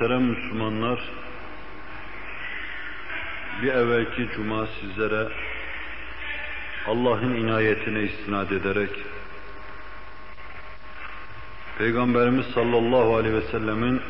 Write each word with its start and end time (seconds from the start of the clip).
Muhterem 0.00 0.22
Müslümanlar, 0.22 1.10
bir 3.62 3.68
evvelki 3.68 4.28
cuma 4.34 4.66
sizlere 4.66 5.28
Allah'ın 6.86 7.34
inayetine 7.34 8.02
istinad 8.02 8.50
ederek 8.50 8.90
Peygamberimiz 11.78 12.46
sallallahu 12.46 13.16
aleyhi 13.16 13.36
ve 13.36 13.40
sellemin 13.40 14.00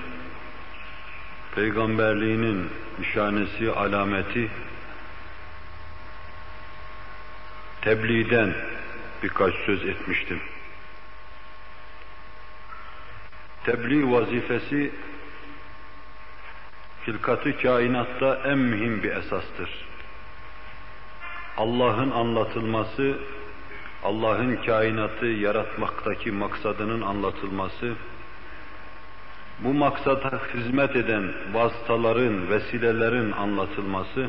peygamberliğinin 1.54 2.68
nişanesi, 2.98 3.70
alameti 3.70 4.50
tebliğden 7.80 8.54
birkaç 9.22 9.54
söz 9.54 9.84
etmiştim. 9.84 10.40
Tebliğ 13.64 14.10
vazifesi 14.10 14.92
hilkatı 17.06 17.62
kainatta 17.62 18.40
en 18.44 18.58
mühim 18.58 19.02
bir 19.02 19.10
esastır. 19.10 19.70
Allah'ın 21.56 22.10
anlatılması, 22.10 23.14
Allah'ın 24.04 24.56
kainatı 24.56 25.26
yaratmaktaki 25.26 26.32
maksadının 26.32 27.02
anlatılması, 27.02 27.94
bu 29.58 29.74
maksada 29.74 30.40
hizmet 30.54 30.96
eden 30.96 31.32
vasıtaların, 31.52 32.50
vesilelerin 32.50 33.32
anlatılması, 33.32 34.28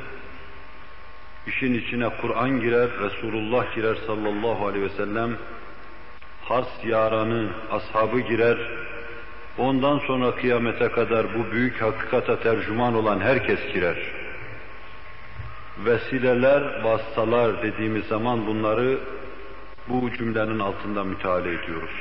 işin 1.48 1.74
içine 1.74 2.10
Kur'an 2.22 2.62
girer, 2.62 2.90
Resulullah 3.00 3.76
girer 3.76 3.96
sallallahu 4.08 4.68
aleyhi 4.68 4.86
ve 4.86 4.90
sellem, 4.90 5.38
has 6.44 6.68
yaranı, 6.86 7.50
ashabı 7.72 8.20
girer, 8.20 8.58
Ondan 9.58 10.00
sonra 10.00 10.36
kıyamete 10.36 10.90
kadar 10.90 11.26
bu 11.34 11.52
büyük 11.52 11.82
hakikata 11.82 12.40
tercüman 12.40 12.94
olan 12.94 13.20
herkes 13.20 13.60
girer. 13.74 13.98
Vesileler, 15.78 16.84
vasıtalar 16.84 17.64
dediğimiz 17.64 18.06
zaman 18.06 18.48
bunları 18.48 18.98
bu 19.88 20.12
cümlenin 20.12 20.60
altında 20.60 21.04
müteala 21.04 21.48
ediyoruz. 21.48 21.92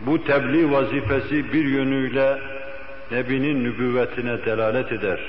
Bu 0.00 0.24
tebliğ 0.24 0.70
vazifesi 0.70 1.52
bir 1.52 1.64
yönüyle 1.64 2.38
Nebi'nin 3.10 3.64
nübüvvetine 3.64 4.44
delalet 4.44 4.92
eder. 4.92 5.20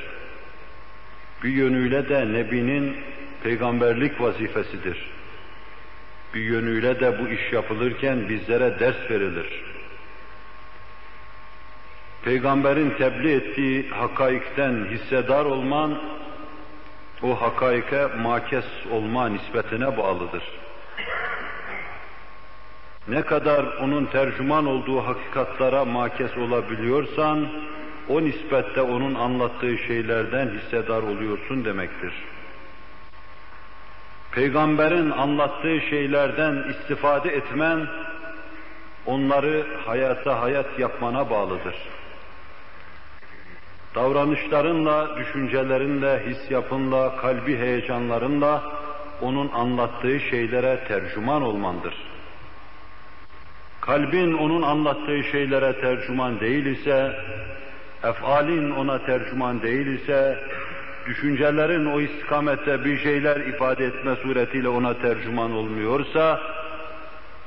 Bir 1.44 1.50
yönüyle 1.50 2.10
de 2.10 2.34
Nebi'nin 2.34 2.98
peygamberlik 3.44 4.22
vazifesidir 4.22 5.17
bir 6.34 6.42
yönüyle 6.42 7.00
de 7.00 7.20
bu 7.20 7.28
iş 7.28 7.54
yapılırken 7.54 8.30
bizlere 8.30 8.80
ders 8.80 9.12
verilir. 9.12 9.64
Peygamberin 12.24 12.90
tebliğ 12.90 13.34
ettiği 13.34 13.90
hakaikten 13.90 14.86
hissedar 14.86 15.46
olman, 15.46 15.98
o 17.24 17.42
hakaike 17.42 18.06
makes 18.06 18.66
olma 18.92 19.30
nispetine 19.30 19.98
bağlıdır. 19.98 20.44
Ne 23.08 23.22
kadar 23.22 23.64
onun 23.64 24.06
tercüman 24.06 24.66
olduğu 24.66 25.00
hakikatlara 25.00 25.86
makes 25.86 26.38
olabiliyorsan, 26.38 27.48
o 28.10 28.22
nispette 28.22 28.82
onun 28.82 29.16
anlattığı 29.16 29.78
şeylerden 29.78 30.50
hissedar 30.50 31.04
oluyorsun 31.04 31.66
demektir 31.66 32.14
peygamberin 34.38 35.12
anlattığı 35.12 35.82
şeylerden 35.90 36.64
istifade 36.70 37.30
etmen, 37.30 37.88
onları 39.06 39.66
hayata 39.86 40.42
hayat 40.42 40.80
yapmana 40.80 41.30
bağlıdır. 41.30 41.76
Davranışlarınla, 43.96 45.18
düşüncelerinle, 45.18 46.26
his 46.26 46.52
yapınla, 46.52 47.18
kalbi 47.18 47.58
heyecanlarınla 47.58 48.64
onun 49.22 49.50
anlattığı 49.50 50.20
şeylere 50.20 50.84
tercüman 50.88 51.42
olmandır. 51.42 51.96
Kalbin 53.82 54.34
onun 54.34 54.62
anlattığı 54.62 55.24
şeylere 55.32 55.82
tercüman 55.82 56.40
değil 56.40 56.66
ise, 56.66 57.16
efalin 58.04 58.72
ona 58.72 59.06
tercüman 59.06 59.62
değil 59.62 59.88
ise, 59.88 60.40
düşüncelerin 61.08 61.86
o 61.86 62.02
istikamette 62.02 62.86
bir 62.86 62.98
şeyler 62.98 63.40
ifade 63.40 63.86
etme 63.86 64.16
suretiyle 64.16 64.70
ona 64.70 64.94
tercüman 64.94 65.52
olmuyorsa, 65.52 66.42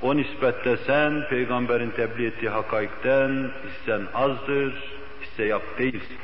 o 0.02 0.16
nispette 0.16 0.76
sen 0.76 1.28
peygamberin 1.28 1.90
tebliğ 1.90 2.26
ettiği 2.26 2.48
hakaikten 2.48 3.50
hissen 3.68 4.02
azdır, 4.14 4.74
hisse 5.22 5.44
yap 5.44 5.62
değilsin. 5.78 6.18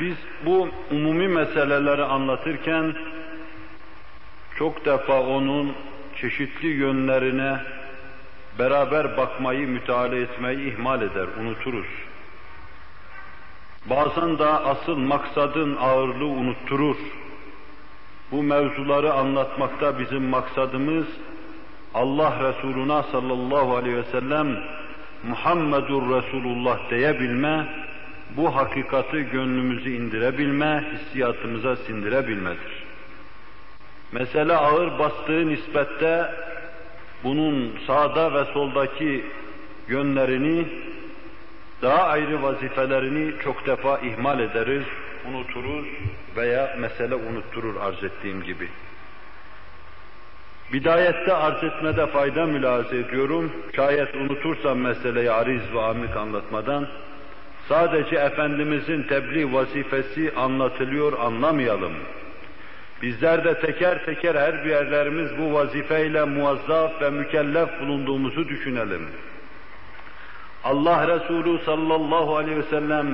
Biz 0.00 0.16
bu 0.46 0.68
umumi 0.90 1.28
meseleleri 1.28 2.02
anlatırken 2.02 2.94
çok 4.58 4.84
defa 4.84 5.20
onun 5.20 5.72
çeşitli 6.16 6.68
yönlerine 6.68 7.60
beraber 8.58 9.16
bakmayı, 9.16 9.68
müteala 9.68 10.16
etmeyi 10.16 10.72
ihmal 10.72 11.02
eder, 11.02 11.26
unuturuz. 11.40 11.86
Bazen 13.86 14.38
de 14.38 14.46
asıl 14.46 14.96
maksadın 14.96 15.76
ağırlığı 15.76 16.26
unutturur. 16.26 16.96
Bu 18.30 18.42
mevzuları 18.42 19.12
anlatmakta 19.12 19.98
bizim 19.98 20.22
maksadımız 20.22 21.06
Allah 21.94 22.48
Resuluna 22.48 23.02
sallallahu 23.02 23.76
aleyhi 23.76 23.96
ve 23.96 24.04
sellem 24.04 24.56
Muhammedur 25.22 26.02
Resulullah 26.16 26.90
diyebilme, 26.90 27.66
bu 28.36 28.56
hakikati 28.56 29.22
gönlümüzü 29.22 29.90
indirebilme, 29.90 30.84
hissiyatımıza 30.92 31.76
sindirebilmedir. 31.76 32.84
Mesele 34.12 34.56
ağır 34.56 34.98
bastığı 34.98 35.48
nispette 35.48 36.34
bunun 37.24 37.78
sağda 37.86 38.34
ve 38.34 38.44
soldaki 38.52 39.24
yönlerini, 39.88 40.66
daha 41.82 42.02
ayrı 42.02 42.42
vazifelerini 42.42 43.32
çok 43.44 43.66
defa 43.66 43.98
ihmal 43.98 44.40
ederiz, 44.40 44.84
unuturuz 45.28 45.86
veya 46.36 46.76
mesele 46.78 47.14
unutturur 47.14 47.76
arz 47.76 48.04
ettiğim 48.04 48.42
gibi. 48.42 48.68
Bidayette 50.72 51.34
arz 51.34 51.64
etmede 51.64 52.06
fayda 52.06 52.46
mülahaza 52.46 52.96
ediyorum. 52.96 53.52
Şayet 53.76 54.14
unutursam 54.14 54.78
meseleyi 54.78 55.30
ariz 55.30 55.74
ve 55.74 55.82
amik 55.82 56.16
anlatmadan, 56.16 56.86
sadece 57.68 58.16
Efendimizin 58.16 59.02
tebliğ 59.02 59.52
vazifesi 59.52 60.32
anlatılıyor 60.36 61.18
anlamayalım 61.18 61.92
Bizler 63.02 63.44
de 63.44 63.60
teker 63.60 64.04
teker 64.04 64.34
her 64.34 64.64
bir 64.64 64.70
yerlerimiz 64.70 65.38
bu 65.38 65.54
vazifeyle 65.54 66.24
muazzaf 66.24 67.02
ve 67.02 67.10
mükellef 67.10 67.80
bulunduğumuzu 67.80 68.48
düşünelim. 68.48 69.08
Allah 70.64 71.08
Resulü 71.08 71.58
sallallahu 71.58 72.36
aleyhi 72.36 72.58
ve 72.58 72.62
sellem 72.62 73.06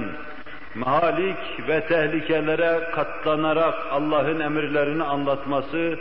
mahalik 0.75 1.69
ve 1.69 1.81
tehlikelere 1.81 2.91
katlanarak 2.95 3.75
Allah'ın 3.91 4.41
emirlerini 4.41 5.03
anlatması, 5.03 5.99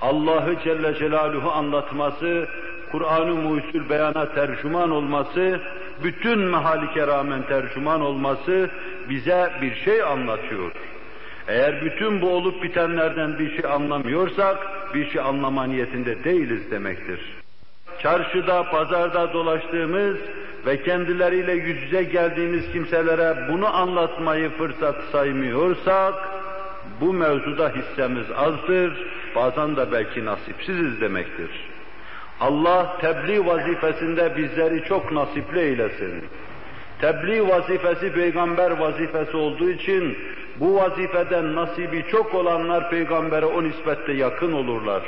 Allah'ı 0.00 0.56
Celle 0.64 0.94
Celaluhu 0.94 1.50
anlatması, 1.50 2.48
Kur'an-ı 2.92 3.34
Muhyüzül 3.34 3.90
Beyan'a 3.90 4.34
tercüman 4.34 4.90
olması, 4.90 5.60
bütün 6.02 6.38
mehalike 6.38 7.06
rağmen 7.06 7.42
tercüman 7.42 8.00
olması 8.00 8.70
bize 9.08 9.52
bir 9.60 9.74
şey 9.74 10.02
anlatıyor. 10.02 10.72
Eğer 11.48 11.84
bütün 11.84 12.22
bu 12.22 12.30
olup 12.30 12.62
bitenlerden 12.62 13.38
bir 13.38 13.60
şey 13.60 13.70
anlamıyorsak, 13.70 14.58
bir 14.94 15.10
şey 15.10 15.20
anlama 15.20 15.64
niyetinde 15.64 16.24
değiliz 16.24 16.70
demektir. 16.70 17.20
Çarşıda, 18.02 18.70
pazarda 18.70 19.32
dolaştığımız 19.32 20.16
ve 20.66 20.82
kendileriyle 20.82 21.52
yüz 21.52 21.82
yüze 21.82 22.02
geldiğimiz 22.02 22.72
kimselere 22.72 23.48
bunu 23.52 23.76
anlatmayı 23.76 24.50
fırsat 24.50 24.96
saymıyorsak, 25.12 26.14
bu 27.00 27.12
mevzuda 27.12 27.68
hissemiz 27.68 28.26
azdır, 28.36 29.06
bazen 29.36 29.76
de 29.76 29.92
belki 29.92 30.24
nasipsiziz 30.24 31.00
demektir. 31.00 31.50
Allah 32.40 32.98
tebliğ 33.00 33.46
vazifesinde 33.46 34.36
bizleri 34.36 34.84
çok 34.84 35.12
nasipli 35.12 35.60
eylesin. 35.60 36.24
Tebliğ 37.00 37.48
vazifesi 37.48 38.12
peygamber 38.12 38.70
vazifesi 38.70 39.36
olduğu 39.36 39.70
için 39.70 40.18
bu 40.60 40.76
vazifeden 40.76 41.54
nasibi 41.54 42.04
çok 42.10 42.34
olanlar 42.34 42.90
peygambere 42.90 43.46
o 43.46 43.62
nispette 43.62 44.12
yakın 44.12 44.52
olurlar. 44.52 45.02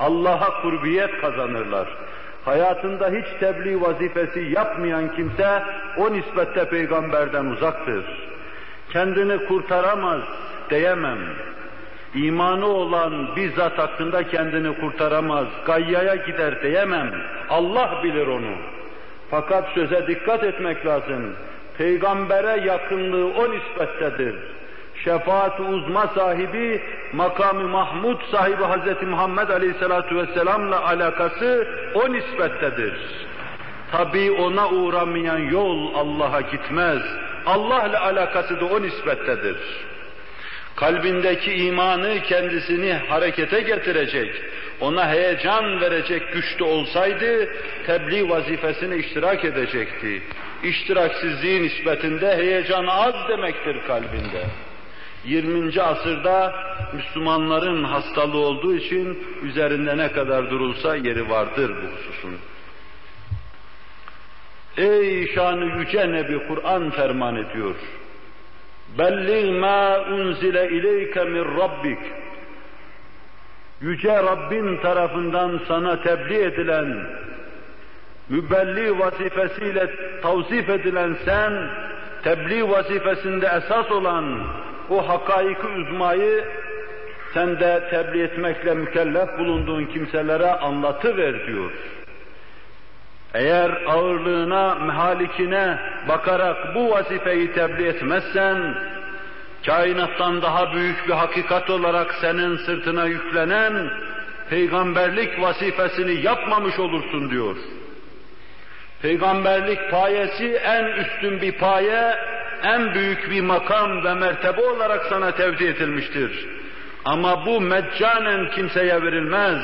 Allah'a 0.00 0.62
kurbiyet 0.62 1.20
kazanırlar. 1.20 1.88
Hayatında 2.44 3.10
hiç 3.10 3.26
tebliğ 3.40 3.80
vazifesi 3.80 4.40
yapmayan 4.40 5.14
kimse 5.16 5.62
o 5.96 6.12
nispette 6.12 6.68
peygamberden 6.68 7.44
uzaktır. 7.46 8.04
Kendini 8.90 9.46
kurtaramaz 9.46 10.20
diyemem. 10.70 11.18
İmanı 12.14 12.66
olan 12.66 13.36
bizzat 13.36 13.78
hakkında 13.78 14.28
kendini 14.28 14.80
kurtaramaz, 14.80 15.46
gayyaya 15.66 16.14
gider 16.14 16.62
diyemem. 16.62 17.10
Allah 17.50 18.00
bilir 18.04 18.26
onu. 18.26 18.52
Fakat 19.30 19.68
söze 19.74 20.06
dikkat 20.06 20.44
etmek 20.44 20.86
lazım. 20.86 21.34
Peygambere 21.78 22.66
yakınlığı 22.66 23.26
o 23.26 23.50
nispettedir. 23.50 24.34
Şefaat-ı 25.04 25.62
uzma 25.62 26.06
sahibi, 26.14 26.82
makamı 27.12 27.68
Mahmud 27.68 28.20
sahibi 28.30 28.62
Hz. 28.62 29.02
Muhammed 29.02 29.48
Aleyhisselatü 29.48 30.16
Vesselam'la 30.16 30.86
alakası 30.86 31.68
o 31.94 32.12
nispettedir. 32.12 32.94
Tabi 33.90 34.30
ona 34.30 34.68
uğramayan 34.68 35.38
yol 35.38 35.94
Allah'a 35.94 36.40
gitmez. 36.40 37.02
Allah 37.46 37.86
ile 37.86 37.98
alakası 37.98 38.60
da 38.60 38.64
o 38.64 38.82
nispettedir. 38.82 39.56
Kalbindeki 40.76 41.52
imanı 41.52 42.22
kendisini 42.22 42.92
harekete 42.92 43.60
getirecek, 43.60 44.42
ona 44.80 45.08
heyecan 45.08 45.80
verecek 45.80 46.32
güçte 46.32 46.64
olsaydı 46.64 47.48
tebliğ 47.86 48.28
vazifesine 48.28 48.96
iştirak 48.96 49.44
edecekti. 49.44 50.22
İştiraksizliği 50.64 51.62
nispetinde 51.62 52.36
heyecan 52.36 52.86
az 52.86 53.14
demektir 53.28 53.76
kalbinde. 53.86 54.42
20. 55.24 55.82
asırda 55.82 56.54
Müslümanların 56.92 57.84
hastalığı 57.84 58.38
olduğu 58.38 58.74
için 58.74 59.18
üzerinde 59.42 59.96
ne 59.96 60.12
kadar 60.12 60.50
durulsa 60.50 60.96
yeri 60.96 61.30
vardır 61.30 61.70
bu 61.82 61.96
hususun. 61.96 62.38
Ey 64.76 65.34
şanı 65.34 65.78
yüce 65.78 66.12
Nebi 66.12 66.46
Kur'an 66.48 66.90
ferman 66.90 67.36
ediyor. 67.36 67.74
Bellig 68.98 69.60
ma 69.60 70.00
unzile 70.00 70.68
ileyke 70.68 71.24
min 71.24 71.44
rabbik. 71.58 71.98
Yüce 73.80 74.22
Rabbin 74.22 74.76
tarafından 74.76 75.60
sana 75.68 76.02
tebliğ 76.02 76.42
edilen, 76.42 77.06
mübelli 78.28 78.98
vazifesiyle 78.98 79.90
tavsif 80.22 80.68
edilen 80.68 81.16
sen, 81.24 81.52
tebliğ 82.22 82.70
vazifesinde 82.70 83.46
esas 83.46 83.90
olan 83.90 84.38
o 84.92 85.08
hakaiki 85.08 85.66
uzmayı 85.66 86.44
sen 87.34 87.60
de 87.60 87.88
tebliğ 87.90 88.22
etmekle 88.22 88.74
mükellef 88.74 89.38
bulunduğun 89.38 89.84
kimselere 89.84 90.50
anlatıver 90.50 91.46
diyor. 91.46 91.72
Eğer 93.34 93.70
ağırlığına, 93.86 94.74
mehalikine 94.74 95.78
bakarak 96.08 96.74
bu 96.74 96.90
vazifeyi 96.90 97.52
tebliğ 97.52 97.86
etmezsen, 97.86 98.74
kainattan 99.66 100.42
daha 100.42 100.72
büyük 100.74 101.08
bir 101.08 101.12
hakikat 101.12 101.70
olarak 101.70 102.14
senin 102.20 102.56
sırtına 102.56 103.04
yüklenen 103.06 103.90
peygamberlik 104.50 105.40
vazifesini 105.40 106.24
yapmamış 106.24 106.78
olursun 106.78 107.30
diyor. 107.30 107.56
Peygamberlik 109.02 109.90
payesi 109.90 110.46
en 110.64 110.84
üstün 110.84 111.40
bir 111.40 111.52
paye, 111.52 112.14
en 112.62 112.94
büyük 112.94 113.30
bir 113.30 113.40
makam 113.40 114.04
ve 114.04 114.14
mertebe 114.14 114.60
olarak 114.60 115.06
sana 115.08 115.30
tevdi 115.30 115.64
edilmiştir. 115.64 116.48
Ama 117.04 117.46
bu 117.46 117.60
meccanen 117.60 118.50
kimseye 118.50 119.02
verilmez. 119.02 119.62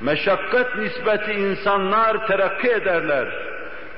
Meşakkat 0.00 0.76
nispeti 0.76 1.32
insanlar 1.32 2.26
terakki 2.26 2.68
ederler. 2.68 3.28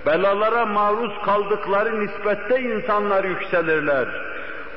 Belalara 0.06 0.66
maruz 0.66 1.12
kaldıkları 1.24 2.00
nispette 2.00 2.60
insanlar 2.60 3.24
yükselirler. 3.24 4.08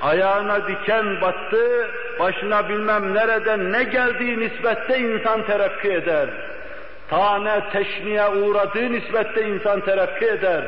Ayağına 0.01 0.68
diken 0.68 1.21
battı, 1.21 1.89
başına 2.19 2.69
bilmem 2.69 3.13
nereden 3.13 3.71
ne 3.71 3.83
geldiği 3.83 4.39
nispette 4.39 5.00
insan 5.00 5.45
terakki 5.45 5.91
eder. 5.91 6.29
Tane 7.09 7.69
teşniye 7.71 8.27
uğradığı 8.27 8.91
nispette 8.91 9.50
insan 9.50 9.81
terakki 9.81 10.25
eder. 10.25 10.63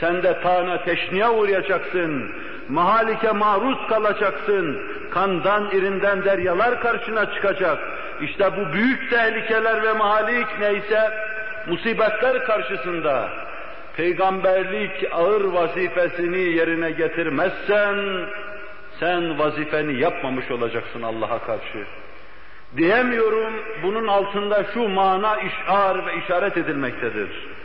Sen 0.00 0.22
de 0.22 0.40
tane 0.40 0.82
teşniye 0.84 1.28
uğrayacaksın. 1.28 2.30
Mahalike 2.68 3.32
maruz 3.32 3.78
kalacaksın. 3.88 4.80
Kandan 5.10 5.70
irinden 5.70 6.24
deryalar 6.24 6.80
karşına 6.80 7.34
çıkacak. 7.34 7.78
İşte 8.20 8.50
bu 8.56 8.72
büyük 8.72 9.10
tehlikeler 9.10 9.82
ve 9.82 9.92
mahalik 9.92 10.46
neyse 10.60 11.10
musibetler 11.66 12.44
karşısında 12.44 13.28
peygamberlik 13.96 15.06
ağır 15.12 15.44
vazifesini 15.44 16.38
yerine 16.38 16.90
getirmezsen 16.90 17.96
sen 19.00 19.38
vazifeni 19.38 20.00
yapmamış 20.00 20.50
olacaksın 20.50 21.02
Allah'a 21.02 21.38
karşı. 21.38 21.84
Diyemiyorum, 22.76 23.52
bunun 23.82 24.06
altında 24.06 24.64
şu 24.74 24.88
mana 24.88 25.36
işar 25.36 26.06
ve 26.06 26.16
işaret 26.24 26.56
edilmektedir. 26.56 27.55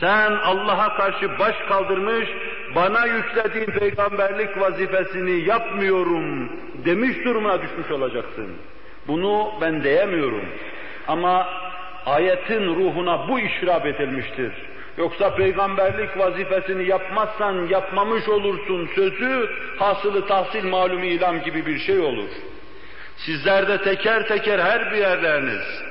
Sen 0.00 0.32
Allah'a 0.32 0.96
karşı 0.96 1.38
baş 1.38 1.54
kaldırmış, 1.68 2.28
bana 2.74 3.06
yüklediğin 3.06 3.78
peygamberlik 3.78 4.60
vazifesini 4.60 5.48
yapmıyorum 5.48 6.52
demiş 6.84 7.16
durumuna 7.24 7.62
düşmüş 7.62 7.90
olacaksın. 7.90 8.48
Bunu 9.08 9.52
ben 9.60 9.84
diyemiyorum. 9.84 10.44
Ama 11.08 11.48
ayetin 12.06 12.76
ruhuna 12.76 13.28
bu 13.28 13.38
işrap 13.40 13.86
edilmiştir. 13.86 14.52
Yoksa 14.98 15.34
peygamberlik 15.34 16.18
vazifesini 16.18 16.88
yapmazsan 16.88 17.66
yapmamış 17.66 18.28
olursun 18.28 18.88
sözü 18.94 19.50
hasılı 19.78 20.26
tahsil 20.26 20.64
malum 20.64 21.02
ilam 21.02 21.42
gibi 21.42 21.66
bir 21.66 21.78
şey 21.78 21.98
olur. 21.98 22.28
Sizler 23.16 23.68
de 23.68 23.82
teker 23.82 24.28
teker 24.28 24.58
her 24.58 24.92
bir 24.92 24.96
yerleriniz, 24.96 25.82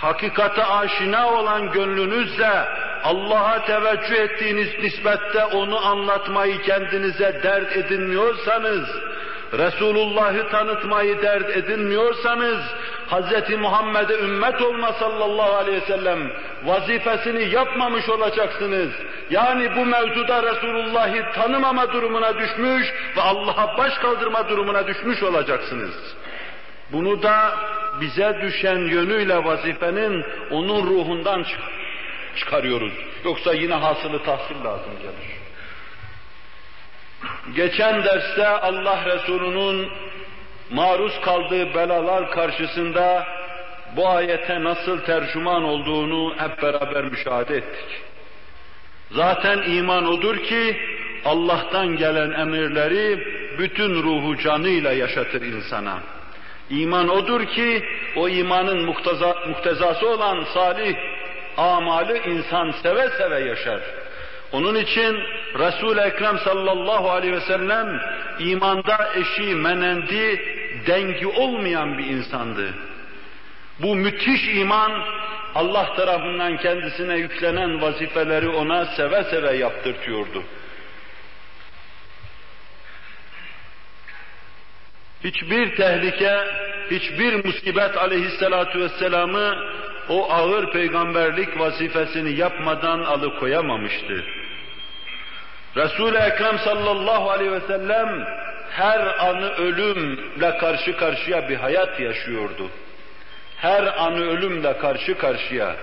hakikate 0.00 0.64
aşina 0.64 1.32
olan 1.32 1.72
gönlünüzle 1.72 2.64
Allah'a 3.04 3.64
teveccüh 3.64 4.16
ettiğiniz 4.16 4.68
nispette 4.82 5.44
onu 5.44 5.86
anlatmayı 5.86 6.62
kendinize 6.62 7.40
dert 7.42 7.76
edinmiyorsanız, 7.76 8.88
Resulullah'ı 9.52 10.48
tanıtmayı 10.50 11.22
dert 11.22 11.56
edinmiyorsanız, 11.56 12.60
Hz. 13.10 13.58
Muhammed'e 13.58 14.18
ümmet 14.18 14.62
olma 14.62 14.92
sallallahu 14.92 15.52
aleyhi 15.52 15.82
ve 15.82 15.86
sellem 15.86 16.30
vazifesini 16.64 17.54
yapmamış 17.54 18.08
olacaksınız. 18.08 18.90
Yani 19.30 19.76
bu 19.76 19.86
mevzuda 19.86 20.42
Resulullah'ı 20.42 21.32
tanımama 21.32 21.92
durumuna 21.92 22.38
düşmüş 22.38 22.94
ve 23.16 23.20
Allah'a 23.20 23.78
baş 23.78 23.98
kaldırma 23.98 24.48
durumuna 24.48 24.86
düşmüş 24.86 25.22
olacaksınız. 25.22 25.94
Bunu 26.92 27.22
da 27.22 27.54
bize 28.00 28.38
düşen 28.42 28.78
yönüyle 28.78 29.44
vazifenin 29.44 30.24
onun 30.50 30.86
ruhundan 30.86 31.46
çıkarıyoruz. 32.36 32.92
Yoksa 33.24 33.54
yine 33.54 33.74
hasılı 33.74 34.24
tahsil 34.24 34.64
lazım 34.64 34.92
gelir. 35.02 35.40
Geçen 37.56 38.04
derste 38.04 38.48
Allah 38.48 39.04
Resulü'nün 39.04 39.88
maruz 40.70 41.20
kaldığı 41.20 41.74
belalar 41.74 42.30
karşısında 42.30 43.26
bu 43.96 44.08
ayete 44.08 44.64
nasıl 44.64 45.00
tercüman 45.00 45.64
olduğunu 45.64 46.34
hep 46.38 46.62
beraber 46.62 47.04
müşahede 47.04 47.56
ettik. 47.56 48.00
Zaten 49.10 49.62
iman 49.62 50.06
odur 50.06 50.36
ki 50.38 50.76
Allah'tan 51.24 51.96
gelen 51.96 52.30
emirleri 52.30 53.26
bütün 53.58 54.02
ruhu 54.02 54.38
canıyla 54.38 54.92
yaşatır 54.92 55.42
insana. 55.42 55.98
İman 56.70 57.08
odur 57.08 57.46
ki 57.46 57.84
o 58.16 58.28
imanın 58.28 58.84
mukteza, 58.84 59.36
muktezası 59.48 60.08
olan 60.08 60.44
salih 60.54 60.96
amalı 61.56 62.18
insan 62.18 62.70
seve 62.82 63.08
seve 63.08 63.40
yaşar. 63.40 63.80
Onun 64.52 64.74
için 64.74 65.16
Resul-i 65.58 66.00
Ekrem 66.00 66.38
sallallahu 66.38 67.10
aleyhi 67.10 67.32
ve 67.32 67.40
sellem 67.40 68.00
imanda 68.38 69.10
eşi, 69.14 69.54
menendi, 69.54 70.40
dengi 70.86 71.26
olmayan 71.26 71.98
bir 71.98 72.06
insandı. 72.06 72.74
Bu 73.82 73.96
müthiş 73.96 74.48
iman 74.54 74.92
Allah 75.54 75.94
tarafından 75.96 76.56
kendisine 76.56 77.16
yüklenen 77.16 77.82
vazifeleri 77.82 78.48
ona 78.48 78.84
seve 78.84 79.24
seve 79.24 79.56
yaptırtıyordu. 79.56 80.42
Hiçbir 85.24 85.76
tehlike, 85.76 86.44
hiçbir 86.90 87.44
musibet 87.44 87.96
aleyhissalatu 87.96 88.80
vesselam'ı 88.80 89.56
o 90.08 90.32
ağır 90.32 90.72
peygamberlik 90.72 91.60
vazifesini 91.60 92.32
yapmadan 92.32 93.00
alıkoyamamıştı. 93.00 94.24
Resul-i 95.76 96.16
Ekrem 96.16 96.58
sallallahu 96.58 97.30
aleyhi 97.30 97.52
ve 97.52 97.60
sellem 97.60 98.26
her 98.70 99.00
anı 99.18 99.50
ölümle 99.50 100.58
karşı 100.58 100.96
karşıya 100.96 101.48
bir 101.48 101.56
hayat 101.56 102.00
yaşıyordu. 102.00 102.70
Her 103.56 104.00
anı 104.04 104.30
ölümle 104.30 104.78
karşı 104.78 105.18
karşıya, 105.18 105.76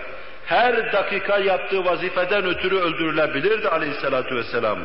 her 0.46 0.94
dakika 0.94 1.38
yaptığı 1.38 1.86
vazifeden 1.86 2.46
ötürü 2.46 2.76
öldürülebilirdi 2.76 3.70
aleyhissalatu 3.70 4.36
vesselam. 4.36 4.80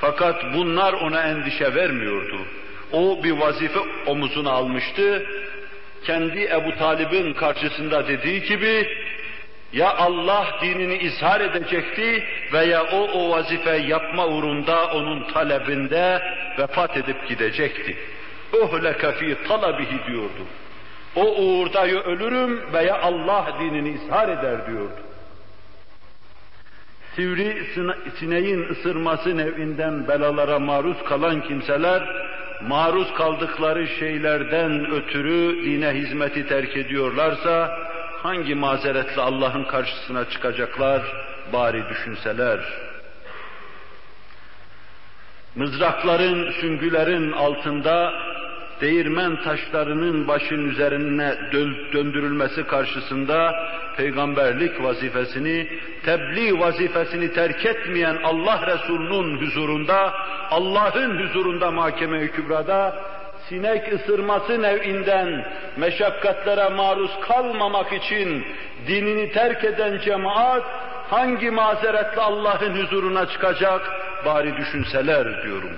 Fakat 0.00 0.44
bunlar 0.54 0.92
ona 0.92 1.22
endişe 1.22 1.74
vermiyordu. 1.74 2.46
O 2.92 3.22
bir 3.24 3.30
vazife 3.30 3.80
omuzuna 4.06 4.50
almıştı. 4.50 5.26
Kendi 6.04 6.44
Ebu 6.44 6.78
Talib'in 6.78 7.32
karşısında 7.32 8.08
dediği 8.08 8.42
gibi 8.42 8.88
ya 9.72 9.96
Allah 9.96 10.46
dinini 10.62 10.96
izhar 10.96 11.40
edecekti 11.40 12.24
veya 12.52 12.84
o 12.84 12.96
o 12.96 13.30
vazife 13.30 13.76
yapma 13.76 14.26
uğrunda 14.26 14.90
onun 14.90 15.24
talebinde 15.24 16.22
vefat 16.58 16.96
edip 16.96 17.28
gidecekti. 17.28 17.96
Uhleke 18.62 19.12
fi 19.12 19.36
talabihi 19.48 20.06
diyordu. 20.06 20.46
O 21.16 21.42
uğurda 21.42 21.86
ölürüm 21.86 22.72
veya 22.72 23.02
Allah 23.02 23.46
dinini 23.60 23.88
izhar 23.88 24.28
eder 24.28 24.66
diyordu. 24.66 25.05
Sivri 27.16 27.66
sineğin 28.18 28.68
ısırması 28.68 29.36
nevinden 29.36 30.08
belalara 30.08 30.58
maruz 30.58 31.04
kalan 31.04 31.42
kimseler, 31.42 32.02
maruz 32.68 33.14
kaldıkları 33.14 33.86
şeylerden 33.86 34.90
ötürü 34.90 35.64
dine 35.64 35.90
hizmeti 35.94 36.48
terk 36.48 36.76
ediyorlarsa, 36.76 37.78
hangi 38.22 38.54
mazeretle 38.54 39.22
Allah'ın 39.22 39.64
karşısına 39.64 40.30
çıkacaklar 40.30 41.02
bari 41.52 41.88
düşünseler. 41.88 42.60
Mızrakların, 45.54 46.52
süngülerin 46.52 47.32
altında 47.32 48.12
değirmen 48.80 49.42
taşlarının 49.42 50.28
başın 50.28 50.68
üzerine 50.68 51.34
döndürülmesi 51.92 52.66
karşısında 52.66 53.54
peygamberlik 53.96 54.82
vazifesini, 54.82 55.68
tebliğ 56.04 56.60
vazifesini 56.60 57.32
terk 57.32 57.66
etmeyen 57.66 58.16
Allah 58.24 58.66
Resulü'nün 58.66 59.40
huzurunda, 59.40 60.14
Allah'ın 60.50 61.26
huzurunda 61.26 61.70
mahkeme-i 61.70 62.30
kübrada 62.30 62.96
sinek 63.48 63.92
ısırması 63.92 64.62
nevinden 64.62 65.46
meşakkatlere 65.76 66.68
maruz 66.68 67.10
kalmamak 67.20 67.92
için 67.92 68.44
dinini 68.86 69.32
terk 69.32 69.64
eden 69.64 69.98
cemaat 70.04 70.62
hangi 71.10 71.50
mazeretle 71.50 72.20
Allah'ın 72.20 72.82
huzuruna 72.82 73.26
çıkacak 73.26 73.80
bari 74.26 74.56
düşünseler 74.56 75.42
diyorum. 75.42 75.70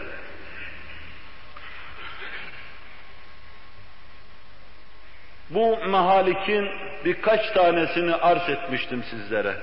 Bu 5.51 5.79
mehalikin 5.87 6.69
birkaç 7.05 7.51
tanesini 7.51 8.15
arz 8.15 8.49
etmiştim 8.49 9.05
sizlere. 9.11 9.55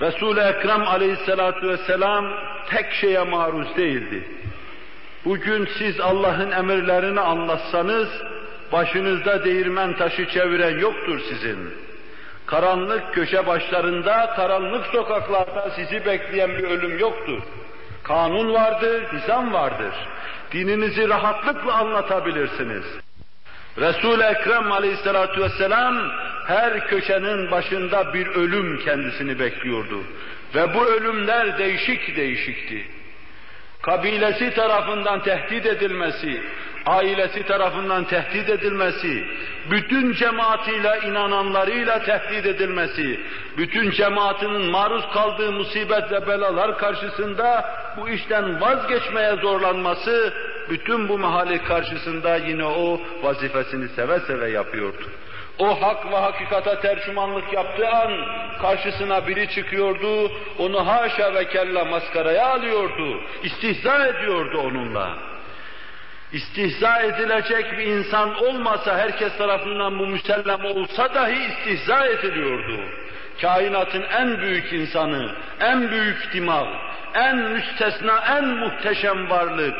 Resul-i 0.00 0.40
Ekrem 0.40 0.88
aleyhissalatu 0.88 1.68
vesselam 1.68 2.26
tek 2.70 2.92
şeye 2.92 3.22
maruz 3.22 3.76
değildi. 3.76 4.28
Bugün 5.24 5.68
siz 5.78 6.00
Allah'ın 6.00 6.50
emirlerini 6.50 7.20
anlatsanız, 7.20 8.08
başınızda 8.72 9.44
değirmen 9.44 9.96
taşı 9.96 10.28
çeviren 10.28 10.78
yoktur 10.78 11.20
sizin. 11.28 11.58
Karanlık 12.46 13.14
köşe 13.14 13.46
başlarında, 13.46 14.32
karanlık 14.36 14.86
sokaklarda 14.86 15.70
sizi 15.76 16.06
bekleyen 16.06 16.50
bir 16.50 16.64
ölüm 16.64 16.98
yoktur. 16.98 17.42
Kanun 18.02 18.54
vardır, 18.54 19.04
nizam 19.12 19.52
vardır. 19.52 19.94
Dininizi 20.52 21.08
rahatlıkla 21.08 21.72
anlatabilirsiniz. 21.72 22.84
Resul-i 23.80 24.22
Ekrem 24.22 24.72
aleyhissalatu 24.72 25.40
vesselam 25.40 26.10
her 26.46 26.88
köşenin 26.88 27.50
başında 27.50 28.14
bir 28.14 28.26
ölüm 28.26 28.78
kendisini 28.84 29.38
bekliyordu. 29.38 30.04
Ve 30.54 30.74
bu 30.74 30.86
ölümler 30.86 31.58
değişik 31.58 32.16
değişikti. 32.16 32.86
Kabilesi 33.82 34.54
tarafından 34.54 35.22
tehdit 35.22 35.66
edilmesi, 35.66 36.42
ailesi 36.86 37.42
tarafından 37.46 38.04
tehdit 38.04 38.50
edilmesi, 38.50 39.24
bütün 39.70 40.12
cemaatiyle 40.12 40.98
inananlarıyla 41.06 42.02
tehdit 42.02 42.46
edilmesi, 42.46 43.20
bütün 43.56 43.90
cemaatinin 43.90 44.70
maruz 44.70 45.04
kaldığı 45.12 45.52
musibet 45.52 46.12
ve 46.12 46.26
belalar 46.26 46.78
karşısında 46.78 47.74
bu 47.96 48.08
işten 48.08 48.60
vazgeçmeye 48.60 49.36
zorlanması, 49.36 50.32
bütün 50.70 51.08
bu 51.08 51.18
mahalle 51.18 51.64
karşısında 51.64 52.36
yine 52.36 52.64
o 52.64 53.00
vazifesini 53.22 53.88
seve 53.88 54.20
seve 54.20 54.50
yapıyordu. 54.50 55.04
O 55.58 55.82
hak 55.82 56.12
ve 56.12 56.16
hakikata 56.16 56.80
tercümanlık 56.80 57.52
yaptığı 57.52 57.88
an 57.88 58.12
karşısına 58.62 59.26
biri 59.26 59.50
çıkıyordu, 59.50 60.32
onu 60.58 60.86
haşa 60.86 61.34
ve 61.34 61.48
kella 61.48 61.84
maskaraya 61.84 62.46
alıyordu, 62.46 63.20
istihza 63.42 64.06
ediyordu 64.06 64.58
onunla. 64.58 65.18
İstihza 66.32 67.00
edilecek 67.00 67.78
bir 67.78 67.86
insan 67.86 68.44
olmasa, 68.44 68.98
herkes 68.98 69.36
tarafından 69.38 69.98
bu 69.98 70.06
müsellem 70.06 70.64
olsa 70.64 71.14
dahi 71.14 71.44
istihza 71.44 72.06
ediliyordu. 72.06 72.80
Kainatın 73.40 74.02
en 74.02 74.40
büyük 74.40 74.72
insanı, 74.72 75.30
en 75.60 75.90
büyük 75.90 76.32
dimağ, 76.32 76.66
en 77.14 77.36
müstesna, 77.36 78.24
en 78.36 78.44
muhteşem 78.44 79.30
varlık, 79.30 79.76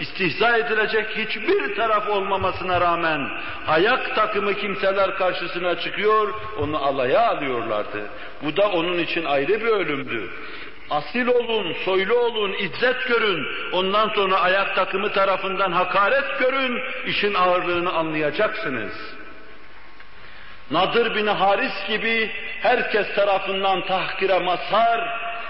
istihza 0.00 0.56
edilecek 0.56 1.06
hiçbir 1.16 1.76
taraf 1.76 2.08
olmamasına 2.08 2.80
rağmen 2.80 3.28
ayak 3.66 4.14
takımı 4.14 4.54
kimseler 4.54 5.16
karşısına 5.16 5.80
çıkıyor, 5.80 6.34
onu 6.58 6.76
alaya 6.76 7.20
alıyorlardı. 7.20 8.02
Bu 8.42 8.56
da 8.56 8.68
onun 8.68 8.98
için 8.98 9.24
ayrı 9.24 9.60
bir 9.60 9.68
ölümdü. 9.68 10.30
Asil 10.90 11.26
olun, 11.26 11.72
soylu 11.84 12.14
olun, 12.14 12.52
izzet 12.52 13.08
görün, 13.08 13.46
ondan 13.72 14.08
sonra 14.08 14.40
ayak 14.40 14.74
takımı 14.74 15.12
tarafından 15.12 15.72
hakaret 15.72 16.38
görün, 16.38 16.80
işin 17.06 17.34
ağırlığını 17.34 17.92
anlayacaksınız. 17.92 18.92
Nadir 20.72 21.14
bin 21.14 21.26
Haris 21.26 21.86
gibi 21.88 22.30
herkes 22.60 23.14
tarafından 23.14 23.86
tahkire 23.86 24.38
mazhar, 24.38 25.00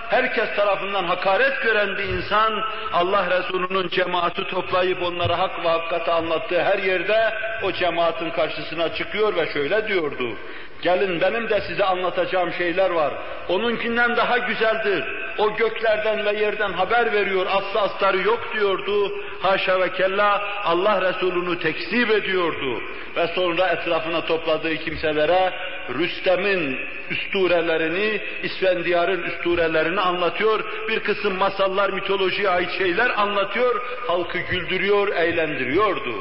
herkes 0.08 0.56
tarafından 0.56 1.04
hakaret 1.04 1.62
gören 1.62 1.98
bir 1.98 2.04
insan, 2.04 2.62
Allah 2.92 3.30
Resulü'nün 3.30 3.88
cemaati 3.88 4.44
toplayıp 4.44 5.02
onlara 5.02 5.38
hak 5.38 5.64
ve 5.64 5.68
hakikati 5.68 6.10
anlattığı 6.10 6.62
her 6.62 6.78
yerde 6.78 7.34
o 7.62 7.72
cemaatin 7.72 8.30
karşısına 8.30 8.94
çıkıyor 8.94 9.36
ve 9.36 9.52
şöyle 9.52 9.88
diyordu. 9.88 10.36
Gelin 10.82 11.20
benim 11.20 11.50
de 11.50 11.60
size 11.60 11.84
anlatacağım 11.84 12.52
şeyler 12.52 12.90
var. 12.90 13.12
Onunkinden 13.48 14.16
daha 14.16 14.38
güzeldir. 14.38 15.21
O 15.38 15.56
göklerden 15.56 16.24
ve 16.24 16.40
yerden 16.40 16.72
haber 16.72 17.12
veriyor, 17.12 17.46
aslı 17.50 17.80
astarı 17.80 18.18
yok 18.18 18.48
diyordu. 18.54 19.12
Haşa 19.42 19.80
ve 19.80 19.92
kella 19.92 20.42
Allah 20.64 21.02
Resulü'nü 21.02 21.58
tekzip 21.58 22.10
ediyordu. 22.10 22.82
Ve 23.16 23.26
sonra 23.34 23.68
etrafına 23.68 24.24
topladığı 24.24 24.76
kimselere 24.76 25.52
Rüstem'in 25.88 26.78
üsturelerini, 27.10 28.20
İsfendiyar'ın 28.42 29.22
üsturelerini 29.22 30.00
anlatıyor. 30.00 30.64
Bir 30.88 31.00
kısım 31.00 31.36
masallar, 31.36 31.90
mitolojiye 31.90 32.48
ait 32.48 32.70
şeyler 32.78 33.10
anlatıyor. 33.10 33.82
Halkı 34.06 34.38
güldürüyor, 34.38 35.08
eğlendiriyordu. 35.08 36.14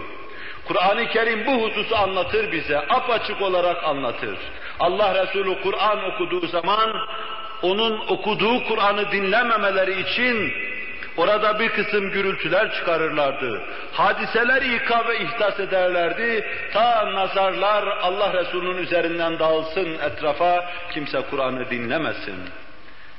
Kur'an-ı 0.68 1.08
Kerim 1.08 1.46
bu 1.46 1.52
hususu 1.52 1.96
anlatır 1.96 2.52
bize, 2.52 2.80
apaçık 2.80 3.42
olarak 3.42 3.84
anlatır. 3.84 4.38
Allah 4.80 5.24
Resulü 5.24 5.62
Kur'an 5.62 6.12
okuduğu 6.12 6.48
zaman, 6.48 7.08
onun 7.62 8.00
okuduğu 8.00 8.64
Kur'an'ı 8.64 9.12
dinlememeleri 9.12 10.02
için 10.02 10.54
orada 11.18 11.60
bir 11.60 11.70
kısım 11.70 12.12
gürültüler 12.12 12.72
çıkarırlardı. 12.74 13.62
Hadiseler 13.92 14.62
ika 14.62 15.08
ve 15.08 15.20
ihdas 15.20 15.60
ederlerdi. 15.60 16.46
Ta 16.74 17.14
nazarlar 17.14 17.84
Allah 18.02 18.34
Resulü'nün 18.34 18.78
üzerinden 18.78 19.40
dağılsın 19.40 19.98
etrafa, 20.00 20.66
kimse 20.94 21.22
Kur'an'ı 21.30 21.70
dinlemesin. 21.70 22.36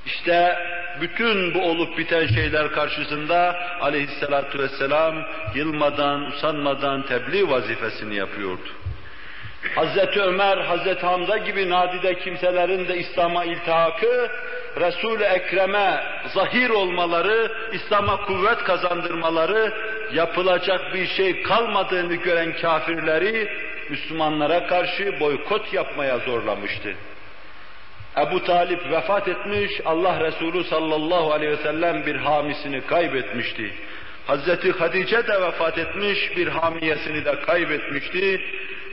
İşte 0.07 0.59
bütün 1.01 1.55
bu 1.55 1.63
olup 1.63 1.99
biten 1.99 2.27
şeyler 2.27 2.73
karşısında 2.73 3.57
aleyhissalatu 3.81 4.59
vesselam 4.59 5.15
yılmadan, 5.55 6.27
usanmadan 6.27 7.03
tebliğ 7.03 7.51
vazifesini 7.51 8.15
yapıyordu. 8.15 8.69
Hazreti 9.75 10.23
Ömer, 10.23 10.59
Hazreti 10.59 11.07
Hamza 11.07 11.37
gibi 11.37 11.71
nadide 11.71 12.15
kimselerin 12.15 12.89
de 12.89 12.97
İslam'a 12.99 13.45
iltihakı, 13.45 14.31
Resul-i 14.81 15.25
Ekrem'e 15.25 16.01
zahir 16.35 16.71
olmaları, 16.71 17.53
İslam'a 17.73 18.17
kuvvet 18.17 18.59
kazandırmaları, 18.65 19.73
yapılacak 20.13 20.95
bir 20.95 21.07
şey 21.07 21.43
kalmadığını 21.43 22.15
gören 22.15 22.53
kafirleri 22.53 23.49
Müslümanlara 23.91 24.67
karşı 24.67 25.21
boykot 25.21 25.73
yapmaya 25.73 26.19
zorlamıştı. 26.19 26.95
Ebu 28.19 28.45
Talip 28.45 28.91
vefat 28.91 29.29
etmiş, 29.29 29.73
Allah 29.85 30.21
Resulü 30.21 30.65
sallallahu 30.65 31.33
aleyhi 31.33 31.53
ve 31.53 31.63
sellem 31.63 32.07
bir 32.07 32.17
hamisini 32.17 32.87
kaybetmişti. 32.87 33.73
Hazreti 34.27 34.73
Hatice 34.73 35.27
de 35.27 35.43
vefat 35.43 35.79
etmiş, 35.79 36.37
bir 36.37 36.49
hamiyesini 36.49 37.25
de 37.25 37.41
kaybetmişti. 37.41 38.41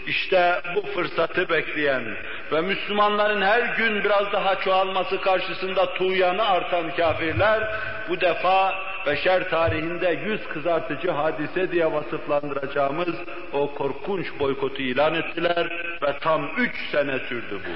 İşte 0.10 0.62
bu 0.76 0.82
fırsatı 0.82 1.50
bekleyen 1.50 2.04
ve 2.52 2.62
Müslümanların 2.62 3.42
her 3.42 3.76
gün 3.78 4.04
biraz 4.04 4.32
daha 4.34 4.56
çoğalması 4.56 5.22
karşısında 5.22 5.94
tuğyanı 5.94 6.48
artan 6.48 6.96
kafirler 6.96 7.64
bu 8.10 8.22
defa 8.22 8.76
beşer 9.06 9.50
tarihinde 9.50 10.20
yüz 10.26 10.48
kızartıcı 10.48 11.12
hadise 11.12 11.72
diye 11.72 11.92
vasıflandıracağımız 11.92 13.16
o 13.54 13.74
korkunç 13.74 14.26
boykotu 14.40 14.82
ilan 14.82 15.16
ettiler 15.16 15.98
ve 16.02 16.20
tam 16.20 16.50
üç 16.58 16.76
sene 16.92 17.20
sürdü 17.20 17.60
bu. 17.66 17.72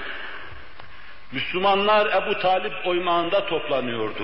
Müslümanlar 1.36 2.24
Ebu 2.24 2.40
Talip 2.40 2.74
oymağında 2.86 3.46
toplanıyordu. 3.46 4.24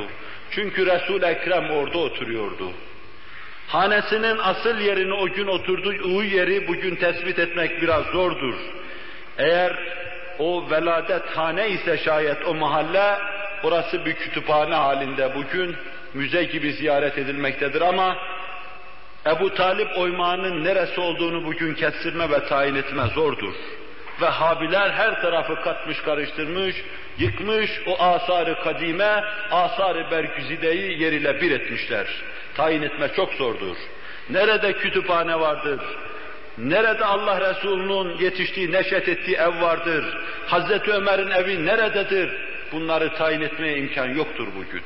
Çünkü 0.52 0.86
Resul 0.86 1.22
Ekrem 1.22 1.72
orada 1.72 1.98
oturuyordu. 1.98 2.72
Hanesinin 3.70 4.38
asıl 4.38 4.78
yerini 4.78 5.14
o 5.14 5.26
gün 5.26 5.48
oturduğu 5.48 6.24
yeri 6.24 6.68
bugün 6.68 6.96
tespit 6.96 7.40
etmek 7.40 7.82
biraz 7.82 8.06
zordur. 8.06 8.54
Eğer 9.38 9.80
o 10.40 10.72
veladet 10.72 11.26
hane 11.26 11.70
ise 11.70 11.98
şayet 11.98 12.46
o 12.48 12.54
mahalle, 12.54 13.18
orası 13.64 14.06
bir 14.06 14.14
kütüphane 14.14 14.76
halinde 14.76 15.36
bugün 15.36 15.76
müze 16.14 16.44
gibi 16.44 16.74
ziyaret 16.74 17.18
edilmektedir 17.18 17.82
ama 17.82 18.18
Ebu 19.28 19.54
Talip 19.54 19.98
oymağının 19.98 20.64
neresi 20.64 21.02
olduğunu 21.02 21.46
bugün 21.46 21.74
kestirme 21.74 22.30
ve 22.30 22.46
tayin 22.46 22.76
etme 22.76 23.04
zordur. 23.16 23.54
Vehhabiler 24.22 24.90
her 24.90 25.22
tarafı 25.22 25.62
katmış 25.62 26.02
karıştırmış, 26.02 26.76
yıkmış 27.20 27.82
o 27.88 28.04
asarı 28.04 28.60
kadime, 28.64 29.24
asarı 29.52 30.12
bergüzideyi 30.12 31.02
yeriyle 31.02 31.42
bir 31.42 31.52
etmişler. 31.52 32.08
Tayin 32.56 32.82
etme 32.82 33.10
çok 33.16 33.34
zordur. 33.34 33.76
Nerede 34.30 34.74
kütüphane 34.74 35.40
vardır? 35.40 35.80
Nerede 36.58 37.06
Allah 37.06 37.50
Resulü'nün 37.50 38.18
yetiştiği, 38.18 38.72
neşet 38.72 39.10
ettiği 39.10 39.36
ev 39.36 39.62
vardır? 39.62 40.18
Hazreti 40.48 40.92
Ömer'in 40.92 41.30
evi 41.32 41.66
nerededir? 41.66 42.30
Bunları 42.72 43.16
tayin 43.16 43.42
etmeye 43.42 43.78
imkan 43.78 44.08
yoktur 44.08 44.48
bugün. 44.56 44.82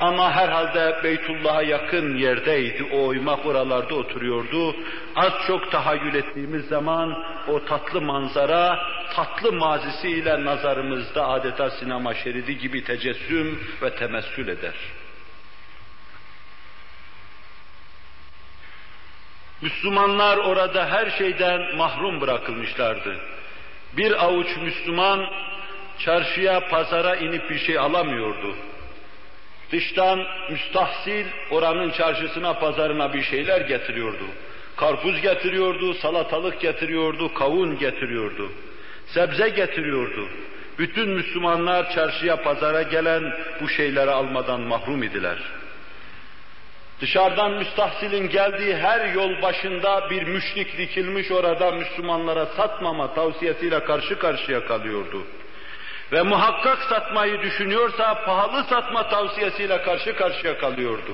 Ama 0.00 0.32
herhalde 0.32 1.00
Beytullah'a 1.04 1.62
yakın 1.62 2.16
yerdeydi, 2.16 2.84
o 2.92 3.06
oymak 3.06 3.46
oralarda 3.46 3.94
oturuyordu. 3.94 4.76
Az 5.16 5.32
çok 5.46 5.70
tahayyül 5.70 6.14
ettiğimiz 6.14 6.68
zaman 6.68 7.24
o 7.48 7.64
tatlı 7.64 8.00
manzara, 8.00 8.78
tatlı 9.14 9.52
mazisiyle 9.52 10.44
nazarımızda 10.44 11.28
adeta 11.28 11.70
sinema 11.70 12.14
şeridi 12.14 12.58
gibi 12.58 12.84
tecessüm 12.84 13.60
ve 13.82 13.94
temessül 13.94 14.48
eder. 14.48 14.74
Müslümanlar 19.62 20.36
orada 20.36 20.90
her 20.90 21.10
şeyden 21.10 21.76
mahrum 21.76 22.20
bırakılmışlardı. 22.20 23.16
Bir 23.96 24.24
avuç 24.24 24.56
Müslüman 24.56 25.26
çarşıya, 25.98 26.68
pazara 26.68 27.16
inip 27.16 27.50
bir 27.50 27.58
şey 27.58 27.78
alamıyordu. 27.78 28.56
Dıştan 29.72 30.26
müstahsil 30.50 31.26
oranın 31.50 31.90
çarşısına, 31.90 32.54
pazarına 32.54 33.12
bir 33.12 33.22
şeyler 33.22 33.60
getiriyordu. 33.60 34.24
Karpuz 34.76 35.20
getiriyordu, 35.20 35.94
salatalık 35.94 36.60
getiriyordu, 36.60 37.34
kavun 37.34 37.78
getiriyordu. 37.78 38.52
Sebze 39.06 39.48
getiriyordu. 39.48 40.28
Bütün 40.78 41.08
Müslümanlar 41.08 41.92
çarşıya, 41.94 42.42
pazara 42.42 42.82
gelen 42.82 43.32
bu 43.60 43.68
şeyleri 43.68 44.10
almadan 44.10 44.60
mahrum 44.60 45.02
idiler. 45.02 45.38
Dışarıdan 47.00 47.52
müstahsilin 47.52 48.28
geldiği 48.28 48.76
her 48.76 49.14
yol 49.14 49.42
başında 49.42 50.10
bir 50.10 50.22
müşrik 50.22 50.78
dikilmiş 50.78 51.30
orada 51.30 51.70
Müslümanlara 51.70 52.46
satmama 52.46 53.14
tavsiyesiyle 53.14 53.84
karşı 53.84 54.18
karşıya 54.18 54.66
kalıyordu. 54.66 55.26
Ve 56.12 56.22
muhakkak 56.22 56.78
satmayı 56.78 57.42
düşünüyorsa 57.42 58.24
pahalı 58.24 58.64
satma 58.64 59.08
tavsiyesiyle 59.08 59.82
karşı 59.82 60.16
karşıya 60.16 60.58
kalıyordu. 60.58 61.12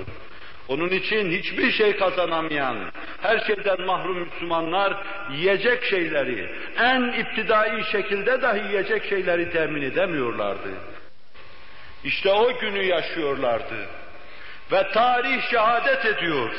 Onun 0.68 0.88
için 0.88 1.30
hiçbir 1.30 1.72
şey 1.72 1.96
kazanamayan, 1.96 2.76
her 3.22 3.38
şeyden 3.38 3.80
mahrum 3.80 4.18
Müslümanlar 4.18 4.94
yiyecek 5.30 5.84
şeyleri, 5.84 6.50
en 6.78 7.02
iptidai 7.02 7.84
şekilde 7.92 8.42
dahi 8.42 8.58
yiyecek 8.58 9.04
şeyleri 9.04 9.50
temin 9.50 9.82
edemiyorlardı. 9.82 10.68
İşte 12.04 12.32
o 12.32 12.58
günü 12.58 12.82
yaşıyorlardı. 12.82 13.87
Ve 14.72 14.92
tarih 14.92 15.50
şehadet 15.50 16.04
ediyor. 16.04 16.50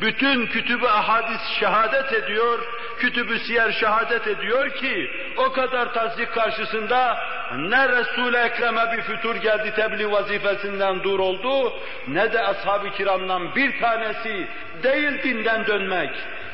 Bütün 0.00 0.46
kütübü 0.46 0.86
ahadis 0.86 1.40
şehadet 1.60 2.12
ediyor, 2.12 2.58
kütübü 2.98 3.38
siyer 3.38 3.72
şehadet 3.72 4.26
ediyor 4.26 4.70
ki 4.70 5.10
o 5.36 5.52
kadar 5.52 5.94
tazik 5.94 6.32
karşısında 6.32 7.18
ne 7.58 7.88
Resul-i 7.88 8.36
Ekrem'e 8.36 8.96
bir 8.96 9.02
fütur 9.02 9.36
geldi 9.36 9.72
tebliğ 9.76 10.10
vazifesinden 10.10 11.02
dur 11.02 11.18
oldu 11.18 11.72
ne 12.08 12.32
de 12.32 12.42
ashab-ı 12.42 12.90
kiramdan 12.90 13.54
bir 13.54 13.80
tanesi 13.80 14.46
değil 14.82 15.22
dinden 15.22 15.66
dönmek. 15.66 16.10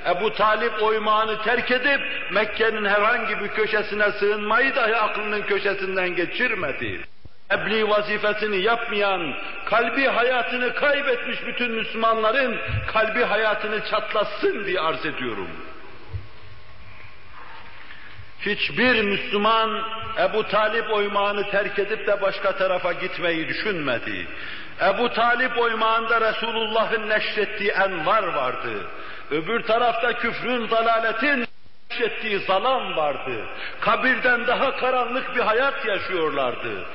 Ebu 0.06 0.34
Talip 0.34 0.82
oymağını 0.82 1.42
terk 1.42 1.70
edip 1.70 2.00
Mekke'nin 2.32 2.84
herhangi 2.84 3.40
bir 3.40 3.48
köşesine 3.48 4.12
sığınmayı 4.12 4.76
dahi 4.76 4.96
aklının 4.96 5.42
köşesinden 5.42 6.14
geçirmedi 6.14 7.00
tebliğ 7.48 7.88
vazifesini 7.88 8.56
yapmayan, 8.56 9.34
kalbi 9.64 10.06
hayatını 10.06 10.74
kaybetmiş 10.74 11.46
bütün 11.46 11.72
Müslümanların 11.72 12.58
kalbi 12.92 13.24
hayatını 13.24 13.90
çatlasın 13.90 14.64
diye 14.64 14.80
arz 14.80 15.06
ediyorum. 15.06 15.48
Hiçbir 18.40 19.02
Müslüman 19.02 19.82
Ebu 20.18 20.48
Talip 20.48 20.92
oymağını 20.92 21.50
terk 21.50 21.78
edip 21.78 22.06
de 22.06 22.22
başka 22.22 22.56
tarafa 22.56 22.92
gitmeyi 22.92 23.48
düşünmedi. 23.48 24.26
Ebu 24.80 25.12
Talip 25.12 25.58
oymağında 25.58 26.20
Resulullah'ın 26.20 27.08
neşrettiği 27.08 27.70
envar 27.70 28.22
vardı. 28.22 28.90
Öbür 29.30 29.62
tarafta 29.62 30.12
küfrün, 30.12 30.70
dalaletin 30.70 31.46
neşrettiği 31.90 32.38
zalam 32.38 32.96
vardı. 32.96 33.46
Kabirden 33.80 34.46
daha 34.46 34.76
karanlık 34.76 35.36
bir 35.36 35.40
hayat 35.40 35.86
yaşıyorlardı. 35.86 36.86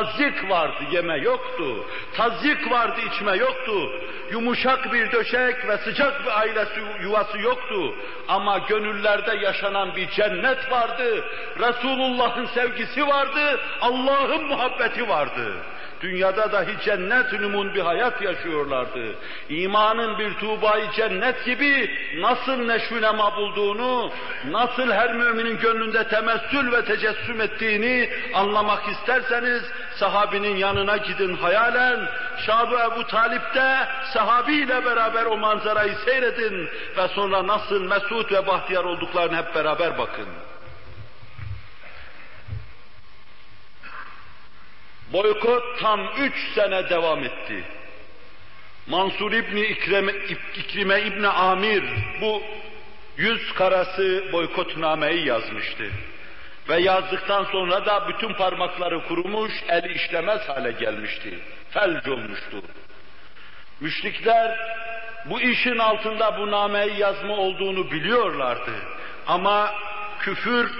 Tazik 0.00 0.50
vardı, 0.50 0.84
yeme 0.92 1.16
yoktu. 1.16 1.84
Tazik 2.16 2.70
vardı, 2.70 3.00
içme 3.06 3.36
yoktu. 3.36 3.92
Yumuşak 4.32 4.92
bir 4.92 5.12
döşek 5.12 5.68
ve 5.68 5.78
sıcak 5.78 6.24
bir 6.24 6.40
ailesi 6.40 6.80
yuvası 7.02 7.38
yoktu. 7.38 7.94
Ama 8.28 8.58
gönüllerde 8.58 9.36
yaşanan 9.36 9.96
bir 9.96 10.10
cennet 10.10 10.70
vardı. 10.70 11.24
Resulullah'ın 11.58 12.46
sevgisi 12.46 13.06
vardı. 13.06 13.60
Allah'ın 13.80 14.44
muhabbeti 14.44 15.08
vardı. 15.08 15.52
Dünyada 16.00 16.52
dahi 16.52 16.84
cennet 16.84 17.32
numun 17.32 17.74
bir 17.74 17.80
hayat 17.80 18.22
yaşıyorlardı. 18.22 19.14
İmanın 19.48 20.18
bir 20.18 20.34
tuğbayı 20.34 20.90
cennet 20.96 21.44
gibi 21.44 21.90
nasıl 22.16 22.56
neşvünema 22.66 23.36
bulduğunu, 23.36 24.12
nasıl 24.50 24.90
her 24.90 25.14
müminin 25.14 25.58
gönlünde 25.58 26.08
temessül 26.08 26.72
ve 26.72 26.84
tecessüm 26.84 27.40
ettiğini 27.40 28.10
anlamak 28.34 28.88
isterseniz 28.88 29.62
sahabinin 29.94 30.56
yanına 30.56 30.96
gidin 30.96 31.36
hayalen. 31.36 32.00
Şab-ı 32.46 32.76
Ebu 32.92 33.06
Talip'te 33.06 33.76
sahabiyle 34.14 34.84
beraber 34.84 35.26
o 35.26 35.36
manzarayı 35.36 35.94
seyredin 36.04 36.68
ve 36.96 37.08
sonra 37.08 37.46
nasıl 37.46 37.84
mesut 37.84 38.32
ve 38.32 38.46
bahtiyar 38.46 38.84
olduklarını 38.84 39.36
hep 39.36 39.54
beraber 39.54 39.98
bakın. 39.98 40.26
Boykot 45.12 45.80
tam 45.80 46.00
üç 46.18 46.34
sene 46.54 46.90
devam 46.90 47.24
etti. 47.24 47.64
Mansur 48.86 49.32
İbni 49.32 49.60
İkrime, 49.60 50.12
İkrime 50.56 51.00
İbni 51.00 51.28
Amir 51.28 51.84
bu 52.20 52.42
yüz 53.16 53.54
karası 53.54 54.24
boykotnameyi 54.32 55.26
yazmıştı. 55.26 55.84
Ve 56.68 56.80
yazdıktan 56.80 57.44
sonra 57.44 57.86
da 57.86 58.08
bütün 58.08 58.32
parmakları 58.32 59.08
kurumuş, 59.08 59.52
el 59.68 59.90
işlemez 59.90 60.48
hale 60.48 60.72
gelmişti. 60.72 61.38
Felç 61.70 62.08
olmuştu. 62.08 62.62
Müşrikler 63.80 64.58
bu 65.24 65.40
işin 65.40 65.78
altında 65.78 66.38
bu 66.38 66.50
nameyi 66.50 66.98
yazma 66.98 67.36
olduğunu 67.36 67.90
biliyorlardı. 67.90 68.72
Ama 69.26 69.74
küfür 70.20 70.70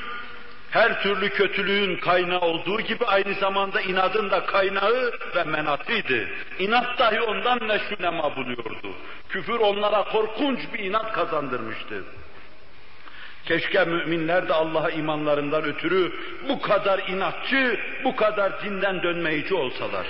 her 0.71 1.03
türlü 1.03 1.29
kötülüğün 1.29 1.97
kaynağı 1.97 2.41
olduğu 2.41 2.81
gibi 2.81 3.05
aynı 3.05 3.35
zamanda 3.35 3.81
inadın 3.81 4.31
da 4.31 4.47
kaynağı 4.47 5.13
ve 5.37 5.45
menatıydı. 5.45 6.29
İnat 6.59 6.99
dahi 6.99 7.21
ondan 7.21 7.69
neşünema 7.69 8.37
buluyordu. 8.37 8.95
Küfür 9.29 9.59
onlara 9.59 10.05
korkunç 10.05 10.59
bir 10.75 10.79
inat 10.79 11.13
kazandırmıştı. 11.13 12.05
Keşke 13.45 13.85
müminler 13.85 14.49
de 14.49 14.55
Allah'a 14.55 14.91
imanlarından 14.91 15.65
ötürü 15.65 16.13
bu 16.49 16.61
kadar 16.61 17.09
inatçı, 17.09 17.81
bu 18.05 18.17
kadar 18.17 18.63
dinden 18.63 19.03
dönmeyici 19.03 19.55
olsalar. 19.55 20.07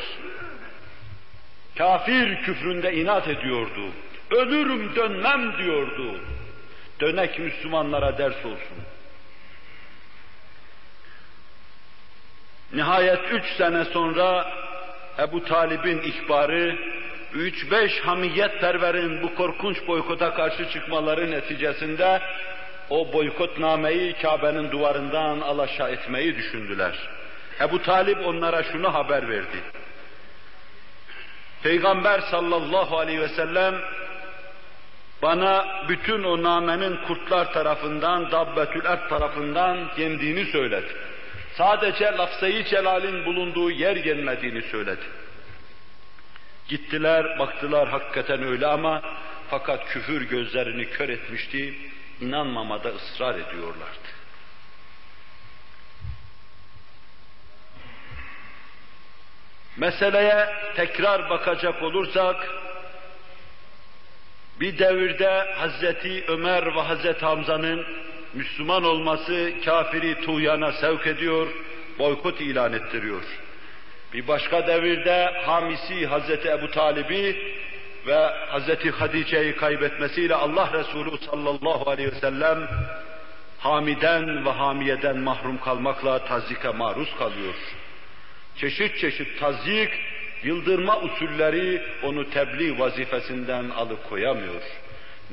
Kafir 1.79 2.43
küfründe 2.43 2.95
inat 2.95 3.29
ediyordu. 3.29 3.81
Ölürüm 4.31 4.97
dönmem 4.97 5.59
diyordu. 5.59 6.21
Dönek 7.01 7.39
Müslümanlara 7.39 8.19
ders 8.19 8.45
olsun. 8.45 8.79
Nihayet 12.73 13.21
üç 13.33 13.45
sene 13.57 13.85
sonra 13.85 14.53
Ebu 15.19 15.45
Talib'in 15.45 16.03
ihbarı 16.03 16.77
üç 17.33 17.71
beş 17.71 18.01
hamiyet 18.01 18.61
perverin 18.61 19.23
bu 19.23 19.35
korkunç 19.35 19.87
boykota 19.87 20.35
karşı 20.35 20.71
çıkmaları 20.71 21.31
neticesinde 21.31 22.21
o 22.91 23.13
boykotnameyi 23.13 24.13
Kabe'nin 24.23 24.71
duvarından 24.71 25.41
alaşağı 25.41 25.91
etmeyi 25.91 26.37
düşündüler. 26.37 26.99
Ebu 27.61 27.83
Talip 27.83 28.27
onlara 28.27 28.63
şunu 28.63 28.95
haber 28.95 29.29
verdi. 29.29 29.59
Peygamber 31.63 32.21
sallallahu 32.21 32.99
aleyhi 32.99 33.21
ve 33.21 33.29
sellem 33.29 33.75
bana 35.23 35.67
bütün 35.89 36.23
o 36.23 36.43
namenin 36.43 36.97
kurtlar 37.07 37.53
tarafından, 37.53 38.31
dabbetül 38.31 38.85
ert 38.85 39.09
tarafından 39.09 39.79
yendiğini 39.97 40.45
söyledi. 40.45 40.97
Sadece 41.57 42.05
lafzayı 42.05 42.65
celalin 42.65 43.25
bulunduğu 43.25 43.71
yer 43.71 43.97
yenmediğini 43.97 44.63
söyledi. 44.63 45.05
Gittiler, 46.69 47.39
baktılar 47.39 47.89
hakikaten 47.89 48.43
öyle 48.43 48.67
ama 48.67 49.03
fakat 49.51 49.89
küfür 49.89 50.23
gözlerini 50.23 50.91
kör 50.91 51.09
etmişti, 51.09 51.75
inanmamada 52.21 52.89
ısrar 52.89 53.35
ediyorlardı. 53.35 54.09
Meseleye 59.77 60.49
tekrar 60.77 61.31
bakacak 61.31 61.83
olursak, 61.83 62.37
bir 64.61 64.79
devirde 64.79 65.55
Hazreti 65.55 66.25
Ömer 66.29 66.75
ve 66.75 66.81
Hazreti 66.81 67.25
Hamza'nın 67.25 67.87
Müslüman 68.35 68.85
olması 68.85 69.53
kafiri 69.65 70.21
tuğyana 70.21 70.73
sevk 70.73 71.07
ediyor, 71.07 71.49
boykot 71.99 72.41
ilan 72.41 72.73
ettiriyor. 72.73 73.23
Bir 74.13 74.29
başka 74.29 74.67
devirde 74.67 75.33
Hamisi 75.47 76.07
Hazreti 76.07 76.49
Ebu 76.49 76.71
Talib'i 76.71 77.37
ve 78.07 78.17
Hazreti 78.49 78.91
Hadice'yi 78.91 79.57
kaybetmesiyle 79.57 80.35
Allah 80.35 80.71
Resulü 80.73 81.19
sallallahu 81.31 81.91
aleyhi 81.91 82.13
ve 82.13 82.21
sellem 82.21 82.69
hamiden 83.59 84.45
ve 84.45 84.51
hamiyeden 84.51 85.19
mahrum 85.19 85.59
kalmakla 85.59 86.25
tazike 86.25 86.69
maruz 86.69 87.17
kalıyor. 87.19 87.55
Çeşit 88.57 88.99
çeşit 88.99 89.41
tazyik, 89.41 89.91
yıldırma 90.43 91.01
usulleri 91.01 91.83
onu 92.03 92.31
tebliğ 92.31 92.79
vazifesinden 92.79 93.71
alıkoyamıyor. 93.71 94.63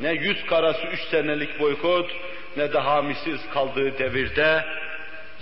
Ne 0.02 0.12
yüz 0.12 0.46
karası 0.46 0.88
üç 0.88 1.00
senelik 1.00 1.60
boykot, 1.60 2.12
ne 2.58 2.74
de 2.74 2.80
hamisiz 2.80 3.50
kaldığı 3.54 3.98
devirde 3.98 4.66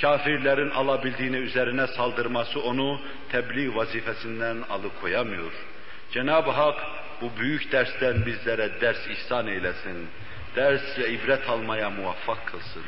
kafirlerin 0.01 0.69
alabildiğini 0.69 1.37
üzerine 1.37 1.87
saldırması 1.87 2.61
onu 2.61 3.01
tebliğ 3.31 3.75
vazifesinden 3.75 4.57
alıkoyamıyor. 4.69 5.51
Cenab-ı 6.11 6.51
Hak 6.51 6.79
bu 7.21 7.31
büyük 7.39 7.71
dersten 7.71 8.25
bizlere 8.25 8.81
ders 8.81 9.07
ihsan 9.07 9.47
eylesin. 9.47 10.09
Ders 10.55 10.99
ve 10.99 11.09
ibret 11.09 11.49
almaya 11.49 11.89
muvaffak 11.89 12.45
kılsın. 12.45 12.83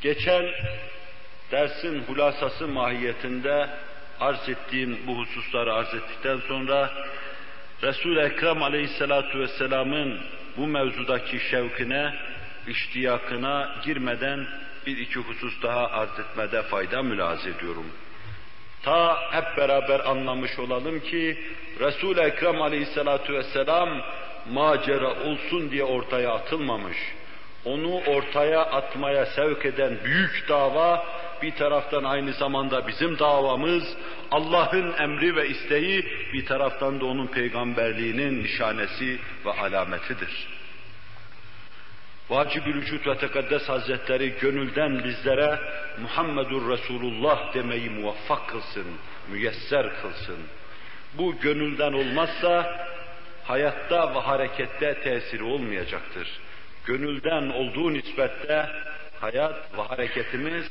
Geçen 0.00 0.46
dersin 1.50 2.02
hulasası 2.02 2.68
mahiyetinde 2.68 3.68
arz 4.20 4.48
ettiğim 4.48 5.06
bu 5.06 5.18
hususları 5.18 5.74
arz 5.74 5.94
ettikten 5.94 6.38
sonra 6.48 6.90
Resul-i 7.82 8.20
Ekrem 8.20 8.62
aleyhissalatu 8.62 9.38
vesselamın 9.38 10.20
bu 10.56 10.66
mevzudaki 10.66 11.40
şevkine, 11.40 12.14
iştiyakına 12.68 13.74
girmeden 13.84 14.46
bir 14.86 14.98
iki 14.98 15.18
husus 15.18 15.62
daha 15.62 15.86
arz 15.86 16.18
etmede 16.20 16.62
fayda 16.62 17.02
mülaz 17.02 17.46
ediyorum. 17.46 17.86
Ta 18.82 19.18
hep 19.30 19.56
beraber 19.56 20.00
anlamış 20.00 20.58
olalım 20.58 21.00
ki 21.00 21.38
Resul-i 21.80 22.20
Ekrem 22.20 22.62
aleyhissalatu 22.62 23.32
vesselam 23.32 23.88
macera 24.52 25.10
olsun 25.10 25.70
diye 25.70 25.84
ortaya 25.84 26.30
atılmamış. 26.30 26.96
Onu 27.64 28.00
ortaya 28.06 28.60
atmaya 28.60 29.26
sevk 29.26 29.64
eden 29.64 29.98
büyük 30.04 30.44
dava 30.48 31.06
bir 31.42 31.54
taraftan 31.54 32.04
aynı 32.04 32.32
zamanda 32.32 32.86
bizim 32.86 33.18
davamız, 33.18 33.96
Allah'ın 34.30 34.92
emri 34.98 35.36
ve 35.36 35.48
isteği, 35.48 36.06
bir 36.32 36.46
taraftan 36.46 37.00
da 37.00 37.04
onun 37.04 37.26
peygamberliğinin 37.26 38.42
nişanesi 38.42 39.18
ve 39.44 39.50
alametidir. 39.50 40.48
Vacib-ül 42.30 42.74
Vücut 42.74 43.06
ve 43.06 43.18
Tekaddes 43.18 43.68
Hazretleri 43.68 44.34
gönülden 44.40 45.04
bizlere 45.04 45.58
Muhammedur 46.02 46.70
Resulullah 46.70 47.54
demeyi 47.54 47.90
muvaffak 47.90 48.48
kılsın, 48.48 48.86
müyesser 49.30 50.00
kılsın. 50.02 50.38
Bu 51.14 51.40
gönülden 51.40 51.92
olmazsa 51.92 52.86
hayatta 53.44 54.14
ve 54.14 54.18
harekette 54.18 54.94
tesiri 54.94 55.42
olmayacaktır. 55.42 56.28
Gönülden 56.84 57.48
olduğu 57.48 57.92
nispette 57.92 58.66
hayat 59.20 59.78
ve 59.78 59.82
hareketimiz 59.82 60.70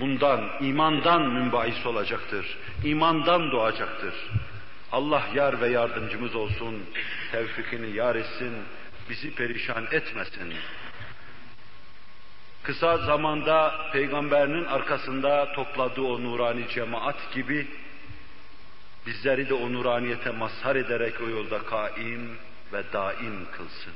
bundan, 0.00 0.50
imandan 0.60 1.22
mümbahis 1.22 1.86
olacaktır. 1.86 2.58
İmandan 2.84 3.50
doğacaktır. 3.50 4.14
Allah 4.92 5.22
yar 5.34 5.60
ve 5.60 5.68
yardımcımız 5.68 6.34
olsun, 6.34 6.84
tevfikini 7.32 7.96
yar 7.96 8.16
etsin, 8.16 8.52
bizi 9.10 9.34
perişan 9.34 9.84
etmesin. 9.90 10.54
Kısa 12.62 12.98
zamanda 12.98 13.74
peygamberinin 13.92 14.64
arkasında 14.64 15.52
topladığı 15.52 16.02
o 16.02 16.22
nurani 16.22 16.68
cemaat 16.68 17.32
gibi 17.32 17.66
bizleri 19.06 19.48
de 19.48 19.54
o 19.54 19.72
nuraniyete 19.72 20.30
mazhar 20.30 20.76
ederek 20.76 21.14
o 21.20 21.28
yolda 21.28 21.58
kaim 21.58 22.38
ve 22.72 22.92
daim 22.92 23.46
kılsın. 23.52 23.92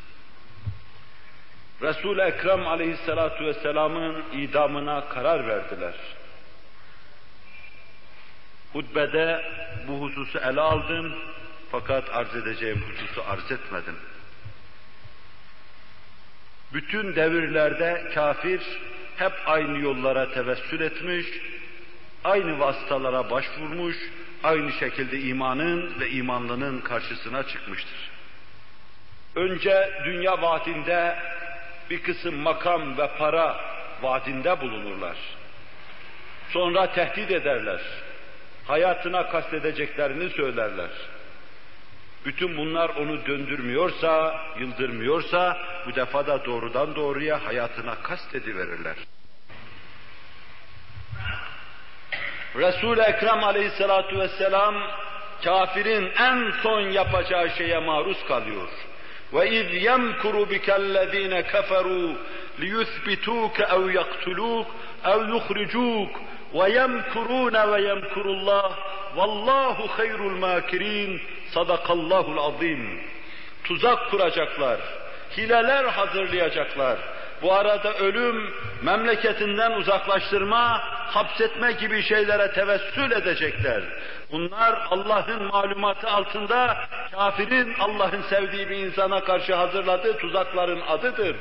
Resul-i 1.82 2.20
Ekrem 2.20 2.66
aleyhissalatu 2.66 3.44
vesselamın 3.44 4.22
idamına 4.32 5.08
karar 5.08 5.46
verdiler. 5.48 5.94
Hutbede 8.72 9.44
bu 9.88 10.00
hususu 10.00 10.38
ele 10.38 10.60
aldım 10.60 11.14
fakat 11.70 12.10
arz 12.10 12.36
edeceğim 12.36 12.84
hususu 12.88 13.22
arz 13.28 13.52
etmedim. 13.52 13.96
Bütün 16.72 17.16
devirlerde 17.16 18.10
kafir 18.14 18.60
hep 19.16 19.32
aynı 19.46 19.78
yollara 19.78 20.32
tevessül 20.32 20.80
etmiş, 20.80 21.26
aynı 22.24 22.58
vasıtalara 22.58 23.30
başvurmuş, 23.30 23.96
aynı 24.44 24.72
şekilde 24.72 25.20
imanın 25.20 26.00
ve 26.00 26.10
imanlının 26.10 26.80
karşısına 26.80 27.42
çıkmıştır. 27.42 28.10
Önce 29.34 30.02
dünya 30.04 30.42
vaadinde 30.42 31.16
bir 31.92 32.02
kısım 32.02 32.34
makam 32.34 32.98
ve 32.98 33.10
para 33.18 33.60
vaadinde 34.02 34.60
bulunurlar. 34.60 35.16
Sonra 36.50 36.92
tehdit 36.92 37.30
ederler. 37.30 37.80
Hayatına 38.66 39.28
kastedeceklerini 39.28 40.30
söylerler. 40.30 40.90
Bütün 42.24 42.56
bunlar 42.56 42.88
onu 42.88 43.26
döndürmüyorsa, 43.26 44.40
yıldırmıyorsa 44.58 45.58
bu 45.86 45.94
defa 45.94 46.26
da 46.26 46.44
doğrudan 46.44 46.94
doğruya 46.96 47.44
hayatına 47.44 47.94
kastediverirler. 47.94 48.96
Resul-i 52.56 53.00
Ekrem 53.00 53.44
aleyhissalatu 53.44 54.18
vesselam 54.18 54.74
kafirin 55.44 56.12
en 56.18 56.52
son 56.62 56.80
yapacağı 56.80 57.50
şeye 57.50 57.78
maruz 57.78 58.24
kalıyor. 58.28 58.68
وَاِذْ 59.31 59.73
يَمْكُرُ 59.73 60.43
بِكَ 60.43 60.69
الَّذ۪ينَ 60.69 61.39
كَفَرُوا 61.39 62.13
لِيُثْبِتُوكَ 62.59 63.61
اَوْ 63.61 63.89
يَقْتُلُوكَ 63.89 64.67
اَوْ 65.05 65.35
يُخْرِجُوكَ 65.35 66.13
وَيَمْكُرُونَ 66.53 67.55
وَيَمْكُرُ 67.57 68.25
اللّٰهِ 68.25 68.71
وَاللّٰهُ 69.17 69.87
خَيْرُ 69.87 70.19
الْمَاكِرِينَ 70.31 71.19
Sadakallahul 71.53 72.37
azim. 72.37 73.01
Tuzak 73.63 74.11
kuracaklar, 74.11 74.79
hileler 75.37 75.83
hazırlayacaklar. 75.83 76.97
Bu 77.41 77.53
arada 77.53 77.93
ölüm, 77.93 78.53
memleketinden 78.81 79.71
uzaklaştırma, 79.71 80.81
hapsetme 81.07 81.71
gibi 81.71 82.03
şeylere 82.03 82.51
tevessül 82.53 83.11
edecekler. 83.11 83.83
Bunlar 84.31 84.87
Allah'ın 84.91 85.43
malumatı 85.43 86.09
altında 86.09 86.77
kafirin 87.12 87.74
Allah'ın 87.80 88.22
sevdiği 88.22 88.70
bir 88.70 88.76
insana 88.76 89.24
karşı 89.24 89.54
hazırladığı 89.54 90.18
tuzakların 90.18 90.80
adıdır. 90.80 91.36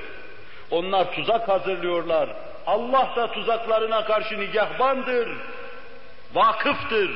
Onlar 0.71 1.11
tuzak 1.11 1.49
hazırlıyorlar. 1.49 2.29
Allah 2.67 3.13
da 3.15 3.31
tuzaklarına 3.31 4.05
karşı 4.05 4.39
nigahbandır, 4.39 5.29
vakıftır. 6.33 7.11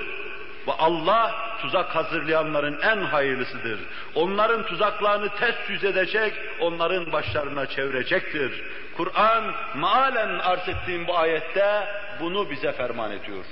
Ve 0.67 0.71
Allah 0.79 1.35
tuzak 1.61 1.95
hazırlayanların 1.95 2.81
en 2.81 2.97
hayırlısıdır. 2.97 3.79
Onların 4.15 4.65
tuzaklarını 4.65 5.29
ters 5.29 5.69
yüz 5.69 5.83
edecek, 5.83 6.33
onların 6.59 7.11
başlarına 7.11 7.65
çevirecektir. 7.65 8.63
Kur'an 8.97 9.43
maalen 9.75 10.39
arz 10.39 10.69
ettiğim 10.69 11.07
bu 11.07 11.17
ayette 11.17 11.87
bunu 12.19 12.49
bize 12.49 12.71
ferman 12.71 13.11
ediyor. 13.11 13.45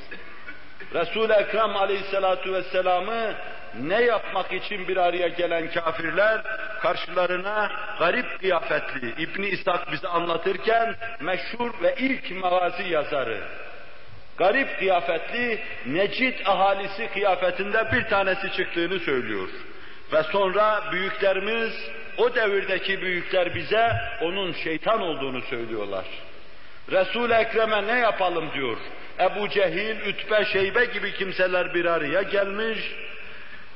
Resul-i 0.93 1.34
Ekrem 1.34 1.76
aleyhissalatu 1.76 2.54
vesselam'ı 2.54 3.34
ne 3.82 4.02
yapmak 4.02 4.54
için 4.54 4.88
bir 4.88 4.98
araya 4.98 5.28
gelen 5.28 5.72
kafirler 5.72 6.41
karşılarına 6.82 7.72
garip 8.00 8.39
kıyafetli 8.39 9.24
İbn 9.24 9.41
İshak 9.41 9.91
bize 9.91 10.08
anlatırken 10.08 10.96
meşhur 11.19 11.72
ve 11.82 11.96
ilk 11.98 12.32
mavazi 12.32 12.84
yazarı 12.84 13.38
garip 14.38 14.80
kıyafetli 14.80 15.60
Necid 15.86 16.34
ahalisi 16.46 17.08
kıyafetinde 17.13 17.91
bir 17.91 18.04
tanesi 18.04 18.52
çıktığını 18.52 19.00
söylüyor. 19.00 19.50
Ve 20.13 20.24
sonra 20.24 20.84
büyüklerimiz, 20.91 21.74
o 22.17 22.36
devirdeki 22.36 23.02
büyükler 23.02 23.56
bize 23.56 23.91
onun 24.22 24.54
şeytan 24.54 25.02
olduğunu 25.02 25.41
söylüyorlar. 25.41 26.06
Resul-i 26.91 27.34
Ekrem'e 27.34 27.88
ne 27.88 28.00
yapalım 28.00 28.54
diyor. 28.54 28.78
Ebu 29.19 29.50
Cehil, 29.50 30.06
Ütbe, 30.06 30.46
Şeybe 30.46 30.86
gibi 30.86 31.13
kimseler 31.13 31.74
bir 31.74 31.86
araya 31.86 32.22
gelmiş, 32.22 32.80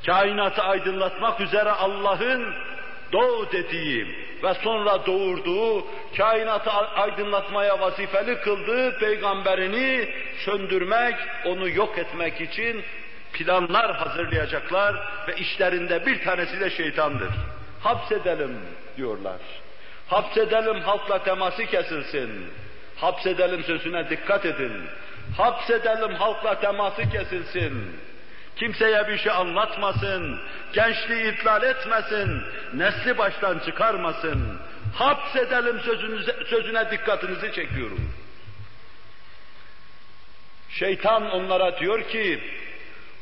kainatı 0.05 0.61
aydınlatmak 0.61 1.41
üzere 1.41 1.71
Allah'ın 1.71 2.53
doğu 3.11 3.51
dediği 3.51 4.07
ve 4.43 4.53
sonra 4.53 5.05
doğurduğu, 5.05 5.87
kainatı 6.17 6.71
aydınlatmaya 6.71 7.79
vazifeli 7.79 8.41
kıldığı 8.41 8.99
peygamberini 8.99 10.09
söndürmek, 10.45 11.15
onu 11.45 11.69
yok 11.69 11.97
etmek 11.97 12.41
için 12.41 12.83
planlar 13.33 13.95
hazırlayacaklar 13.95 14.95
ve 15.27 15.35
işlerinde 15.35 16.05
bir 16.05 16.23
tanesi 16.23 16.59
de 16.59 16.69
şeytandır. 16.69 17.31
Hapsedelim 17.79 18.57
diyorlar. 18.97 19.39
Hapsedelim 20.07 20.81
halkla 20.81 21.23
teması 21.23 21.65
kesilsin. 21.65 22.51
Hapsedelim 22.97 23.63
sözüne 23.63 24.09
dikkat 24.09 24.45
edin. 24.45 24.83
Hapsedelim 25.37 26.15
halkla 26.15 26.59
teması 26.59 27.09
kesilsin. 27.09 27.99
Kimseye 28.55 29.07
bir 29.07 29.17
şey 29.17 29.31
anlatmasın, 29.31 30.39
gençliği 30.73 31.33
itlal 31.33 31.63
etmesin, 31.63 32.43
nesli 32.73 33.17
baştan 33.17 33.59
çıkarmasın. 33.59 34.59
Hapsedelim 34.95 35.79
sözünüze, 35.79 36.35
sözüne 36.49 36.91
dikkatinizi 36.91 37.53
çekiyorum. 37.53 38.13
Şeytan 40.69 41.31
onlara 41.31 41.79
diyor 41.79 42.03
ki, 42.03 42.43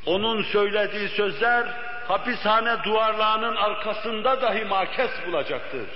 onun 0.05 0.43
söylediği 0.43 1.09
sözler 1.09 1.67
hapishane 2.07 2.83
duvarlarının 2.83 3.55
arkasında 3.55 4.41
dahi 4.41 4.65
makes 4.65 5.11
bulacaktır. 5.27 5.87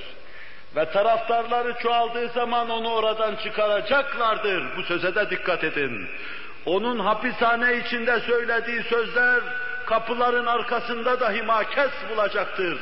Ve 0.75 0.85
taraftarları 0.85 1.73
çoğaldığı 1.83 2.29
zaman 2.29 2.69
onu 2.69 2.89
oradan 2.93 3.35
çıkaracaklardır. 3.35 4.77
Bu 4.77 4.83
söze 4.83 5.15
de 5.15 5.29
dikkat 5.29 5.63
edin. 5.63 6.07
Onun 6.65 6.99
hapishane 6.99 7.77
içinde 7.77 8.19
söylediği 8.19 8.83
sözler 8.83 9.39
kapıların 9.85 10.45
arkasında 10.45 11.19
dahi 11.19 11.41
makes 11.41 11.91
bulacaktır. 12.09 12.77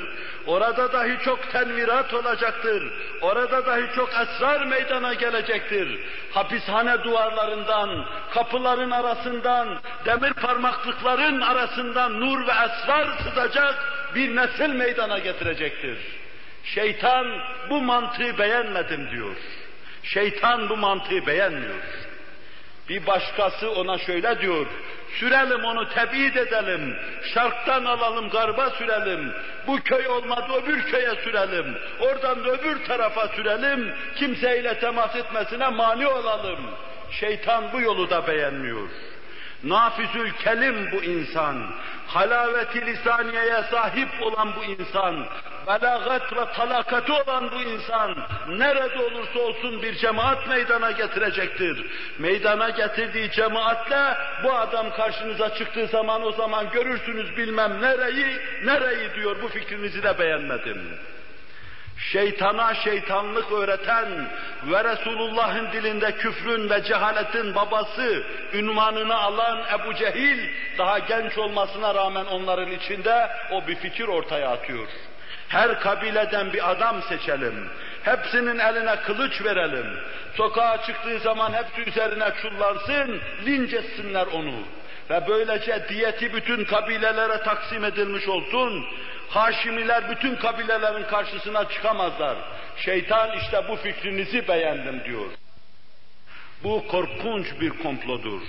Orada 0.48 0.94
dahi 0.94 1.18
çok 1.26 1.52
tenvirat 1.52 2.14
olacaktır. 2.14 2.94
Orada 3.22 3.66
dahi 3.66 3.96
çok 3.96 4.10
esrar 4.10 4.66
meydana 4.66 5.14
gelecektir. 5.14 6.00
Hapishane 6.32 7.04
duvarlarından, 7.04 8.06
kapıların 8.34 8.92
arasından, 8.92 9.68
demir 10.06 10.34
parmaklıkların 10.34 11.42
arasından 11.42 12.20
nur 12.22 12.48
ve 12.48 12.52
esrar 12.52 13.08
sızacak 13.24 13.76
bir 14.16 14.36
nesil 14.36 14.70
meydana 14.70 15.20
getirecektir. 15.20 15.98
Şeytan 16.74 17.28
bu 17.70 17.82
mantığı 17.82 18.38
beğenmedim 18.38 19.12
diyor. 19.12 19.36
Şeytan 20.04 20.70
bu 20.70 20.78
mantığı 20.78 21.28
beğenmiyor. 21.28 21.84
Bir 22.90 23.08
başkası 23.08 23.72
ona 23.72 23.98
şöyle 23.98 24.42
diyor, 24.42 24.66
sürelim 25.20 25.64
onu 25.64 25.90
tebid 25.90 26.36
edelim, 26.36 26.98
şarktan 27.34 27.86
alalım 27.86 28.30
garba 28.30 28.70
sürelim, 28.70 29.34
bu 29.68 29.80
köy 29.80 30.08
olmadı 30.08 30.54
öbür 30.64 30.84
köye 30.84 31.16
sürelim, 31.24 31.78
oradan 32.00 32.46
da 32.46 32.50
öbür 32.50 32.86
tarafa 32.86 33.28
sürelim, 33.28 33.94
kimseyle 34.16 34.80
temas 34.80 35.16
etmesine 35.16 35.70
mani 35.70 36.08
olalım. 36.08 36.60
Şeytan 37.12 37.64
bu 37.74 37.82
yolu 37.82 38.10
da 38.10 38.28
beğenmiyor. 38.28 38.90
Nafizül 39.64 40.32
kelim 40.32 40.92
bu 40.92 41.04
insan, 41.04 41.64
halaveti 42.08 42.86
lisaniyeye 42.86 43.64
sahip 43.72 44.10
olan 44.22 44.50
bu 44.56 44.64
insan, 44.64 45.26
belagat 45.68 46.36
ve 46.38 46.54
talakati 46.54 47.12
olan 47.12 47.52
bu 47.52 47.62
insan, 47.62 48.16
nerede 48.48 49.00
olursa 49.00 49.40
olsun 49.40 49.82
bir 49.82 49.96
cemaat 49.96 50.48
meydana 50.48 50.92
getirecektir. 50.92 51.86
Meydana 52.20 52.70
getirdiği 52.70 53.32
cemaatle 53.32 54.18
bu 54.44 54.54
adam 54.54 54.92
karşınıza 54.92 55.56
çıktığı 55.56 55.88
zaman 55.88 56.24
o 56.24 56.32
zaman 56.32 56.70
görürsünüz 56.70 57.38
bilmem 57.38 57.82
nereyi, 57.82 58.40
nereyi 58.64 59.14
diyor 59.16 59.36
bu 59.42 59.48
fikrinizi 59.48 60.04
de 60.04 60.20
beğenmedim 60.20 60.82
şeytana 61.98 62.76
şeytanlık 62.76 63.52
öğreten 63.52 64.30
ve 64.64 64.84
Resulullah'ın 64.84 65.72
dilinde 65.72 66.12
küfrün 66.12 66.70
ve 66.70 66.84
cehaletin 66.84 67.56
babası 67.56 68.24
ünvanını 68.54 69.16
alan 69.16 69.60
Ebu 69.76 69.94
Cehil 69.94 70.50
daha 70.78 71.00
genç 71.00 71.38
olmasına 71.38 71.96
rağmen 71.96 72.26
onların 72.26 72.72
içinde 72.72 73.30
o 73.52 73.68
bir 73.68 73.76
fikir 73.76 74.08
ortaya 74.08 74.50
atıyor. 74.50 74.88
Her 75.48 75.80
kabileden 75.80 76.54
bir 76.54 76.72
adam 76.72 77.02
seçelim. 77.02 77.70
Hepsinin 78.04 78.60
eline 78.60 78.96
kılıç 78.96 79.44
verelim. 79.44 79.86
Sokağa 80.38 80.84
çıktığı 80.84 81.20
zaman 81.20 81.54
hepsi 81.54 81.90
üzerine 81.90 82.34
çullansın, 82.42 83.22
linç 83.46 83.74
etsinler 83.74 84.28
onu. 84.28 84.54
Ve 85.10 85.22
böylece 85.28 85.90
diyeti 85.90 86.34
bütün 86.34 86.66
kabilelere 86.66 87.44
taksim 87.44 87.84
edilmiş 87.84 88.28
olsun. 88.28 88.86
Haşimiler 89.30 90.10
bütün 90.10 90.36
kabilelerin 90.36 91.04
karşısına 91.04 91.70
çıkamazlar. 91.70 92.38
Şeytan 92.78 93.38
işte 93.38 93.64
bu 93.70 93.76
fikrinizi 93.76 94.48
beğendim 94.48 95.04
diyor. 95.06 95.26
Bu 96.64 96.88
korkunç 96.88 97.48
bir 97.62 97.70
komplodur. 97.70 98.42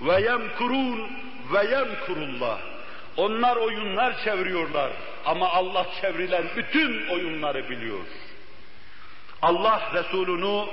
Ve 0.00 0.20
yemkurun 0.20 1.10
ve 1.52 1.64
yemkurullah. 1.70 2.71
Onlar 3.16 3.56
oyunlar 3.56 4.24
çeviriyorlar 4.24 4.90
ama 5.24 5.48
Allah 5.48 5.86
çevrilen 6.00 6.44
bütün 6.56 7.08
oyunları 7.08 7.70
biliyor. 7.70 8.00
Allah 9.42 9.82
Resulunu 9.94 10.68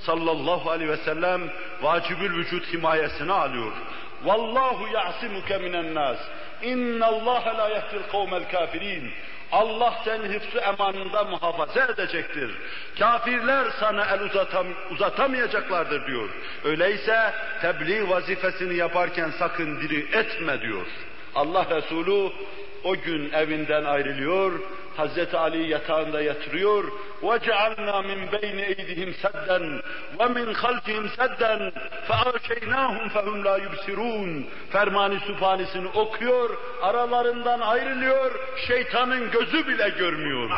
sallallahu 0.00 0.70
aleyhi 0.70 0.90
ve 0.90 0.96
sellem 0.96 1.40
vacibül 1.82 2.36
vücut 2.36 2.72
himayesine 2.72 3.32
alıyor. 3.32 3.72
Vallahu 4.24 4.88
ya'simuke 4.94 5.58
minen 5.58 5.94
nas. 5.94 6.18
İnna 6.62 7.06
Allah 7.06 7.54
la 7.58 7.68
yehdil 7.68 8.10
kavmel 8.12 8.50
kafirin. 8.50 9.10
Allah 9.52 9.94
seni 10.04 10.34
hıfzı 10.34 10.58
emanında 10.58 11.24
muhafaza 11.24 11.84
edecektir. 11.84 12.50
Kafirler 12.98 13.66
sana 13.80 14.04
el 14.04 14.20
uzatam, 14.20 14.66
uzatamayacaklardır 14.90 16.06
diyor. 16.06 16.28
Öyleyse 16.64 17.34
tebliğ 17.60 18.08
vazifesini 18.08 18.74
yaparken 18.74 19.30
sakın 19.38 19.80
diri 19.80 20.16
etme 20.18 20.60
diyor. 20.60 20.86
Allah 21.35 21.65
Resulü 21.69 22.31
o 22.83 22.95
gün 22.95 23.31
evinden 23.31 23.83
ayrılıyor, 23.83 24.59
Hazreti 24.97 25.37
Ali 25.37 25.69
yatağında 25.69 26.21
yatırıyor. 26.21 26.83
وَجَعَلْنَا 27.21 27.97
مِنْ 28.09 28.19
بَيْنِ 28.35 28.57
اَيْدِهِمْ 28.71 29.13
سَدًّا 29.23 29.81
وَمِنْ 30.19 30.47
خَلْفِهِمْ 30.53 31.05
سَدًّا 31.17 31.71
فَاَغْشَيْنَاهُمْ 32.07 33.09
فَهُمْ 33.09 33.43
لَا 33.47 33.55
يُبْصِرُونَ 33.65 34.43
Fermani 34.71 35.19
Sübhanisini 35.19 35.87
okuyor, 35.87 36.57
aralarından 36.81 37.59
ayrılıyor, 37.59 38.31
şeytanın 38.67 39.31
gözü 39.31 39.67
bile 39.67 39.89
görmüyor. 39.89 40.49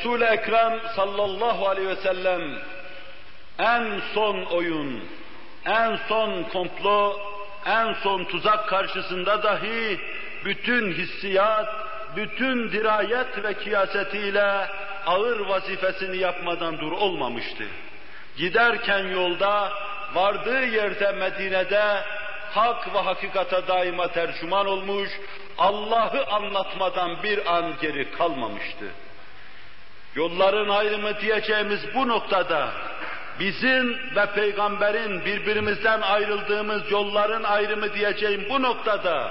Resul-i 0.00 0.24
Ekrem 0.24 0.80
sallallahu 0.96 1.68
aleyhi 1.68 1.88
ve 1.88 1.96
sellem 1.96 2.42
en 3.58 4.00
son 4.14 4.42
oyun, 4.42 5.04
en 5.66 5.98
son 6.08 6.42
komplo, 6.42 7.16
en 7.66 7.92
son 7.92 8.24
tuzak 8.24 8.68
karşısında 8.68 9.42
dahi 9.42 10.00
bütün 10.44 10.92
hissiyat, 10.92 11.68
bütün 12.16 12.72
dirayet 12.72 13.44
ve 13.44 13.54
kıyasetiyle 13.54 14.68
ağır 15.06 15.40
vazifesini 15.40 16.16
yapmadan 16.16 16.78
dur 16.78 16.92
olmamıştı. 16.92 17.64
Giderken 18.36 19.08
yolda, 19.08 19.72
vardığı 20.14 20.66
yerde 20.66 21.12
Medine'de 21.12 22.04
hak 22.50 22.94
ve 22.94 22.98
hakikata 22.98 23.68
daima 23.68 24.08
tercüman 24.08 24.66
olmuş, 24.66 25.10
Allah'ı 25.58 26.26
anlatmadan 26.26 27.22
bir 27.22 27.56
an 27.56 27.74
geri 27.80 28.10
kalmamıştı. 28.10 28.86
Yolların 30.14 30.68
ayrımı 30.68 31.20
diyeceğimiz 31.20 31.80
bu 31.94 32.08
noktada 32.08 32.68
bizim 33.40 33.98
ve 34.16 34.26
peygamberin 34.34 35.24
birbirimizden 35.24 36.00
ayrıldığımız 36.00 36.90
yolların 36.90 37.42
ayrımı 37.42 37.94
diyeceğim 37.94 38.46
bu 38.50 38.62
noktada, 38.62 39.30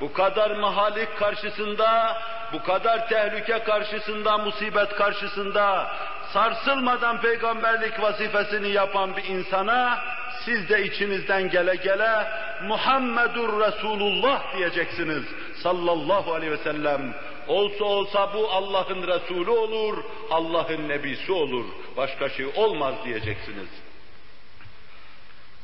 bu 0.00 0.12
kadar 0.12 0.50
mahalik 0.50 1.18
karşısında, 1.18 2.16
bu 2.52 2.62
kadar 2.62 3.08
tehlike 3.08 3.58
karşısında, 3.58 4.38
musibet 4.38 4.94
karşısında, 4.94 5.90
sarsılmadan 6.32 7.20
peygamberlik 7.20 8.02
vazifesini 8.02 8.68
yapan 8.68 9.16
bir 9.16 9.24
insana, 9.24 9.98
siz 10.44 10.68
de 10.68 10.84
içinizden 10.84 11.50
gele 11.50 11.74
gele 11.74 12.26
Muhammedur 12.62 13.60
Resulullah 13.60 14.56
diyeceksiniz 14.56 15.24
sallallahu 15.62 16.34
aleyhi 16.34 16.52
ve 16.52 16.56
sellem. 16.56 17.14
Olsa 17.50 17.84
olsa 17.84 18.34
bu 18.34 18.50
Allah'ın 18.50 19.06
Resulü 19.06 19.50
olur, 19.50 20.04
Allah'ın 20.30 20.88
Nebisi 20.88 21.32
olur. 21.32 21.64
Başka 21.96 22.28
şey 22.28 22.46
olmaz 22.46 22.94
diyeceksiniz. 23.04 23.68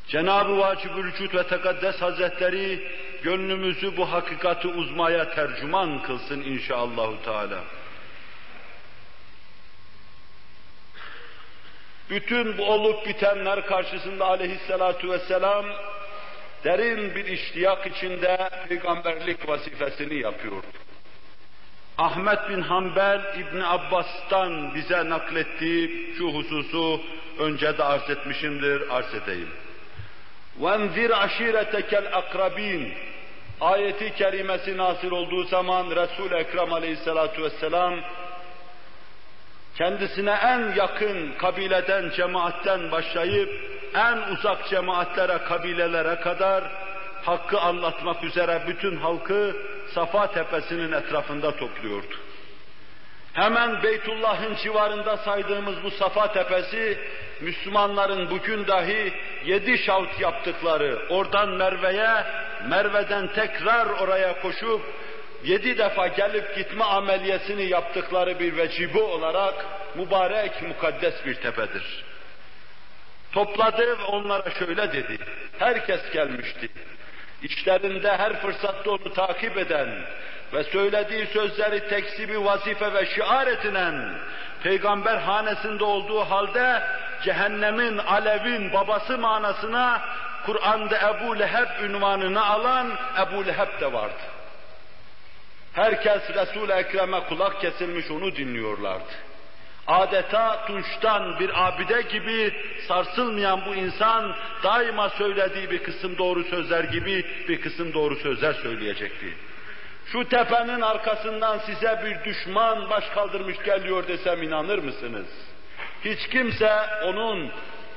Cenab-ı 0.09 0.59
Vacib-ül 0.59 1.05
Vücud 1.05 1.35
ve 1.35 1.47
Tekaddes 1.47 2.03
Hazretleri 2.03 2.89
gönlümüzü 3.23 3.97
bu 3.97 4.13
hakikati 4.13 4.69
uzmaya 4.69 5.35
tercüman 5.35 6.03
kılsın 6.03 6.43
inşallahü 6.43 7.23
teala. 7.25 7.65
Bütün 12.11 12.59
bu 12.59 12.65
olup 12.65 13.09
bitenler 13.09 13.67
karşısında 13.67 14.27
aleyhissalatu 14.27 15.11
vesselam 15.11 15.67
derin 16.65 17.15
bir 17.15 17.25
iştiyak 17.25 17.87
içinde 17.87 18.51
peygamberlik 18.69 19.49
vazifesini 19.49 20.15
yapıyordu. 20.15 20.67
Ahmet 21.98 22.50
bin 22.50 22.62
Hanbel 22.62 23.22
İbn 23.40 23.60
Abbas'tan 23.62 24.76
bize 24.76 25.10
naklettiği 25.10 26.14
şu 26.18 26.28
hususu 26.28 27.02
önce 27.40 27.78
de 27.78 27.84
arz 27.84 28.10
etmişimdir, 28.10 28.96
arz 28.96 29.14
edeyim. 29.16 29.50
وَاَنْذِرْ 30.62 31.12
عَشِيرَتَكَ 31.12 31.92
الْاَقْرَب۪ينَ 32.04 32.92
Ayeti 33.62 34.14
kerimesi 34.14 34.78
nasıl 34.78 35.12
olduğu 35.12 35.44
zaman 35.44 35.96
Resul-i 35.96 36.36
Ekrem 36.36 36.74
aleyhissalatu 36.74 37.44
vesselam 37.44 38.00
kendisine 39.78 40.32
en 40.32 40.76
yakın 40.76 41.32
kabileden, 41.38 42.10
cemaatten 42.10 42.92
başlayıp 42.92 43.50
en 43.96 44.18
uzak 44.18 44.70
cemaatlere, 44.70 45.38
kabilelere 45.38 46.16
kadar 46.16 46.64
hakkı 47.27 47.61
anlatmak 47.61 48.25
üzere 48.25 48.63
bütün 48.67 48.97
halkı 48.97 49.57
Safa 49.95 50.33
Tepesi'nin 50.33 50.93
etrafında 50.93 51.57
topluyordu. 51.57 52.15
Hemen 53.33 53.83
Beytullah'ın 53.83 54.55
civarında 54.55 55.17
saydığımız 55.17 55.83
bu 55.85 55.91
Safa 55.91 56.33
Tepesi, 56.33 56.99
Müslümanların 57.41 58.31
bugün 58.31 58.67
dahi 58.67 59.13
yedi 59.45 59.79
şavt 59.79 60.21
yaptıkları, 60.21 61.07
oradan 61.11 61.49
Merve'ye, 61.49 62.25
Merve'den 62.69 63.27
tekrar 63.27 63.87
oraya 63.87 64.41
koşup, 64.41 64.81
yedi 65.45 65.79
defa 65.79 66.07
gelip 66.07 66.57
gitme 66.57 66.85
ameliyesini 66.85 67.63
yaptıkları 67.63 68.39
bir 68.39 68.57
vecibi 68.57 68.99
olarak 68.99 69.55
mübarek, 69.95 70.63
mukaddes 70.63 71.27
bir 71.27 71.35
tepedir. 71.35 72.05
Topladı 73.33 73.99
ve 73.99 74.05
onlara 74.05 74.51
şöyle 74.51 74.93
dedi, 74.93 75.19
herkes 75.59 76.01
gelmişti. 76.13 76.69
İşlerinde 77.43 78.17
her 78.17 78.41
fırsatta 78.41 78.91
onu 78.91 79.15
takip 79.15 79.59
eden 79.59 79.89
ve 80.53 80.65
söylediği 80.65 81.27
sözleri 81.27 81.89
teksibi 81.89 82.45
vazife 82.45 82.95
ve 82.95 83.07
şiar 83.07 83.47
etinen, 83.47 84.19
peygamber 84.63 85.17
hanesinde 85.17 85.85
olduğu 85.85 86.21
halde 86.21 86.83
cehennemin, 87.23 87.99
alevin 87.99 88.73
babası 88.73 89.19
manasına 89.19 90.03
Kur'an'da 90.47 90.99
Ebu 91.11 91.39
Leheb 91.39 91.85
ünvanını 91.85 92.47
alan 92.47 92.93
Ebu 93.21 93.47
Leheb 93.47 93.81
de 93.81 93.93
vardı. 93.93 94.23
Herkes 95.73 96.31
Resul-i 96.31 96.73
Ekrem'e 96.73 97.21
kulak 97.21 97.61
kesilmiş 97.61 98.11
onu 98.11 98.37
dinliyorlardı. 98.37 99.13
Adeta 99.87 100.67
tunçtan 100.67 101.39
bir 101.41 101.67
abide 101.67 102.03
gibi 102.03 102.55
sarsılmayan 102.89 103.61
bu 103.67 103.75
insan 103.75 104.35
daima 104.63 105.09
söylediği 105.09 105.71
bir 105.71 105.83
kısım 105.83 106.19
doğru 106.19 106.45
sözler 106.45 106.85
gibi 106.85 107.25
bir 107.49 107.61
kısım 107.61 107.95
doğru 107.95 108.17
sözler 108.17 108.53
söyleyecekti. 108.53 109.35
Şu 110.07 110.29
tepenin 110.29 110.81
arkasından 110.81 111.59
size 111.59 112.01
bir 112.05 112.31
düşman 112.31 112.91
baş 112.91 113.05
kaldırmış 113.09 113.57
geliyor 113.65 114.09
desem 114.09 114.43
inanır 114.43 114.79
mısınız? 114.79 115.27
Hiç 116.05 116.29
kimse 116.29 116.73
onun 117.05 117.51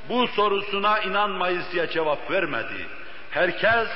bu 0.10 0.28
sorusuna 0.28 1.00
inanmayız 1.00 1.64
diye 1.72 1.90
cevap 1.90 2.32
vermedi. 2.32 2.86
Herkes 3.32 3.88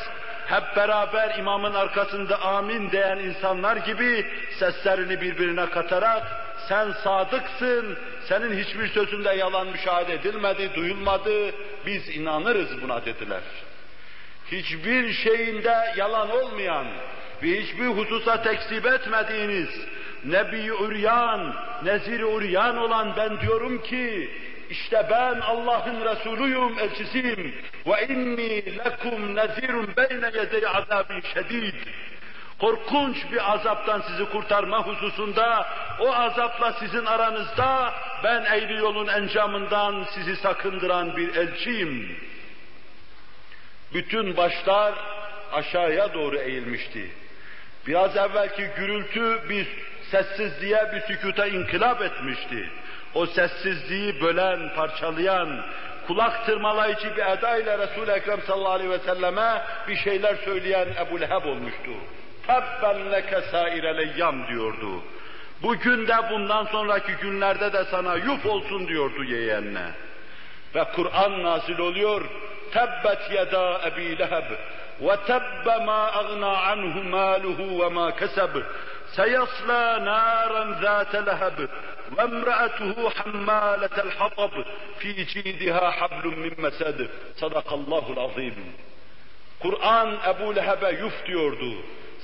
hep 0.48 0.76
beraber 0.76 1.38
imamın 1.38 1.74
arkasında 1.74 2.42
amin 2.42 2.92
diyen 2.92 3.18
insanlar 3.18 3.78
gibi 3.78 4.26
seslerini 4.60 5.22
birbirine 5.22 5.70
katarak 5.70 6.43
sen 6.70 6.92
sadıksın, 7.04 7.98
senin 8.28 8.64
hiçbir 8.64 8.88
sözünde 8.88 9.30
yalan 9.30 9.68
müşahede 9.68 10.14
edilmedi, 10.14 10.72
duyulmadı, 10.76 11.52
biz 11.86 12.18
inanırız 12.18 12.82
buna 12.82 13.06
dediler. 13.06 13.42
Hiçbir 14.52 15.14
şeyinde 15.14 15.76
yalan 15.98 16.30
olmayan 16.30 16.88
ve 17.44 17.62
hiçbir 17.62 17.86
hususa 17.86 18.42
tekzip 18.42 18.86
etmediğiniz 18.86 19.70
Nebi-i 20.26 20.74
Uryan, 20.74 21.56
Nezir-i 21.84 22.26
Uryan 22.26 22.78
olan 22.78 23.14
ben 23.18 23.42
diyorum 23.42 23.84
ki 23.84 24.30
işte 24.70 25.08
ben 25.10 25.40
Allah'ın 25.40 26.06
Resulüyüm, 26.06 26.80
elçisiyim. 26.80 27.56
Ve 27.88 28.08
inni 28.08 28.78
lekum 28.78 29.36
nezirun 29.36 29.90
beyne 29.98 30.32
yedey 30.40 30.68
azabin 30.68 31.22
şedid. 31.34 31.74
Korkunç 32.64 33.18
bir 33.32 33.54
azaptan 33.54 34.02
sizi 34.02 34.26
kurtarma 34.26 34.88
hususunda, 34.88 35.68
o 36.00 36.14
azapla 36.14 36.74
sizin 36.74 37.06
aranızda 37.06 37.94
ben 38.24 38.44
eğri 38.44 38.74
yolun 38.74 39.08
encamından 39.08 40.06
sizi 40.14 40.36
sakındıran 40.36 41.18
bir 41.18 41.36
elçiyim. 41.36 42.18
Bütün 43.94 44.38
başlar 44.38 44.94
aşağıya 45.54 46.14
doğru 46.14 46.38
eğilmişti. 46.38 47.12
Biraz 47.88 48.18
evvelki 48.18 48.70
gürültü 48.78 49.50
bir 49.50 49.68
sessizliğe, 50.12 50.92
bir 50.94 51.02
sükuta 51.02 51.48
inkılap 51.48 52.02
etmişti 52.02 52.70
o 53.14 53.26
sessizliği 53.26 54.22
bölen, 54.22 54.76
parçalayan, 54.76 55.66
kulak 56.08 56.46
tırmalayıcı 56.46 57.16
bir 57.18 57.26
edayla 57.38 57.80
Resul-i 57.80 58.12
Ekrem 58.12 58.42
sallallahu 58.42 58.74
aleyhi 58.74 58.92
ve 58.92 59.00
selleme 59.00 59.62
bir 59.88 59.96
şeyler 59.96 60.36
söyleyen 60.36 60.88
Ebu 61.08 61.22
Leheb 61.22 61.46
olmuştu. 61.46 61.92
Tabben 62.47 63.13
leke 63.13 63.41
saire 63.51 63.97
leyyam 63.97 64.49
diyordu. 64.49 65.03
Bugün 65.63 66.07
de 66.07 66.17
bundan 66.31 66.65
sonraki 66.65 67.13
günlerde 67.13 67.73
de 67.73 67.85
sana 67.85 68.15
yuf 68.15 68.47
olsun 68.47 68.89
diyordu 68.89 69.25
yeğenine. 69.25 69.91
Ve 70.75 70.85
Kur'an 70.97 71.43
nazil 71.43 71.79
oluyor. 71.79 72.23
Tebbet 72.73 73.31
yeda 73.31 73.81
Ebi 73.87 74.19
Leheb 74.19 74.51
ve 75.01 75.17
tebbe 75.27 75.85
ma 75.85 76.13
agna 76.13 76.57
anhu 76.57 77.03
maluhu 77.03 77.83
ve 77.83 77.89
ma 77.89 78.17
keseb. 78.17 78.51
Seyasla 79.17 80.05
naren 80.05 80.73
zâte 80.83 81.27
leheb 81.27 81.69
وامرأته 82.17 83.11
حمالة 83.11 83.97
الحطب 84.07 84.65
في 84.99 85.25
جيدها 85.25 85.91
حبل 85.91 86.27
من 86.27 86.53
مسد 86.59 87.11
صدق 87.37 87.73
الله 87.73 88.13
العظيم 88.13 88.75
Kur'an 89.61 90.19
Ebu 90.27 90.57
Leheb'e 90.57 90.91
yuf 91.03 91.27
diyordu. 91.27 91.73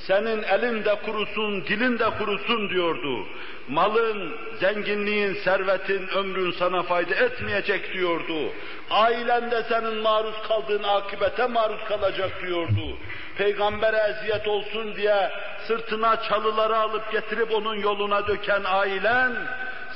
Senin 0.07 0.43
elin 0.43 0.85
de 0.85 0.95
kurusun, 0.95 1.65
dilin 1.65 1.99
de 1.99 2.09
kurusun 2.09 2.69
diyordu. 2.69 3.25
Malın, 3.67 4.35
zenginliğin, 4.59 5.33
servetin, 5.33 6.07
ömrün 6.07 6.51
sana 6.51 6.83
fayda 6.83 7.15
etmeyecek 7.15 7.93
diyordu. 7.93 8.53
Ailen 8.89 9.51
de 9.51 9.63
senin 9.63 9.95
maruz 9.95 10.35
kaldığın 10.47 10.83
akibete 10.83 11.47
maruz 11.47 11.83
kalacak 11.87 12.41
diyordu. 12.41 12.97
Peygambere 13.37 13.97
eziyet 13.97 14.47
olsun 14.47 14.95
diye 14.95 15.31
sırtına 15.67 16.21
çalıları 16.21 16.77
alıp 16.77 17.11
getirip 17.11 17.51
onun 17.51 17.75
yoluna 17.75 18.27
döken 18.27 18.61
ailen, 18.65 19.35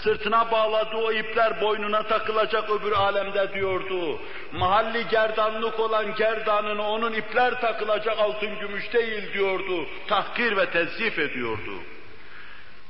sırtına 0.04 0.52
bağladığı 0.52 0.98
o 0.98 1.12
ipler 1.12 1.62
boynuna 1.62 2.04
takılacak 2.04 2.70
öbür 2.70 2.92
alemde 2.92 3.54
diyordu. 3.54 4.20
Mahalli 4.52 5.08
gerdanlık 5.08 5.80
olan 5.80 6.16
gerdanına 6.16 6.90
onun 6.90 7.14
ipler 7.14 7.62
takılacak 7.62 8.20
altın 8.20 8.60
gümüş 8.60 8.94
değil 8.94 9.34
diyordu. 9.34 9.88
Tahkir 10.08 10.58
ve 10.58 10.70
tezif 10.70 11.20
ediyordu. 11.20 11.74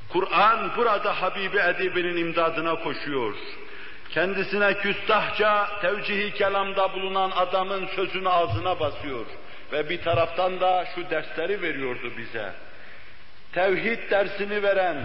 Kur'an 0.08 0.70
burada 0.76 1.22
Habibi 1.22 1.58
Edibi'nin 1.58 2.16
imdadına 2.16 2.74
koşuyor. 2.74 3.34
Kendisine 4.10 4.74
küstahça 4.74 5.68
tevcihi 5.80 6.34
kelamda 6.34 6.92
bulunan 6.92 7.30
adamın 7.30 7.86
sözünü 7.86 8.28
ağzına 8.28 8.80
basıyor. 8.80 9.26
Ve 9.72 9.88
bir 9.88 10.02
taraftan 10.02 10.60
da 10.60 10.86
şu 10.94 11.10
dersleri 11.10 11.62
veriyordu 11.62 12.12
bize. 12.18 12.52
Tevhid 13.52 14.10
dersini 14.10 14.62
veren, 14.62 14.96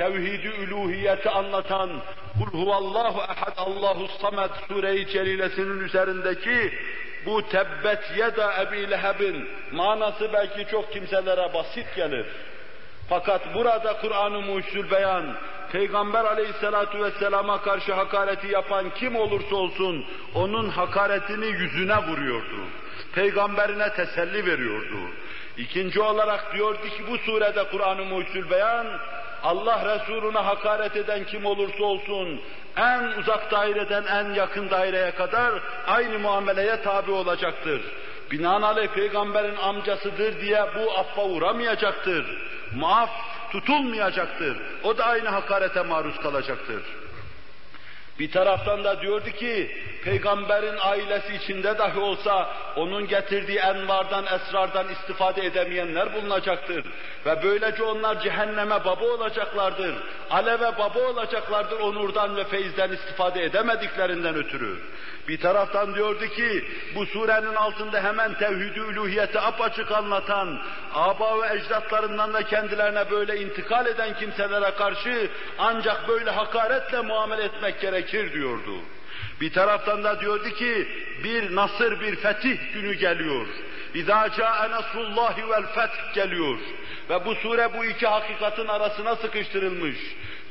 tevhid-i 0.00 0.48
üluhiyeti 0.62 1.30
anlatan 1.30 1.90
Kul 2.38 2.50
huvallahu 2.60 3.20
ehad 3.32 3.56
Allahu 3.56 4.08
samed 4.20 4.50
sure-i 4.68 5.06
celilesinin 5.12 5.80
üzerindeki 5.80 6.72
bu 7.26 7.48
tebbet 7.48 8.02
yeda 8.16 8.62
Ebi 8.62 8.90
Leheb'in 8.90 9.48
manası 9.72 10.32
belki 10.32 10.70
çok 10.70 10.92
kimselere 10.92 11.54
basit 11.54 11.86
gelir. 11.96 12.26
Fakat 13.08 13.54
burada 13.54 13.96
Kur'an-ı 14.00 14.40
Mucizül 14.40 14.90
Beyan, 14.90 15.24
Peygamber 15.72 16.24
aleyhissalatu 16.24 17.04
vesselama 17.04 17.62
karşı 17.62 17.92
hakareti 17.94 18.46
yapan 18.46 18.90
kim 18.94 19.16
olursa 19.16 19.56
olsun, 19.56 20.04
onun 20.34 20.68
hakaretini 20.68 21.46
yüzüne 21.46 21.98
vuruyordu. 22.06 22.60
Peygamberine 23.14 23.92
teselli 23.92 24.46
veriyordu. 24.46 24.98
İkinci 25.56 26.00
olarak 26.00 26.54
diyordu 26.54 26.82
ki 26.96 27.02
bu 27.10 27.18
surede 27.18 27.64
Kur'an-ı 27.70 28.04
Mucizül 28.04 28.50
Beyan, 28.50 28.86
Allah 29.42 29.94
Resulüne 29.94 30.38
hakaret 30.38 30.96
eden 30.96 31.24
kim 31.24 31.46
olursa 31.46 31.84
olsun, 31.84 32.40
en 32.76 33.04
uzak 33.04 33.50
daireden 33.50 34.04
en 34.04 34.34
yakın 34.34 34.70
daireye 34.70 35.10
kadar 35.10 35.52
aynı 35.86 36.18
muameleye 36.18 36.82
tabi 36.82 37.10
olacaktır. 37.10 37.82
Binaenaleyh 38.30 38.88
peygamberin 38.88 39.56
amcasıdır 39.56 40.40
diye 40.40 40.64
bu 40.76 40.98
affa 40.98 41.24
uğramayacaktır. 41.24 42.26
Muaf 42.74 43.10
tutulmayacaktır. 43.52 44.56
O 44.82 44.98
da 44.98 45.04
aynı 45.04 45.28
hakarete 45.28 45.82
maruz 45.82 46.16
kalacaktır. 46.16 46.82
Bir 48.18 48.30
taraftan 48.30 48.84
da 48.84 49.00
diyordu 49.00 49.30
ki, 49.30 49.76
peygamberin 50.04 50.76
ailesi 50.80 51.34
içinde 51.34 51.78
dahi 51.78 51.98
olsa 51.98 52.56
onun 52.76 53.06
getirdiği 53.06 53.58
envardan, 53.58 54.26
esrardan 54.26 54.88
istifade 54.88 55.46
edemeyenler 55.46 56.14
bulunacaktır. 56.14 56.84
Ve 57.26 57.42
böylece 57.42 57.82
onlar 57.82 58.20
cehenneme 58.20 58.84
baba 58.84 59.04
olacaklardır. 59.04 59.94
Aleve 60.30 60.78
baba 60.78 60.98
olacaklardır 60.98 61.80
onurdan 61.80 62.36
ve 62.36 62.44
feyizden 62.44 62.90
istifade 62.92 63.44
edemediklerinden 63.44 64.34
ötürü. 64.34 64.78
Bir 65.28 65.40
taraftan 65.40 65.94
diyordu 65.94 66.26
ki, 66.26 66.64
bu 66.94 67.06
surenin 67.06 67.54
altında 67.54 68.04
hemen 68.04 68.34
tevhid-i 68.34 68.80
üluhiyeti 68.80 69.40
apaçık 69.40 69.92
anlatan, 69.92 70.58
aba 70.94 71.42
ve 71.42 71.56
ecdatlarından 71.56 72.32
da 72.32 72.42
kendilerine 72.42 73.10
böyle 73.10 73.40
intikal 73.40 73.86
eden 73.86 74.18
kimselere 74.18 74.70
karşı 74.70 75.30
ancak 75.58 76.08
böyle 76.08 76.30
hakaretle 76.30 77.00
muamele 77.00 77.44
etmek 77.44 77.80
gerekir 77.80 78.32
diyordu. 78.32 78.72
Bir 79.40 79.52
taraftan 79.52 80.04
da 80.04 80.20
diyordu 80.20 80.48
ki, 80.48 80.88
bir 81.24 81.56
nasır, 81.56 82.00
bir 82.00 82.16
fetih 82.16 82.58
günü 82.74 82.94
geliyor. 82.94 83.46
İzâ 83.94 84.28
câe 84.30 84.70
nasrullâhi 84.70 85.50
vel 85.50 85.66
feth 85.74 86.14
geliyor. 86.14 86.58
Ve 87.10 87.24
bu 87.24 87.34
sure 87.34 87.74
bu 87.78 87.84
iki 87.84 88.06
hakikatin 88.06 88.68
arasına 88.68 89.16
sıkıştırılmış. 89.16 89.96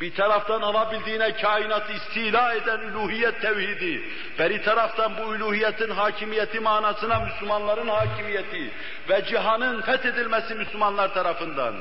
Bir 0.01 0.15
taraftan 0.15 0.61
alabildiğine 0.61 1.35
kainatı 1.35 1.93
istila 1.93 2.53
eden 2.53 2.79
üluhiyet 2.79 3.41
tevhidi, 3.41 4.01
beri 4.39 4.61
taraftan 4.61 5.17
bu 5.17 5.35
üluhiyetin 5.35 5.89
hakimiyeti 5.89 6.59
manasına 6.59 7.19
Müslümanların 7.19 7.87
hakimiyeti 7.87 8.71
ve 9.09 9.25
cihanın 9.25 9.81
fethedilmesi 9.81 10.55
Müslümanlar 10.55 11.13
tarafından. 11.13 11.75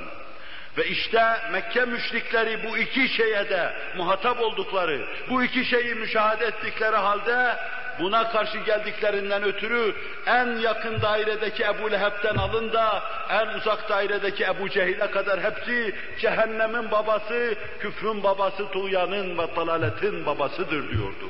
Ve 0.78 0.86
işte 0.86 1.22
Mekke 1.52 1.84
müşrikleri 1.84 2.64
bu 2.64 2.78
iki 2.78 3.08
şeye 3.08 3.48
de 3.48 3.72
muhatap 3.96 4.40
oldukları, 4.40 5.06
bu 5.30 5.42
iki 5.42 5.64
şeyi 5.64 5.94
müşahede 5.94 6.44
ettikleri 6.44 6.96
halde 6.96 7.56
buna 8.00 8.28
karşı 8.28 8.58
geldiklerinden 8.58 9.42
ötürü 9.42 9.94
en 10.26 10.46
yakın 10.46 11.02
dairedeki 11.02 11.64
Ebu 11.64 11.90
Leheb'den 11.92 12.36
alın 12.36 12.72
da 12.72 13.02
en 13.30 13.46
uzak 13.46 13.88
dairedeki 13.88 14.44
Ebu 14.44 14.68
Cehil'e 14.68 15.10
kadar 15.10 15.40
hepsi 15.42 15.94
cehennemin 16.20 16.90
babası, 16.90 17.54
küfrün 17.80 18.22
babası, 18.22 18.70
tuğyanın 18.70 19.38
ve 19.38 19.56
dalaletin 19.56 20.26
babasıdır 20.26 20.90
diyordu. 20.90 21.28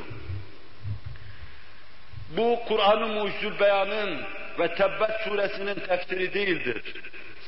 Bu 2.37 2.59
Kur'an-ı 2.69 3.07
Mucizül 3.07 3.61
Beyan'ın 3.61 4.21
ve 4.59 4.75
Tebbet 4.75 5.21
suresinin 5.25 5.75
tefsiri 5.75 6.35
değildir. 6.35 6.83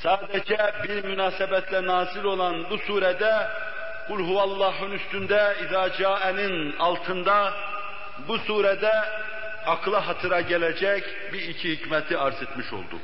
Sadece 0.02 0.72
bir 0.84 1.04
münasebetle 1.04 1.86
nazil 1.86 2.24
olan 2.24 2.70
bu 2.70 2.78
surede 2.78 3.48
Kul 4.08 4.28
huvallahun 4.28 4.90
üstünde 4.90 5.56
İzâ 5.64 5.92
câenin 5.92 6.76
altında 6.76 7.54
bu 8.28 8.38
surede 8.38 8.92
akla 9.66 10.06
hatıra 10.06 10.40
gelecek 10.40 11.04
bir 11.32 11.48
iki 11.48 11.70
hikmeti 11.72 12.18
arz 12.18 12.42
etmiş 12.42 12.72
oldu. 12.72 12.98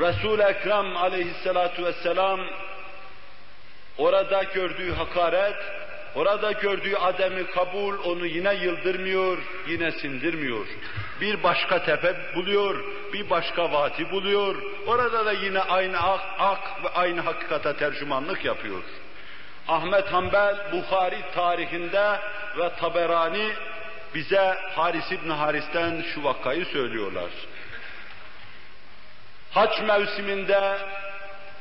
Resul-i 0.00 0.42
Ekrem 0.42 0.96
aleyhissalatu 0.96 1.84
vesselam 1.84 2.40
orada 3.98 4.42
gördüğü 4.42 4.94
hakaret, 4.94 5.56
orada 6.14 6.52
gördüğü 6.52 6.96
ademi 6.96 7.46
kabul 7.46 7.98
onu 8.04 8.26
yine 8.26 8.54
yıldırmıyor, 8.54 9.38
yine 9.68 9.92
sindirmiyor. 9.92 10.66
Bir 11.20 11.42
başka 11.42 11.84
tepe 11.84 12.16
buluyor, 12.34 12.84
bir 13.12 13.30
başka 13.30 13.72
vati 13.72 14.10
buluyor. 14.10 14.56
Orada 14.86 15.26
da 15.26 15.32
yine 15.32 15.60
aynı 15.60 15.98
ak, 15.98 16.20
ak 16.38 16.84
ve 16.84 16.88
aynı 16.88 17.20
hakikate 17.20 17.76
tercümanlık 17.76 18.44
yapıyor. 18.44 18.82
Ahmet 19.68 20.12
Hanbel 20.12 20.56
Bukhari 20.72 21.18
tarihinde 21.34 22.20
ve 22.58 22.70
Taberani 22.80 23.52
bize 24.14 24.58
Haris 24.76 25.12
İbn 25.12 25.30
Haris'ten 25.30 26.04
şu 26.14 26.24
vakayı 26.24 26.64
söylüyorlar. 26.64 27.30
Haç 29.50 29.80
mevsiminde 29.80 30.78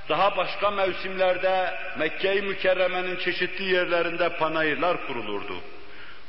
daha 0.09 0.37
başka 0.37 0.71
mevsimlerde 0.71 1.73
Mekke-i 1.97 2.41
Mükerreme'nin 2.41 3.19
çeşitli 3.19 3.63
yerlerinde 3.73 4.29
panayırlar 4.29 5.07
kurulurdu. 5.07 5.55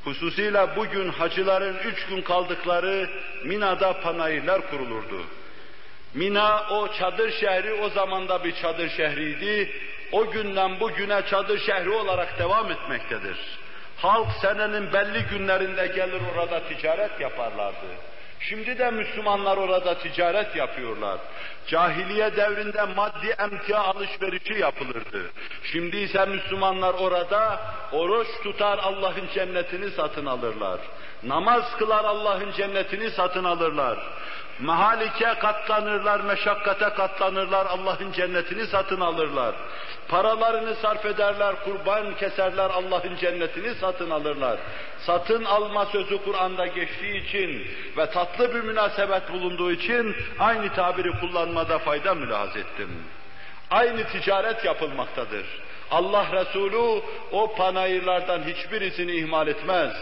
Hususiyle 0.05 0.77
bugün 0.77 1.09
hacıların 1.09 1.77
üç 1.79 2.07
gün 2.07 2.23
kaldıkları 2.23 3.11
Mina'da 3.45 4.01
panayırlar 4.01 4.71
kurulurdu. 4.71 5.23
Mina 6.15 6.67
o 6.71 6.93
çadır 6.93 7.33
şehri 7.33 7.73
o 7.73 7.89
zamanda 7.89 8.45
bir 8.45 8.55
çadır 8.55 8.89
şehriydi. 8.89 9.73
O 10.13 10.31
günden 10.31 10.81
bugüne 10.81 11.23
çadır 11.31 11.59
şehri 11.59 11.91
olarak 11.91 12.39
devam 12.39 12.71
etmektedir. 12.71 13.37
Halk 13.97 14.29
senenin 14.43 14.93
belli 14.93 15.23
günlerinde 15.23 15.87
gelir 15.87 16.23
orada 16.35 16.61
ticaret 16.69 17.21
yaparlardı. 17.21 17.87
Şimdi 18.41 18.79
de 18.79 18.91
Müslümanlar 18.91 19.57
orada 19.57 19.99
ticaret 19.99 20.57
yapıyorlar. 20.57 21.19
Cahiliye 21.67 22.37
devrinde 22.37 22.85
maddi 22.85 23.35
emtia 23.39 23.85
alışverişi 23.85 24.55
yapılırdı. 24.55 25.31
Şimdi 25.73 25.97
ise 25.97 26.27
Müslümanlar 26.27 26.95
orada 26.95 27.61
oruç 27.93 28.29
tutar 28.43 28.79
Allah'ın 28.79 29.29
cennetini 29.35 29.91
satın 29.91 30.27
alırlar. 30.27 30.81
Namaz 31.23 31.77
kılar 31.79 32.05
Allah'ın 32.05 32.53
cennetini 32.53 33.11
satın 33.11 33.45
alırlar. 33.45 33.99
Mahalike 34.61 35.35
katlanırlar, 35.41 36.21
meşakkate 36.21 36.89
katlanırlar, 36.89 37.67
Allah'ın 37.67 38.13
cennetini 38.13 38.67
satın 38.67 39.01
alırlar. 39.01 39.55
Paralarını 40.09 40.75
sarf 40.75 41.07
ederler, 41.07 41.55
kurban 41.65 42.17
keserler, 42.17 42.71
Allah'ın 42.71 43.17
cennetini 43.17 43.75
satın 43.75 44.11
alırlar. 44.11 44.59
Satın 44.99 45.45
alma 45.45 45.87
sözü 45.87 46.25
Kur'an'da 46.25 46.67
geçtiği 46.67 47.25
için 47.25 47.67
ve 47.97 48.11
tatlı 48.11 48.55
bir 48.55 48.61
münasebet 48.61 49.33
bulunduğu 49.33 49.73
için 49.73 50.17
aynı 50.39 50.75
tabiri 50.75 51.21
kullanmada 51.21 51.79
fayda 51.79 52.15
mülahaz 52.15 52.57
ettim. 52.57 52.91
Aynı 53.71 54.05
ticaret 54.05 54.65
yapılmaktadır. 54.65 55.47
Allah 55.91 56.27
Resulü 56.33 57.03
o 57.33 57.55
panayırlardan 57.55 58.43
hiçbirisini 58.43 59.13
ihmal 59.13 59.49
etmez. 59.49 59.93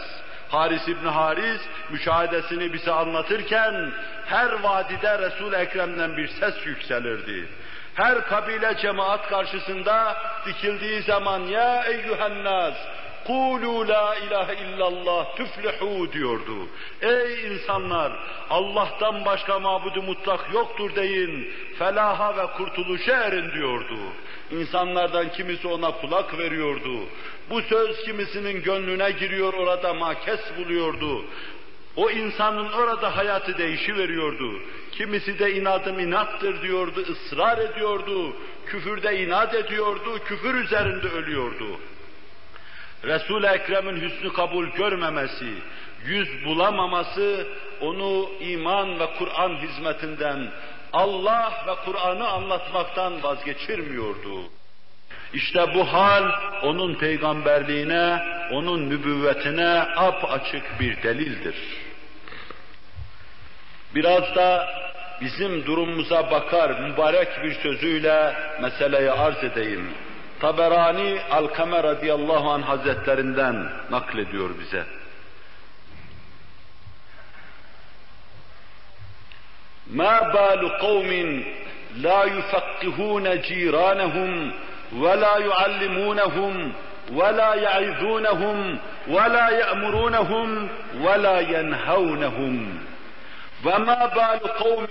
Haris 0.49 0.87
İbni 0.87 1.09
Haris 1.09 1.61
müşahedesini 1.89 2.73
bize 2.73 2.91
anlatırken 2.91 3.91
her 4.25 4.51
vadide 4.63 5.19
Resul 5.19 5.53
Ekrem'den 5.53 6.17
bir 6.17 6.27
ses 6.27 6.65
yükselirdi. 6.65 7.47
Her 7.95 8.21
kabile 8.27 8.77
cemaat 8.81 9.27
karşısında 9.29 10.17
dikildiği 10.45 11.01
zaman 11.01 11.39
ya 11.39 11.83
eyyühennaz 11.83 12.73
Kulu 13.27 13.87
la 13.87 14.15
ilahe 14.15 14.55
illallah 14.55 15.35
tüflihu 15.35 16.11
diyordu. 16.11 16.67
Ey 17.01 17.47
insanlar 17.47 18.11
Allah'tan 18.49 19.25
başka 19.25 19.59
mabudu 19.59 20.01
mutlak 20.01 20.53
yoktur 20.53 20.95
deyin. 20.95 21.51
Felaha 21.79 22.37
ve 22.37 22.47
kurtuluşa 22.57 23.13
erin 23.13 23.51
diyordu. 23.51 23.97
İnsanlardan 24.51 25.31
kimisi 25.31 25.67
ona 25.67 25.91
kulak 25.91 26.37
veriyordu. 26.37 26.99
Bu 27.49 27.61
söz 27.61 28.03
kimisinin 28.03 28.63
gönlüne 28.63 29.11
giriyor 29.11 29.53
orada 29.53 29.93
makes 29.93 30.39
buluyordu. 30.57 31.25
O 31.95 32.09
insanın 32.09 32.71
orada 32.71 33.17
hayatı 33.17 33.57
değişi. 33.57 33.93
Kimisi 34.91 35.39
de 35.39 35.53
inadım 35.53 35.99
inattır 35.99 36.61
diyordu, 36.61 37.05
ısrar 37.09 37.57
ediyordu. 37.57 38.33
Küfürde 38.65 39.23
inat 39.23 39.55
ediyordu, 39.55 40.19
küfür 40.25 40.55
üzerinde 40.55 41.07
ölüyordu. 41.07 41.79
Resul-i 43.03 43.45
Ekrem'in 43.45 44.01
hüsnü 44.01 44.33
kabul 44.33 44.65
görmemesi, 44.65 45.53
yüz 46.05 46.45
bulamaması 46.45 47.47
onu 47.81 48.29
iman 48.39 48.99
ve 48.99 49.09
Kur'an 49.17 49.57
hizmetinden, 49.57 50.51
Allah 50.93 51.63
ve 51.67 51.75
Kur'an'ı 51.85 52.27
anlatmaktan 52.27 53.23
vazgeçirmiyordu. 53.23 54.56
İşte 55.32 55.74
bu 55.74 55.92
hal 55.92 56.30
onun 56.62 56.94
peygamberliğine, 56.94 58.22
onun 58.52 58.90
nübüvvetine 58.90 59.78
ap 59.78 60.30
açık 60.30 60.80
bir 60.80 61.02
delildir. 61.02 61.54
Biraz 63.94 64.34
da 64.34 64.68
bizim 65.20 65.66
durumumuza 65.66 66.30
bakar 66.30 66.80
mübarek 66.80 67.42
bir 67.42 67.54
sözüyle 67.54 68.34
meseleyi 68.60 69.10
arz 69.10 69.44
edeyim. 69.44 69.90
Taberani 70.40 71.20
Alkame 71.30 71.82
radıyallahu 71.82 72.50
anh 72.50 72.62
hazretlerinden 72.62 73.68
naklediyor 73.90 74.50
bize. 74.60 74.84
ما 80.00 80.20
بال 80.36 80.62
قوم 80.78 81.10
لا 81.96 82.24
يفقهون 82.24 83.40
جيرانهم 83.40 84.52
ولا 84.95 85.37
يعلمونهم 85.37 86.73
ولا 87.13 87.53
يعظونهم 87.53 88.79
ولا 89.07 89.49
يأمرونهم 89.49 90.69
ولا 91.01 91.39
ينهونهم. 91.39 92.79
وما 93.65 94.05
بال 94.05 94.39
قوم 94.53 94.87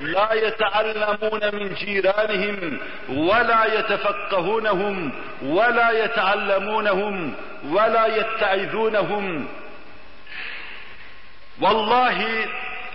لا 0.00 0.32
يتعلمون 0.32 1.40
من 1.52 1.74
جيرانهم 1.74 2.78
ولا 3.08 3.78
يتفقهونهم 3.78 5.12
ولا 5.42 6.04
يتعلمونهم 6.04 7.34
ولا 7.70 8.06
يتعظونهم. 8.06 9.46
والله 11.60 12.46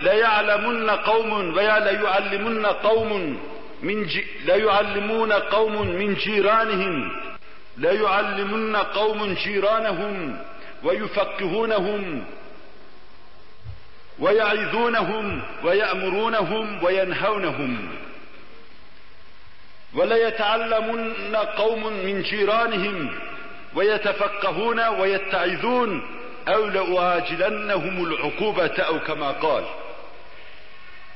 ليعلمن 0.02 0.90
قوم 0.90 1.54
veya 1.54 1.78
ليعلمن 1.78 2.66
قوم 2.66 3.40
من 3.82 4.06
ليعلمون 4.44 5.32
قوم 5.32 5.86
من 5.86 6.14
جيرانهم 6.14 7.12
ليعلمن 7.76 8.76
قوم 8.76 9.34
جيرانهم 9.44 10.38
ويفقهونهم 10.82 12.24
ويعظونهم 14.18 15.42
ويأمرونهم 15.64 16.84
وينهونهم. 16.84 17.88
وليتعلمن 19.94 21.36
قوم 21.36 21.86
من 21.86 22.22
جيرانهم 22.22 23.10
ويتفقهون 23.74 24.80
ويتعظون 24.88 26.02
أو 26.48 26.66
لأعاجلنهم 26.66 28.04
العقوبة 28.04 28.82
أو 28.82 29.00
كما 29.00 29.30
قال. 29.30 29.64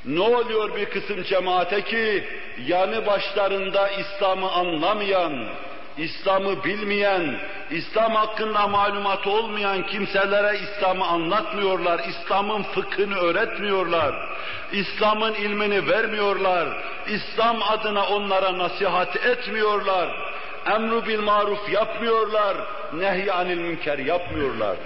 Ne 0.04 0.20
oluyor 0.20 0.76
bir 0.76 0.84
kısım 0.84 1.22
cemaate 1.22 1.84
ki 1.84 2.24
yanı 2.66 3.06
başlarında 3.06 3.88
İslam'ı 3.88 4.50
anlamayan, 4.52 5.46
İslam'ı 5.98 6.64
bilmeyen, 6.64 7.40
İslam 7.70 8.14
hakkında 8.14 8.68
malumat 8.68 9.26
olmayan 9.26 9.86
kimselere 9.86 10.58
İslam'ı 10.58 11.06
anlatmıyorlar, 11.06 12.00
İslam'ın 12.08 12.62
fıkhını 12.62 13.16
öğretmiyorlar, 13.16 14.14
İslam'ın 14.72 15.34
ilmini 15.34 15.88
vermiyorlar, 15.88 16.68
İslam 17.08 17.62
adına 17.62 18.06
onlara 18.06 18.58
nasihat 18.58 19.16
etmiyorlar, 19.16 20.08
emru 20.66 21.06
bil 21.06 21.20
maruf 21.20 21.72
yapmıyorlar, 21.72 22.56
nehy 22.94 23.32
anil 23.32 23.58
münker 23.58 23.98
yapmıyorlar. 23.98 24.76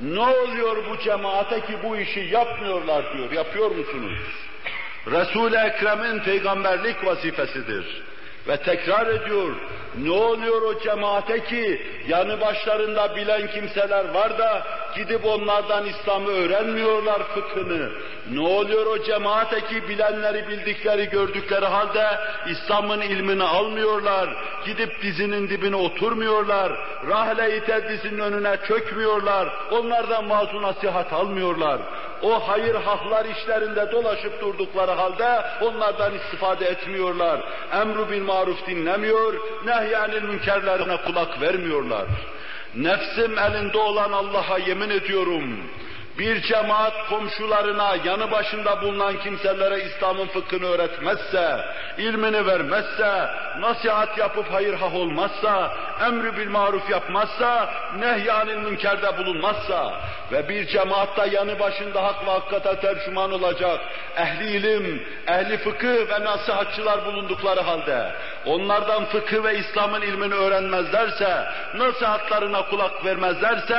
Ne 0.00 0.20
oluyor 0.20 0.76
bu 0.90 0.98
cemaate 0.98 1.60
ki 1.60 1.72
bu 1.84 1.96
işi 1.96 2.20
yapmıyorlar 2.20 3.16
diyor, 3.16 3.32
yapıyor 3.32 3.70
musunuz? 3.70 4.18
Resul-i 5.06 5.56
Ekrem'in 5.56 6.18
peygamberlik 6.18 7.06
vazifesidir. 7.06 8.02
Ve 8.48 8.56
tekrar 8.56 9.06
ediyor, 9.06 9.56
ne 9.98 10.10
oluyor 10.10 10.62
o 10.62 10.80
cemaate 10.80 11.44
ki 11.44 11.82
yanı 12.08 12.40
başlarında 12.40 13.16
bilen 13.16 13.50
kimseler 13.50 14.14
var 14.14 14.38
da 14.38 14.62
gidip 14.96 15.26
onlardan 15.26 15.86
İslam'ı 15.86 16.30
öğrenmiyorlar 16.30 17.22
fıkhını. 17.22 17.90
Ne 18.32 18.40
oluyor 18.40 18.86
o 18.86 19.02
cemaate 19.02 19.60
ki 19.60 19.88
bilenleri 19.88 20.48
bildikleri 20.48 21.08
gördükleri 21.08 21.66
halde 21.66 22.06
İslam'ın 22.50 23.00
ilmini 23.00 23.44
almıyorlar. 23.44 24.28
Gidip 24.66 25.02
dizinin 25.02 25.48
dibine 25.48 25.76
oturmuyor,lar 25.76 26.72
Rahle-i 27.08 27.88
dizinin 27.88 28.18
önüne 28.18 28.56
çökmüyorlar. 28.68 29.48
Onlardan 29.70 30.30
vaaz 30.30 30.54
nasihat 30.54 31.12
almıyorlar 31.12 31.80
o 32.22 32.48
hayır 32.48 32.74
haklar 32.74 33.24
işlerinde 33.24 33.92
dolaşıp 33.92 34.40
durdukları 34.40 34.90
halde 34.90 35.42
onlardan 35.62 36.14
istifade 36.14 36.66
etmiyorlar. 36.66 37.40
Emru 37.72 38.10
bil 38.10 38.22
maruf 38.22 38.66
dinlemiyor, 38.66 39.34
nehyanil 39.80 40.22
münkerlerine 40.22 40.96
kulak 40.96 41.40
vermiyorlar. 41.40 42.06
Nefsim 42.74 43.38
elinde 43.38 43.78
olan 43.78 44.12
Allah'a 44.12 44.58
yemin 44.58 44.90
ediyorum, 44.90 45.56
bir 46.18 46.42
cemaat 46.42 47.08
komşularına, 47.08 47.96
yanı 48.04 48.30
başında 48.30 48.82
bulunan 48.82 49.18
kimselere 49.18 49.84
İslam'ın 49.84 50.26
fıkhını 50.26 50.66
öğretmezse, 50.66 51.60
ilmini 51.98 52.46
vermezse, 52.46 53.28
nasihat 53.60 54.18
yapıp 54.18 54.52
hayır 54.52 54.74
hah 54.74 54.94
olmazsa, 54.94 55.72
emri 56.06 56.36
bil 56.36 56.48
maruf 56.48 56.90
yapmazsa, 56.90 57.70
nehyanil 57.98 58.56
münkerde 58.56 59.18
bulunmazsa 59.18 60.00
ve 60.32 60.48
bir 60.48 60.66
cemaatta 60.66 61.26
yanı 61.26 61.60
başında 61.60 62.04
hak 62.04 62.26
ve 62.26 62.30
hakikate 62.30 62.80
tercüman 62.80 63.32
olacak 63.32 63.80
ehli 64.16 64.50
ilim, 64.50 65.06
ehli 65.26 65.58
fıkıh 65.58 66.10
ve 66.10 66.24
nasihatçılar 66.24 67.06
bulundukları 67.06 67.60
halde 67.60 68.12
onlardan 68.46 69.04
fıkıh 69.04 69.44
ve 69.44 69.58
İslam'ın 69.58 70.02
ilmini 70.02 70.34
öğrenmezlerse, 70.34 71.44
nasihatlarına 71.76 72.62
kulak 72.62 73.04
vermezlerse 73.04 73.78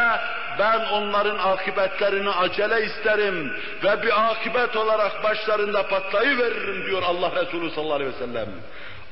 ben 0.59 0.79
onların 0.79 1.37
akıbetlerini 1.37 2.29
acele 2.29 2.85
isterim 2.85 3.53
ve 3.83 4.03
bir 4.03 4.31
akıbet 4.31 4.75
olarak 4.75 5.23
başlarında 5.23 5.87
patlayıveririm 5.87 6.85
diyor 6.85 7.03
Allah 7.03 7.31
Resulü 7.35 7.71
sallallahu 7.71 7.95
aleyhi 7.95 8.13
ve 8.13 8.25
sellem. 8.25 8.47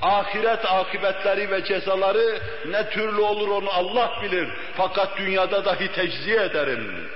Ahiret 0.01 0.65
akıbetleri 0.65 1.51
ve 1.51 1.63
cezaları 1.63 2.39
ne 2.69 2.89
türlü 2.89 3.21
olur 3.21 3.47
onu 3.47 3.69
Allah 3.69 4.11
bilir. 4.23 4.49
Fakat 4.77 5.17
dünyada 5.17 5.65
dahi 5.65 5.91
tecziye 5.91 6.41
ederim. 6.41 7.09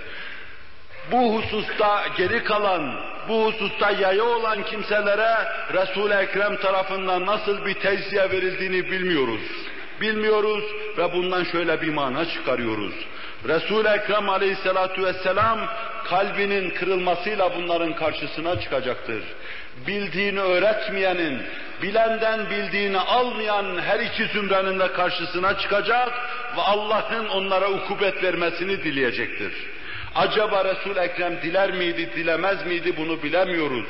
Bu 1.12 1.36
hususta 1.36 2.04
geri 2.18 2.44
kalan, 2.44 2.96
bu 3.28 3.46
hususta 3.46 3.92
yaya 3.92 4.24
olan 4.24 4.64
kimselere 4.64 5.36
Resul-i 5.74 6.14
Ekrem 6.14 6.56
tarafından 6.56 7.26
nasıl 7.26 7.66
bir 7.66 7.74
tecziye 7.74 8.32
verildiğini 8.32 8.92
bilmiyoruz. 8.92 9.42
Bilmiyoruz 10.02 10.64
ve 10.98 11.14
bundan 11.14 11.44
şöyle 11.44 11.82
bir 11.82 11.94
mana 11.94 12.26
çıkarıyoruz. 12.26 12.94
Resul-i 13.48 13.88
Ekrem 13.88 14.30
aleyhissalatu 14.30 15.06
vesselam 15.06 15.60
kalbinin 16.04 16.70
kırılmasıyla 16.70 17.56
bunların 17.56 17.96
karşısına 17.96 18.60
çıkacaktır. 18.60 19.24
Bildiğini 19.88 20.40
öğretmeyenin, 20.40 21.42
bilenden 21.82 22.50
bildiğini 22.50 23.00
almayan 23.00 23.82
her 23.82 24.00
iki 24.00 24.26
zümrenin 24.26 24.80
de 24.80 24.92
karşısına 24.92 25.58
çıkacak 25.60 26.10
ve 26.58 26.62
Allah'ın 26.62 27.28
onlara 27.28 27.70
ukubet 27.70 28.24
vermesini 28.24 28.84
dileyecektir. 28.84 29.54
Acaba 30.16 30.66
Resul 30.66 30.98
Ekrem 30.98 31.42
diler 31.42 31.72
miydi, 31.72 32.10
dilemez 32.16 32.66
miydi 32.66 32.98
bunu 32.98 33.24
bilemiyoruz. 33.24 33.88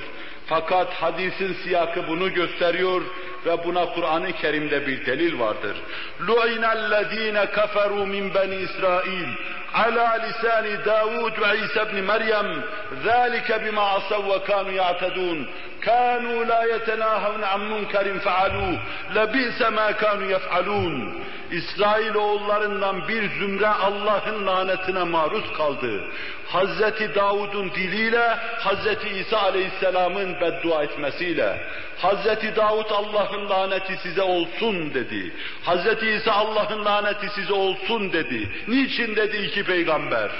Fakat 0.47 0.93
hadisin 0.93 1.53
siyakı 1.63 2.07
bunu 2.07 2.33
gösteriyor 2.33 3.01
ve 3.46 3.64
buna 3.64 3.86
Kur'an-ı 3.86 4.32
Kerim'de 4.32 4.86
bir 4.86 5.06
delil 5.06 5.38
vardır. 5.38 5.76
لُعِنَ 6.20 6.64
الَّذ۪ينَ 6.64 7.46
كَفَرُوا 7.46 8.06
مِنْ 8.06 8.32
بَنِي 8.32 8.64
İsrail 8.64 9.28
على 9.74 10.12
لسان 10.24 10.82
داود 10.82 11.38
وعيسى 11.38 11.84
بن 11.84 12.06
مريم 12.06 12.62
ذلك 13.04 13.52
بما 13.52 13.82
عصوا 13.82 14.36
وكانوا 14.36 14.72
يعتدون 14.72 15.46
كانوا 15.82 16.44
لا 16.44 16.74
يتناهون 16.74 17.44
عن 17.44 17.70
منكر 17.70 18.18
فعلوه 18.18 18.78
لبئس 19.14 19.62
ما 19.62 19.90
كانوا 19.90 20.30
يفعلون 20.30 21.24
İsrail 21.50 22.14
oğullarından 22.14 23.08
bir 23.08 23.30
zümre 23.38 23.66
Allah'ın 23.66 24.46
lanetine 24.46 25.02
maruz 25.02 25.52
kaldı. 25.56 26.04
Hazreti 26.48 27.14
Davud'un 27.14 27.70
diliyle 27.70 28.38
Hazreti 28.58 29.08
İsa 29.08 29.38
Aleyhisselam'ın 29.42 30.40
beddua 30.40 30.82
etmesiyle 30.82 31.58
Hazreti 31.98 32.56
Davud 32.56 32.90
Allah'ın 32.90 33.48
laneti 33.48 33.96
size 34.02 34.22
olsun 34.22 34.94
dedi. 34.94 35.32
Hazreti 35.62 36.10
İsa 36.10 36.32
Allah'ın 36.32 36.84
laneti 36.84 37.28
size 37.28 37.52
olsun 37.52 38.12
dedi. 38.12 38.50
Niçin 38.68 39.16
dedi 39.16 39.36
iki 39.36 39.61
peygamber? 39.66 40.30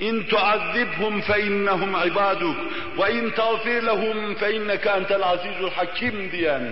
İn 0.00 0.22
tuazzibhum 0.22 1.20
fe 1.20 1.42
innehum 1.42 2.06
ibaduk 2.06 2.56
ve 2.98 3.12
in 3.12 3.30
tağfir 3.30 3.82
lehum 3.82 4.34
fe 4.34 4.54
inneke 4.54 4.88
entel 4.88 5.22
azizul 5.22 5.70
hakim 5.70 6.32
diyen 6.32 6.62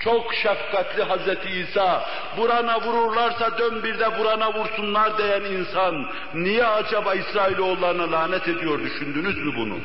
çok 0.00 0.34
şefkatli 0.34 1.02
Hazreti 1.02 1.48
İsa 1.48 2.06
burana 2.36 2.80
vururlarsa 2.80 3.58
dön 3.58 3.82
bir 3.82 3.98
de 3.98 4.18
burana 4.18 4.54
vursunlar 4.54 5.18
diyen 5.18 5.40
insan 5.40 6.06
niye 6.34 6.66
acaba 6.66 7.14
İsrailoğullarına 7.14 8.12
lanet 8.12 8.48
ediyor 8.48 8.80
düşündünüz 8.80 9.36
mü 9.36 9.52
bunu? 9.56 9.78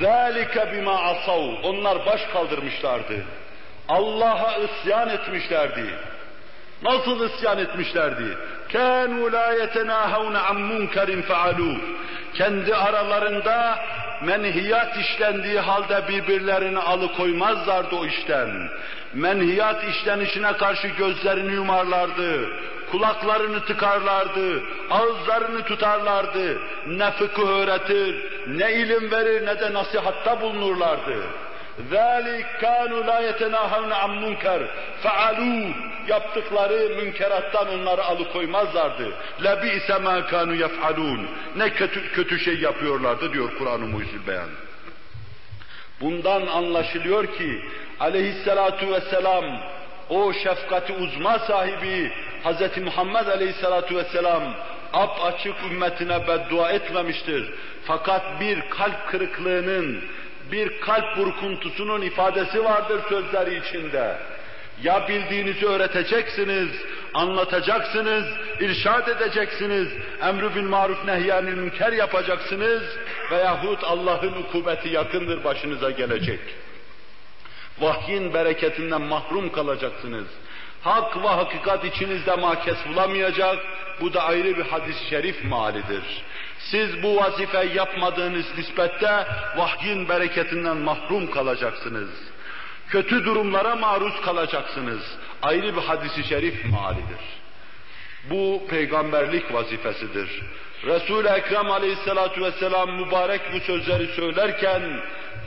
ذَٰلِكَ 0.00 0.54
بِمَا 0.72 0.96
عَصَوْا 1.08 1.62
Onlar 1.62 2.06
baş 2.06 2.20
kaldırmışlardı. 2.32 3.24
Allah'a 3.88 4.56
isyan 4.56 5.08
etmişlerdi. 5.08 5.94
Nasıl 6.81 7.29
isyan 7.29 7.57
etmişlerdi? 7.57 8.37
Kânû 8.73 9.31
lâ 9.31 9.53
yetenâhevne 9.53 10.37
an 10.37 10.61
munkerin 10.61 11.21
fealûh. 11.21 11.77
Kendi 12.33 12.75
aralarında 12.75 13.79
menhiyat 14.21 14.97
işlendiği 14.97 15.59
halde 15.59 16.07
birbirlerini 16.07 16.79
alıkoymazlardı 16.79 17.95
o 17.95 18.05
işten. 18.05 18.69
Menhiyat 19.13 19.83
işlenişine 19.83 20.53
karşı 20.53 20.87
gözlerini 20.87 21.53
yumarlardı, 21.53 22.49
kulaklarını 22.91 23.65
tıkarlardı, 23.65 24.61
ağızlarını 24.89 25.63
tutarlardı. 25.63 26.59
Ne 26.87 27.11
fıkıh 27.11 27.49
öğretir, 27.49 28.15
ne 28.47 28.73
ilim 28.73 29.11
verir 29.11 29.45
ne 29.45 29.59
de 29.59 29.73
nasihatta 29.73 30.41
bulunurlardı. 30.41 31.15
ذَٰلِكْ 31.90 32.46
كَانُوا 32.62 33.02
لَا 33.10 33.18
يَتَنَاهَوْنَ 33.28 33.92
عَنْ 33.92 34.12
مُنْكَرٍ 34.24 34.66
فَعَلُوا 35.04 35.72
Yaptıkları 36.08 36.96
münkerattan 36.96 37.68
onları 37.68 38.04
alıkoymazlardı. 38.04 39.12
لَبِئْسَ 39.40 39.88
مَا 39.90 40.22
كَانُوا 40.30 40.66
يَفْعَلُونَ 40.66 41.26
Ne 41.56 41.70
kötü, 41.70 42.12
kötü 42.12 42.38
şey 42.38 42.60
yapıyorlardı 42.60 43.32
diyor 43.32 43.50
Kur'an-ı 43.58 43.86
Mucizül 43.86 44.26
Beyan. 44.26 44.48
Bundan 46.00 46.46
anlaşılıyor 46.46 47.26
ki 47.26 47.62
aleyhissalatu 48.00 48.92
vesselam 48.92 49.44
o 50.10 50.32
şefkati 50.32 50.92
uzma 50.92 51.38
sahibi 51.38 52.12
Hz. 52.44 52.78
Muhammed 52.84 53.26
aleyhissalatu 53.26 53.96
vesselam 53.96 54.42
ap 54.92 55.24
açık 55.24 55.54
ümmetine 55.70 56.28
beddua 56.28 56.70
etmemiştir. 56.70 57.52
Fakat 57.84 58.40
bir 58.40 58.60
kalp 58.70 59.08
kırıklığının, 59.10 60.04
bir 60.51 60.79
kalp 60.81 61.17
burkuntusunun 61.17 62.01
ifadesi 62.01 62.63
vardır 62.63 63.01
sözleri 63.09 63.61
içinde. 63.67 64.17
Ya 64.83 65.07
bildiğinizi 65.07 65.65
öğreteceksiniz, 65.65 66.69
anlatacaksınız, 67.13 68.25
irşad 68.59 69.07
edeceksiniz, 69.07 69.87
emr 70.21 70.55
bil 70.55 70.63
maruf 70.63 71.05
nehyanil 71.05 71.53
münker 71.53 71.93
yapacaksınız 71.93 72.83
veyahut 73.31 73.83
Allah'ın 73.83 74.31
hukubeti 74.31 74.89
yakındır 74.89 75.43
başınıza 75.43 75.91
gelecek. 75.91 76.39
Vahyin 77.79 78.33
bereketinden 78.33 79.01
mahrum 79.01 79.51
kalacaksınız. 79.51 80.27
Hak 80.81 81.23
ve 81.23 81.27
hakikat 81.27 81.85
içinizde 81.85 82.35
makes 82.35 82.77
bulamayacak, 82.87 83.57
bu 84.01 84.13
da 84.13 84.23
ayrı 84.23 84.57
bir 84.57 84.65
hadis-i 84.65 85.09
şerif 85.09 85.43
malidir. 85.43 86.03
Siz 86.69 87.03
bu 87.03 87.15
vazifeyi 87.15 87.75
yapmadığınız 87.75 88.45
nispette 88.57 89.25
vahyin 89.57 90.09
bereketinden 90.09 90.77
mahrum 90.77 91.31
kalacaksınız. 91.31 92.09
Kötü 92.89 93.25
durumlara 93.25 93.75
maruz 93.75 94.21
kalacaksınız. 94.21 95.01
Ayrı 95.41 95.75
bir 95.75 95.81
hadisi 95.81 96.23
şerif 96.23 96.65
malidir. 96.65 97.21
Bu 98.29 98.61
peygamberlik 98.69 99.53
vazifesidir. 99.53 100.43
Resul-i 100.85 101.27
Ekrem 101.27 101.71
aleyhissalatu 101.71 102.41
vesselam 102.41 102.91
mübarek 102.91 103.41
bu 103.53 103.59
sözleri 103.59 104.07
söylerken 104.07 104.81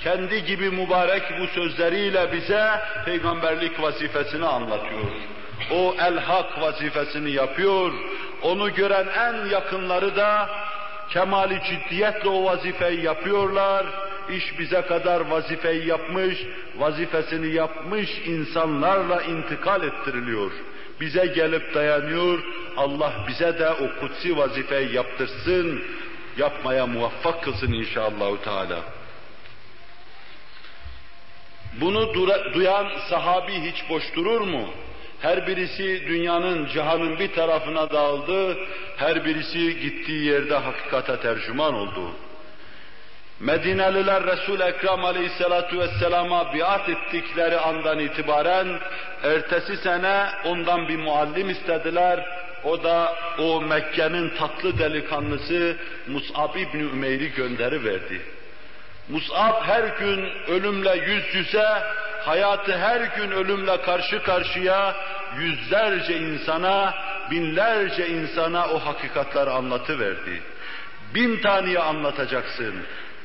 kendi 0.05 0.45
gibi 0.45 0.71
mübarek 0.71 1.23
bu 1.41 1.47
sözleriyle 1.47 2.33
bize 2.33 2.71
peygamberlik 3.05 3.83
vazifesini 3.83 4.47
anlatıyor. 4.47 5.11
O 5.71 5.95
el-hak 6.01 6.61
vazifesini 6.61 7.31
yapıyor. 7.31 7.93
Onu 8.43 8.75
gören 8.75 9.07
en 9.19 9.51
yakınları 9.51 10.17
da 10.17 10.49
kemali 11.11 11.61
ciddiyetle 11.65 12.29
o 12.29 12.45
vazifeyi 12.45 13.05
yapıyorlar. 13.05 13.87
İş 14.31 14.59
bize 14.59 14.83
kadar 14.83 15.21
vazifeyi 15.21 15.87
yapmış, 15.87 16.39
vazifesini 16.77 17.55
yapmış 17.55 18.11
insanlarla 18.27 19.23
intikal 19.23 19.83
ettiriliyor. 19.83 20.51
Bize 21.01 21.27
gelip 21.27 21.75
dayanıyor, 21.75 22.39
Allah 22.77 23.13
bize 23.29 23.59
de 23.59 23.71
o 23.71 24.01
kutsi 24.01 24.37
vazifeyi 24.37 24.95
yaptırsın, 24.95 25.83
yapmaya 26.37 26.87
muvaffak 26.87 27.43
kılsın 27.43 27.73
inşallah 27.73 28.37
Teala. 28.45 28.79
Bunu 31.81 32.15
duyan 32.55 32.87
sahabi 33.11 33.53
hiç 33.53 33.91
boş 33.91 34.15
durur 34.17 34.41
mu? 34.41 34.69
Her 35.25 35.47
birisi 35.47 36.09
dünyanın, 36.09 36.67
cihanın 36.67 37.19
bir 37.19 37.33
tarafına 37.33 37.91
dağıldı, 37.91 38.57
her 38.97 39.25
birisi 39.25 39.81
gittiği 39.81 40.25
yerde 40.25 40.55
hakikate 40.55 41.21
tercüman 41.21 41.75
oldu. 41.75 42.11
Medineliler 43.41 44.27
Resul-i 44.27 44.63
Ekrem 44.63 45.05
aleyhissalatu 45.05 45.79
vesselama 45.79 46.55
biat 46.55 46.89
ettikleri 46.89 47.59
andan 47.59 47.99
itibaren 47.99 48.79
ertesi 49.23 49.77
sene 49.77 50.27
ondan 50.45 50.89
bir 50.89 50.97
muallim 50.97 51.51
istediler. 51.51 52.27
O 52.65 52.83
da 52.83 53.15
o 53.39 53.61
Mekke'nin 53.61 54.29
tatlı 54.29 54.79
delikanlısı 54.79 55.77
Mus'ab 56.07 56.57
İbni 56.57 56.83
Ümeyr'i 56.83 57.33
gönderi 57.35 57.85
verdi. 57.85 58.21
Mus'ab 59.09 59.63
her 59.63 59.85
gün 59.85 60.29
ölümle 60.49 60.97
yüz 60.97 61.35
yüze, 61.35 61.67
hayatı 62.27 62.79
her 62.79 63.01
gün 63.01 63.31
ölümle 63.31 63.81
karşı 63.81 64.23
karşıya 64.23 64.97
yüzlerce 65.39 66.19
insana, 66.19 66.95
binlerce 67.31 68.09
insana 68.09 68.69
o 68.69 68.79
hakikatleri 68.79 69.51
anlatıverdi. 69.51 70.43
Bin 71.15 71.41
taneye 71.41 71.79
anlatacaksın. 71.79 72.75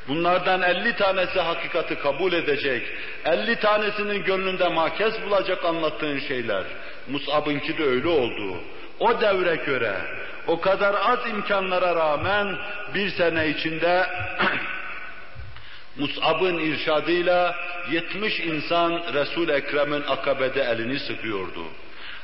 Bunlardan 0.08 0.62
elli 0.62 0.96
tanesi 0.96 1.40
hakikati 1.40 1.96
kabul 1.96 2.34
edecek. 2.34 2.84
Elli 3.26 3.56
tanesinin 3.56 4.24
gönlünde 4.24 4.68
makes 4.68 5.14
bulacak 5.26 5.66
anlattığın 5.66 6.20
şeyler. 6.20 6.64
Mus'ab'ınki 7.08 7.78
de 7.78 7.84
öyle 7.84 8.08
oldu. 8.08 8.58
O 9.00 9.22
devre 9.22 9.56
göre, 9.56 9.94
o 10.48 10.62
kadar 10.62 10.94
az 10.94 11.20
imkanlara 11.30 11.96
rağmen 11.96 12.56
bir 12.94 13.10
sene 13.10 13.48
içinde 13.48 14.06
Mus'ab'ın 15.98 16.60
irşadıyla 16.60 17.56
70 17.92 18.40
insan 18.40 19.02
Resul-i 19.14 19.52
Ekrem'in 19.52 20.02
akabede 20.02 20.62
elini 20.62 21.00
sıkıyordu. 21.00 21.64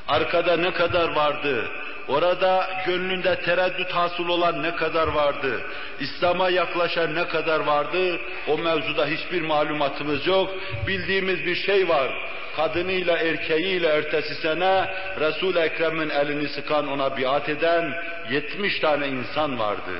Arkada 0.08 0.56
ne 0.56 0.70
kadar 0.70 1.08
vardı? 1.08 1.70
Orada 2.08 2.70
gönlünde 2.86 3.36
tereddüt 3.36 3.90
hasıl 3.90 4.28
olan 4.28 4.62
ne 4.62 4.74
kadar 4.74 5.08
vardı? 5.08 5.60
İslam'a 6.00 6.50
yaklaşan 6.50 7.14
ne 7.14 7.28
kadar 7.28 7.60
vardı? 7.60 8.20
O 8.48 8.58
mevzuda 8.58 9.06
hiçbir 9.06 9.42
malumatımız 9.42 10.26
yok. 10.26 10.50
Bildiğimiz 10.86 11.46
bir 11.46 11.54
şey 11.54 11.88
var. 11.88 12.10
Kadınıyla 12.56 13.18
erkeğiyle 13.18 13.88
ertesi 13.88 14.34
sene 14.34 14.94
Resul-i 15.20 15.58
Ekrem'in 15.58 16.10
elini 16.10 16.48
sıkan 16.48 16.88
ona 16.88 17.16
biat 17.16 17.48
eden 17.48 17.94
70 18.30 18.80
tane 18.80 19.08
insan 19.08 19.58
vardı. 19.58 19.92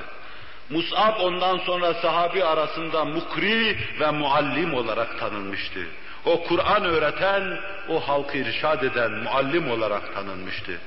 Mus'ab 0.70 1.20
ondan 1.20 1.58
sonra 1.58 1.94
sahabi 1.94 2.44
arasında 2.44 3.04
mukri 3.04 3.78
ve 4.00 4.10
muallim 4.10 4.74
olarak 4.74 5.18
tanınmıştı. 5.18 5.80
O 6.24 6.44
Kur'an 6.44 6.84
öğreten, 6.84 7.58
o 7.88 8.08
halkı 8.08 8.38
irşad 8.38 8.82
eden 8.82 9.12
muallim 9.12 9.70
olarak 9.70 10.14
tanınmıştı. 10.14 10.78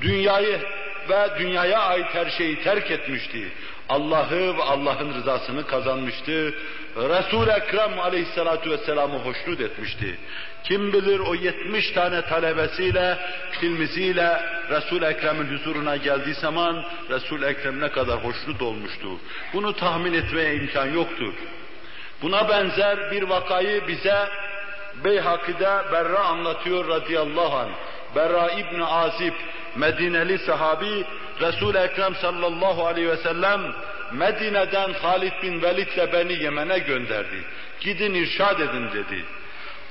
Dünyayı 0.00 0.60
ve 1.08 1.38
dünyaya 1.38 1.78
ait 1.78 2.06
her 2.12 2.30
şeyi 2.30 2.62
terk 2.62 2.90
etmişti. 2.90 3.48
Allah'ı 3.88 4.56
ve 4.56 4.62
Allah'ın 4.62 5.14
rızasını 5.14 5.66
kazanmıştı. 5.66 6.54
Resul-i 6.96 7.50
Ekrem 7.50 8.00
aleyhissalatu 8.00 8.70
vesselam'ı 8.70 9.18
hoşnut 9.18 9.60
etmişti. 9.60 10.18
Kim 10.64 10.92
bilir 10.92 11.18
o 11.18 11.34
70 11.34 11.92
tane 11.92 12.22
talebesiyle, 12.22 13.18
tilmisiyle 13.60 14.42
Resul-i 14.70 15.04
Ekrem'in 15.04 15.58
huzuruna 15.58 15.96
geldiği 15.96 16.34
zaman 16.34 16.84
Resul-i 17.10 17.44
Ekrem 17.44 17.80
ne 17.80 17.88
kadar 17.88 18.24
hoşnut 18.24 18.62
olmuştu. 18.62 19.08
Bunu 19.52 19.76
tahmin 19.76 20.12
etmeye 20.12 20.54
imkan 20.54 20.86
yoktur. 20.86 21.34
Buna 22.22 22.48
benzer 22.48 23.10
bir 23.10 23.22
vakayı 23.22 23.88
bize 23.88 24.28
Beyhaki'de 25.04 25.82
Berra 25.92 26.18
anlatıyor 26.18 26.88
radıyallahu 26.88 27.56
anh. 27.56 27.72
Berra 28.16 28.50
İbni 28.50 28.84
Azib, 28.84 29.34
Medineli 29.76 30.38
sahabi, 30.38 31.04
Resul-i 31.40 31.78
Ekrem 31.78 32.14
sallallahu 32.14 32.86
aleyhi 32.86 33.08
ve 33.08 33.16
sellem 33.16 33.60
Medine'den 34.12 34.92
Halid 34.92 35.32
bin 35.42 35.62
Velid'le 35.62 36.12
beni 36.12 36.42
Yemen'e 36.42 36.78
gönderdi. 36.78 37.44
Gidin 37.80 38.14
irşad 38.14 38.60
edin 38.60 38.88
dedi. 38.92 39.24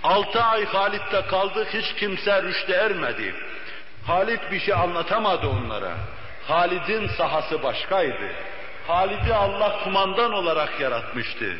Altı 0.03 0.43
ay 0.43 0.65
Halid'de 0.65 1.21
kaldık, 1.29 1.67
hiç 1.73 1.93
kimse 1.99 2.43
rüşte 2.43 2.73
ermedi. 2.73 3.35
Halid 4.05 4.39
bir 4.51 4.59
şey 4.59 4.73
anlatamadı 4.73 5.47
onlara. 5.47 5.93
Halid'in 6.47 7.07
sahası 7.07 7.63
başkaydı. 7.63 8.31
Halid'i 8.87 9.33
Allah 9.33 9.79
kumandan 9.83 10.33
olarak 10.33 10.79
yaratmıştı. 10.79 11.57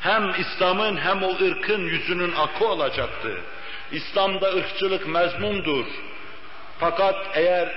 Hem 0.00 0.30
İslam'ın 0.38 0.96
hem 0.96 1.22
o 1.22 1.30
ırkın 1.30 1.80
yüzünün 1.80 2.32
akı 2.32 2.68
olacaktı. 2.68 3.40
İslam'da 3.92 4.52
ırkçılık 4.52 5.06
mezmumdur. 5.06 5.86
Fakat 6.80 7.16
eğer 7.34 7.68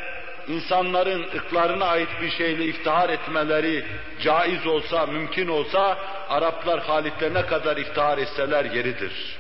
insanların 0.48 1.24
ırklarına 1.36 1.86
ait 1.86 2.10
bir 2.22 2.32
şeyle 2.32 2.66
iftihar 2.66 3.10
etmeleri 3.10 3.86
caiz 4.22 4.68
olsa, 4.68 5.06
mümkün 5.06 5.48
olsa, 5.48 5.98
Araplar 6.30 6.80
Halit'le 6.80 7.34
ne 7.34 7.46
kadar 7.46 7.78
iftihar 7.78 8.18
etseler 8.18 8.66
yeridir. 8.66 9.38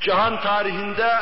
Cihan 0.00 0.40
tarihinde 0.40 1.12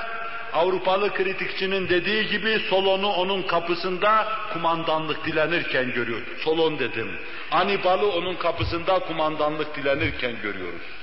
Avrupalı 0.53 1.15
kritikçinin 1.15 1.89
dediği 1.89 2.29
gibi 2.29 2.59
Solon'u 2.71 3.09
onun 3.09 3.43
kapısında 3.43 4.29
kumandanlık 4.53 5.27
dilenirken 5.27 5.93
görüyor. 5.93 6.21
Solon 6.45 6.79
dedim. 6.79 7.19
Anibal'ı 7.51 8.11
onun 8.11 8.35
kapısında 8.35 8.99
kumandanlık 8.99 9.77
dilenirken 9.77 10.33
görüyoruz. 10.43 11.02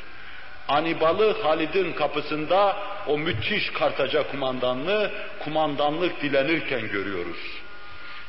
Anibal'ı 0.70 1.44
Halid'in 1.44 1.94
kapısında 1.94 2.78
o 3.08 3.18
müthiş 3.18 3.70
Kartaca 3.72 4.24
kumandanlığı 4.32 5.12
kumandanlık 5.44 6.22
dilenirken 6.22 6.88
görüyoruz. 6.88 7.38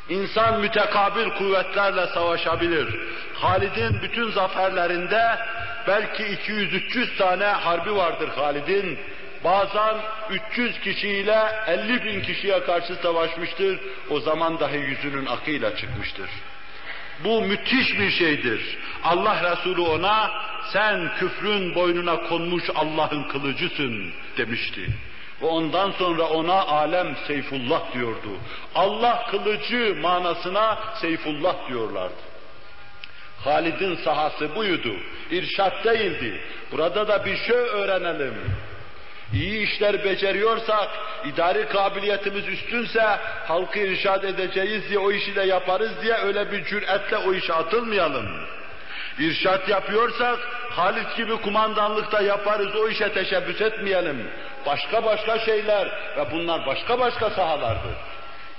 İnsan 0.09 0.61
mütekabil 0.61 1.31
kuvvetlerle 1.31 2.07
savaşabilir. 2.07 2.89
Halid'in 3.35 4.03
bütün 4.03 4.31
zaferlerinde 4.31 5.39
belki 5.87 6.23
200-300 6.23 7.17
tane 7.17 7.45
harbi 7.45 7.97
vardır 7.97 8.29
Halid'in. 8.29 8.99
Bazen 9.45 9.97
300 10.53 10.81
kişiyle 10.81 11.39
50 11.67 12.05
bin 12.05 12.21
kişiye 12.21 12.65
karşı 12.65 12.95
savaşmıştır. 12.95 13.81
O 14.11 14.21
zaman 14.21 14.61
dahi 14.61 14.77
yüzünün 14.77 15.27
akıyla 15.27 15.77
çıkmıştır. 15.77 16.31
Bu 17.25 17.43
müthiş 17.43 17.99
bir 17.99 18.11
şeydir. 18.11 18.79
Allah 19.05 19.53
Resulü 19.53 19.81
ona 19.81 20.31
sen 20.73 21.13
küfrün 21.19 21.75
boynuna 21.75 22.17
konmuş 22.17 22.65
Allah'ın 22.75 23.23
kılıcısın 23.23 24.13
demişti. 24.37 24.87
Ve 25.43 25.47
ondan 25.47 25.91
sonra 25.91 26.23
ona 26.23 26.63
alem 26.63 27.17
Seyfullah 27.27 27.95
diyordu. 27.95 28.31
Allah 28.75 29.27
kılıcı 29.31 29.97
manasına 30.03 30.79
Seyfullah 31.01 31.69
diyorlardı. 31.69 32.31
Halid'in 33.45 33.95
sahası 33.95 34.55
buydu. 34.55 34.97
İrşat 35.31 35.85
değildi. 35.85 36.41
Burada 36.73 37.09
da 37.09 37.25
bir 37.25 37.37
şey 37.37 37.57
öğrenelim. 37.57 38.35
İyi 39.35 39.67
işler 39.69 40.05
beceriyorsak, 40.05 40.89
idari 41.25 41.69
kabiliyetimiz 41.69 42.49
üstünse, 42.49 43.03
halkı 43.49 43.79
irşad 43.79 44.23
edeceğiz 44.23 44.89
diye 44.89 44.99
o 44.99 45.13
işi 45.13 45.37
de 45.37 45.43
yaparız 45.43 45.91
diye 46.03 46.15
öyle 46.15 46.53
bir 46.53 46.65
cüretle 46.65 47.17
o 47.17 47.35
işe 47.35 47.55
atılmayalım. 47.55 48.27
İrşat 49.19 49.69
yapıyorsak, 49.69 50.39
Halit 50.71 51.17
gibi 51.17 51.37
kumandanlıkta 51.37 52.21
yaparız, 52.21 52.77
o 52.77 52.89
işe 52.89 53.13
teşebbüs 53.13 53.61
etmeyelim. 53.61 54.31
Başka 54.67 55.05
başka 55.05 55.39
şeyler 55.39 55.87
ve 56.17 56.31
bunlar 56.33 56.67
başka 56.67 56.99
başka 56.99 57.31
sahalardır. 57.31 57.95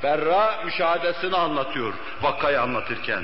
Berra 0.04 0.62
müşahadesini 0.66 1.36
anlatıyor 1.36 1.94
vakayı 2.22 2.62
anlatırken. 2.62 3.24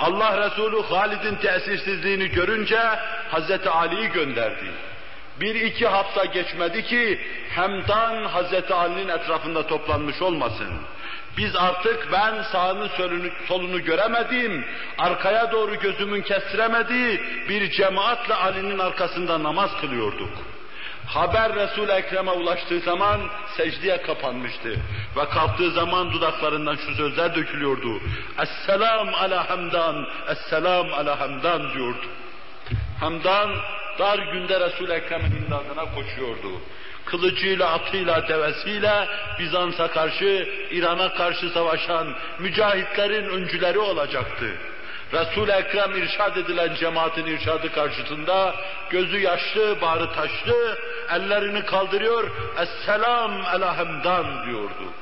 Allah 0.00 0.46
Resulü 0.46 0.82
Halid'in 0.82 1.34
tesirsizliğini 1.34 2.28
görünce 2.28 2.78
Hazreti 3.30 3.70
Ali'yi 3.70 4.08
gönderdi. 4.08 4.72
Bir 5.40 5.54
iki 5.54 5.86
hafta 5.86 6.24
geçmedi 6.24 6.84
ki 6.84 7.20
Hemdan 7.50 8.24
Hazreti 8.24 8.74
Ali'nin 8.74 9.08
etrafında 9.08 9.66
toplanmış 9.66 10.22
olmasın. 10.22 10.72
Biz 11.36 11.56
artık 11.56 12.12
ben 12.12 12.42
sağını 12.42 12.88
solunu, 12.88 13.30
solunu 13.48 13.84
göremediğim, 13.84 14.64
arkaya 14.98 15.52
doğru 15.52 15.74
gözümün 15.74 16.22
kestiremediği 16.22 17.20
bir 17.48 17.70
cemaatle 17.70 18.34
Ali'nin 18.34 18.78
arkasında 18.78 19.42
namaz 19.42 19.70
kılıyorduk. 19.80 20.30
Haber 21.06 21.54
Resul-i 21.54 21.92
Ekrem'e 21.92 22.30
ulaştığı 22.30 22.80
zaman 22.80 23.20
secdeye 23.56 24.02
kapanmıştı. 24.02 24.76
Ve 25.16 25.28
kalktığı 25.28 25.70
zaman 25.70 26.12
dudaklarından 26.12 26.76
şu 26.76 26.94
sözler 26.94 27.34
dökülüyordu. 27.34 28.00
Esselam 28.42 29.14
ala 29.14 29.50
hamdan, 29.50 30.06
esselam 30.28 30.92
ala 30.92 31.20
hamdan 31.20 31.72
diyordu. 31.72 32.06
Hamdan 33.00 33.50
dar 33.98 34.18
günde 34.18 34.60
Resul-i 34.60 34.92
Ekrem'in 34.92 35.36
imdadına 35.36 35.94
koşuyordu. 35.94 36.60
Kılıcıyla, 37.04 37.72
atıyla, 37.72 38.28
devesiyle 38.28 39.08
Bizans'a 39.38 39.88
karşı, 39.88 40.48
İran'a 40.70 41.14
karşı 41.14 41.50
savaşan 41.50 42.14
mücahitlerin 42.38 43.28
öncüleri 43.28 43.78
olacaktı. 43.78 44.46
Resul-i 45.12 45.52
Ekrem 45.52 46.02
irşad 46.02 46.36
edilen 46.36 46.74
cemaatin 46.74 47.26
irşadı 47.26 47.72
karşısında 47.72 48.54
gözü 48.90 49.18
yaşlı, 49.18 49.80
bağrı 49.80 50.12
taşlı, 50.12 50.78
ellerini 51.10 51.64
kaldırıyor, 51.64 52.30
Esselam 52.58 53.32
ela 53.32 53.78
hemdan 53.78 54.46
diyordu. 54.46 54.92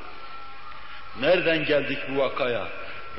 Nereden 1.21 1.65
geldik 1.65 1.99
bu 2.09 2.21
vakaya? 2.21 2.67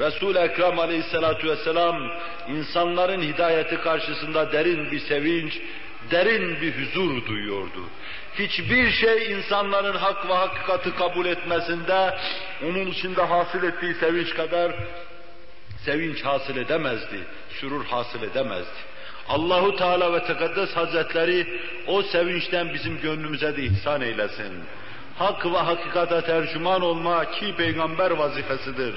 Resul-i 0.01 0.37
Ekrem 0.37 0.79
aleyhissalatu 0.79 1.47
vesselam 1.47 2.11
insanların 2.47 3.21
hidayeti 3.21 3.77
karşısında 3.77 4.51
derin 4.51 4.91
bir 4.91 4.99
sevinç, 4.99 5.59
derin 6.11 6.61
bir 6.61 6.73
huzur 6.77 7.25
duyuyordu. 7.25 7.83
Hiçbir 8.39 8.91
şey 8.91 9.31
insanların 9.31 9.97
hak 9.97 10.29
ve 10.29 10.33
hakikati 10.33 10.95
kabul 10.95 11.25
etmesinde 11.25 12.17
onun 12.63 12.85
içinde 12.85 13.21
hasıl 13.21 13.63
ettiği 13.63 13.93
sevinç 13.93 14.33
kadar 14.33 14.71
sevinç 15.85 16.25
hasıl 16.25 16.57
edemezdi, 16.57 17.19
sürur 17.49 17.85
hasıl 17.85 18.23
edemezdi. 18.23 18.91
Allahu 19.29 19.75
Teala 19.75 20.13
ve 20.13 20.23
Tekaddes 20.23 20.75
Hazretleri 20.75 21.61
o 21.87 22.03
sevinçten 22.03 22.73
bizim 22.73 23.01
gönlümüze 23.01 23.57
de 23.57 23.63
ihsan 23.63 24.01
eylesin. 24.01 24.53
Hak 25.17 25.45
ve 25.45 25.57
hakikate 25.57 26.21
tercüman 26.21 26.81
olma 26.81 27.31
ki 27.31 27.55
peygamber 27.57 28.11
vazifesidir. 28.11 28.95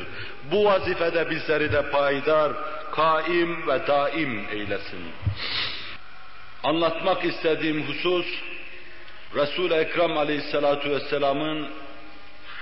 Bu 0.51 0.65
vazifede 0.65 1.31
bizleri 1.31 1.73
de 1.73 1.91
payidar, 1.91 2.53
kaim 2.93 3.67
ve 3.67 3.87
daim 3.87 4.47
eylesin. 4.53 5.01
Anlatmak 6.62 7.25
istediğim 7.25 7.83
husus, 7.89 8.27
Resul-i 9.35 9.75
Ekrem 9.75 10.19
aleyhissalatu 10.19 10.91
vesselamın 10.91 11.69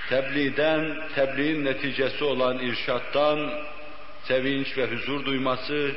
tebliğden, 0.09 0.97
tebliğin 1.15 1.65
neticesi 1.65 2.23
olan 2.23 2.59
irşattan 2.59 3.51
sevinç 4.23 4.77
ve 4.77 4.87
huzur 4.87 5.25
duyması, 5.25 5.91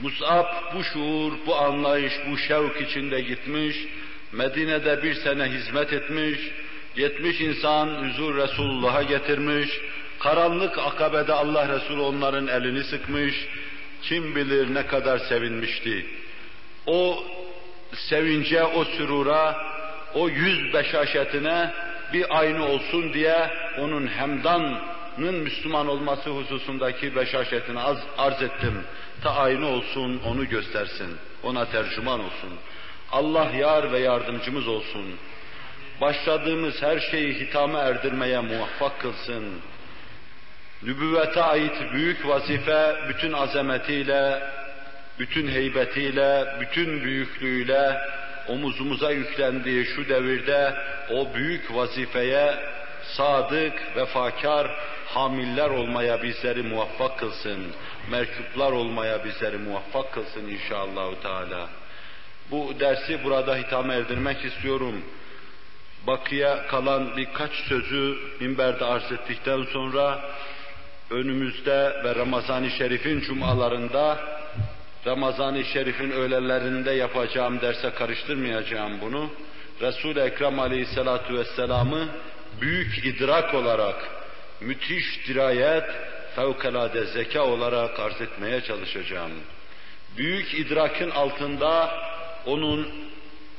Mus'ab 0.00 0.46
bu 0.74 0.84
şuur, 0.84 1.32
bu 1.46 1.56
anlayış, 1.56 2.12
bu 2.30 2.38
şevk 2.38 2.80
içinde 2.80 3.20
gitmiş, 3.20 3.76
Medine'de 4.32 5.02
bir 5.02 5.14
sene 5.14 5.44
hizmet 5.44 5.92
etmiş, 5.92 6.38
yetmiş 6.96 7.40
insan 7.40 7.88
huzur 7.88 8.36
Resulullah'a 8.36 9.02
getirmiş, 9.02 9.70
karanlık 10.18 10.78
akabede 10.78 11.32
Allah 11.32 11.68
Resulü 11.68 12.00
onların 12.00 12.46
elini 12.46 12.84
sıkmış, 12.84 13.34
kim 14.02 14.34
bilir 14.34 14.74
ne 14.74 14.86
kadar 14.86 15.18
sevinmişti. 15.18 16.06
O 16.86 17.24
sevince, 17.92 18.64
o 18.64 18.84
sürura, 18.84 19.56
o 20.14 20.28
yüz 20.28 20.74
beşaşetine 20.74 21.70
bir 22.12 22.38
aynı 22.38 22.66
olsun 22.66 23.12
diye 23.12 23.50
onun 23.78 24.06
hemdanın 24.06 24.78
Müslüman 25.18 25.88
olması 25.88 26.30
hususundaki 26.30 27.16
beşaşetini 27.16 27.80
az, 27.80 27.98
arz 28.18 28.42
ettim. 28.42 28.84
Ta 29.22 29.34
aynı 29.34 29.66
olsun, 29.66 30.20
onu 30.26 30.48
göstersin, 30.48 31.16
ona 31.42 31.64
tercüman 31.64 32.20
olsun. 32.20 32.50
Allah 33.12 33.50
yar 33.50 33.92
ve 33.92 33.98
yardımcımız 33.98 34.68
olsun. 34.68 35.04
Başladığımız 36.04 36.82
her 36.82 37.00
şeyi 37.00 37.34
hitama 37.34 37.78
erdirmeye 37.78 38.40
muvaffak 38.40 39.00
kılsın. 39.00 39.44
Nübüvvete 40.82 41.42
ait 41.42 41.92
büyük 41.92 42.28
vazife 42.28 42.96
bütün 43.08 43.32
azametiyle, 43.32 44.42
bütün 45.18 45.48
heybetiyle, 45.48 46.46
bütün 46.60 47.04
büyüklüğüyle 47.04 47.98
omuzumuza 48.48 49.10
yüklendiği 49.10 49.84
şu 49.84 50.08
devirde 50.08 50.74
o 51.10 51.34
büyük 51.34 51.74
vazifeye 51.74 52.54
sadık, 53.16 53.96
vefakar, 53.96 54.70
hamiller 55.06 55.70
olmaya 55.70 56.22
bizleri 56.22 56.62
muvaffak 56.62 57.18
kılsın. 57.18 57.66
Merkuplar 58.10 58.72
olmaya 58.72 59.24
bizleri 59.24 59.58
muvaffak 59.58 60.12
kılsın 60.12 60.48
inşallah 60.48 61.14
Teala. 61.22 61.68
Bu 62.50 62.80
dersi 62.80 63.24
burada 63.24 63.56
hitama 63.56 63.94
erdirmek 63.94 64.44
istiyorum. 64.44 65.04
Bakıya 66.06 66.66
kalan 66.66 67.16
birkaç 67.16 67.52
sözü 67.52 68.16
minberde 68.40 68.84
arz 68.84 69.12
ettikten 69.12 69.62
sonra 69.62 70.20
önümüzde 71.10 72.00
ve 72.04 72.14
Ramazan-ı 72.14 72.70
Şerif'in 72.70 73.20
cumalarında 73.20 74.18
Ramazan-ı 75.06 75.64
Şerif'in 75.64 76.10
öğlelerinde 76.10 76.90
yapacağım 76.90 77.60
derse 77.60 77.90
karıştırmayacağım 77.90 79.00
bunu. 79.00 79.30
Resul-i 79.80 80.20
Ekrem 80.20 80.58
Aleyhisselatü 80.58 81.38
Vesselam'ı 81.38 82.08
büyük 82.60 83.06
idrak 83.06 83.54
olarak, 83.54 84.08
müthiş 84.60 85.28
dirayet, 85.28 85.84
fevkalade 86.36 87.04
zeka 87.04 87.42
olarak 87.42 88.00
arz 88.00 88.20
etmeye 88.20 88.60
çalışacağım. 88.60 89.32
Büyük 90.16 90.54
idrakın 90.54 91.10
altında 91.10 91.90
onun 92.46 92.88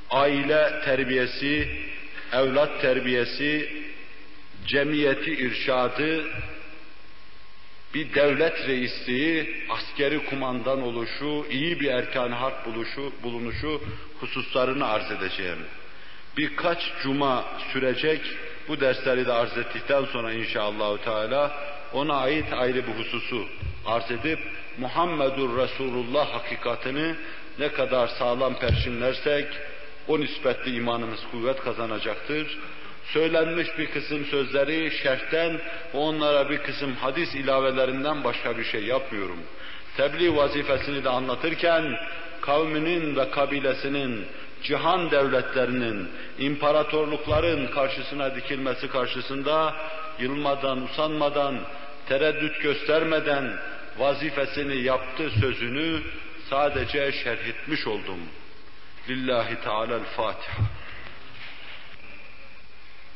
aile 0.10 0.82
terbiyesi, 0.86 1.70
evlat 2.36 2.82
terbiyesi, 2.82 3.70
cemiyeti 4.68 5.32
irşadı, 5.34 6.26
bir 7.94 8.14
devlet 8.14 8.68
reisliği, 8.68 9.66
askeri 9.70 10.26
kumandan 10.26 10.82
oluşu, 10.82 11.46
iyi 11.50 11.80
bir 11.80 11.90
erkan 11.90 12.32
harp 12.32 12.66
buluşu, 12.66 13.14
bulunuşu 13.24 13.82
hususlarını 14.20 14.88
arz 14.88 15.12
edeceğim. 15.12 15.60
birkaç 16.38 16.80
cuma 17.04 17.46
sürecek 17.74 18.22
bu 18.68 18.80
dersleri 18.80 19.26
de 19.26 19.34
arz 19.34 19.58
ettikten 19.58 20.06
sonra 20.06 20.34
inşallah 20.34 20.98
Teala 20.98 21.52
ona 21.94 22.16
ait 22.16 22.54
ayrı 22.54 22.88
bir 22.88 22.94
hususu 22.94 23.46
arz 23.86 24.12
edip 24.12 24.40
Muhammedur 24.78 25.58
Resulullah 25.58 26.34
hakikatini 26.34 27.16
ne 27.60 27.70
kadar 27.70 28.08
sağlam 28.08 28.60
perçinlersek 28.60 29.48
o 30.08 30.20
nispetle 30.20 30.72
imanımız 30.72 31.20
kuvvet 31.32 31.64
kazanacaktır. 31.64 32.58
Söylenmiş 33.14 33.68
bir 33.78 33.86
kısım 33.86 34.26
sözleri 34.26 34.92
şerhten 34.92 35.54
ve 35.94 35.98
onlara 35.98 36.50
bir 36.50 36.58
kısım 36.58 36.96
hadis 36.96 37.36
ilavelerinden 37.36 38.24
başka 38.24 38.58
bir 38.58 38.64
şey 38.64 38.84
yapmıyorum. 38.84 39.40
Tebliğ 39.98 40.36
vazifesini 40.36 41.04
de 41.04 41.10
anlatırken 41.10 41.96
kavminin 42.42 43.16
ve 43.16 43.32
kabilesinin 43.32 44.26
cihan 44.64 45.12
devletlerinin, 45.12 46.08
imparatorlukların 46.40 47.68
karşısına 47.68 48.36
dikilmesi 48.36 48.88
karşısında 48.88 49.76
yılmadan, 50.20 50.84
usanmadan, 50.84 51.56
tereddüt 52.10 52.62
göstermeden 52.62 53.54
vazifesini 53.98 54.82
yaptı 54.82 55.30
sözünü 55.40 56.00
sadece 56.50 57.12
şerh 57.12 57.48
etmiş 57.48 57.88
oldum. 57.88 58.20
Lillahi 59.10 59.56
Teala'l-Fatiha. 59.56 60.64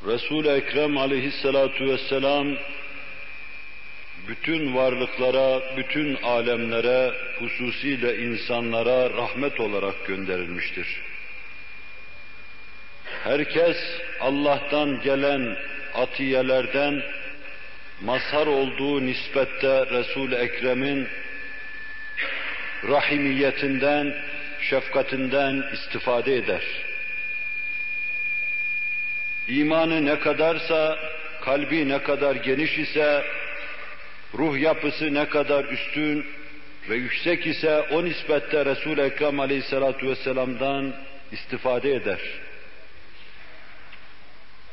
Resul-i 0.07 0.49
Ekrem 0.49 0.97
aleyhissalatu 0.97 1.85
vesselam 1.85 2.47
bütün 4.27 4.75
varlıklara, 4.75 5.77
bütün 5.77 6.15
alemlere, 6.15 7.13
hususiyle 7.39 8.17
insanlara 8.17 9.09
rahmet 9.09 9.59
olarak 9.59 10.07
gönderilmiştir. 10.07 11.01
Herkes 13.23 13.77
Allah'tan 14.19 15.01
gelen 15.01 15.57
atiyelerden 15.93 17.03
mazhar 18.01 18.47
olduğu 18.47 19.05
nispette 19.05 19.85
Resul-i 19.85 20.35
Ekrem'in 20.35 21.07
rahimiyetinden, 22.87 24.15
şefkatinden 24.61 25.63
istifade 25.73 26.35
eder. 26.35 26.63
İmanı 29.47 30.05
ne 30.05 30.19
kadarsa, 30.19 30.97
kalbi 31.41 31.89
ne 31.89 32.03
kadar 32.03 32.35
geniş 32.35 32.77
ise, 32.77 33.23
ruh 34.33 34.59
yapısı 34.59 35.13
ne 35.13 35.29
kadar 35.29 35.65
üstün 35.65 36.25
ve 36.89 36.95
yüksek 36.95 37.47
ise 37.47 37.81
o 37.81 38.05
nispette 38.05 38.65
Resul-i 38.65 39.01
Ekrem 39.01 39.39
aleyhissalatu 39.39 40.09
vesselam'dan 40.09 40.95
istifade 41.31 41.95
eder. 41.95 42.19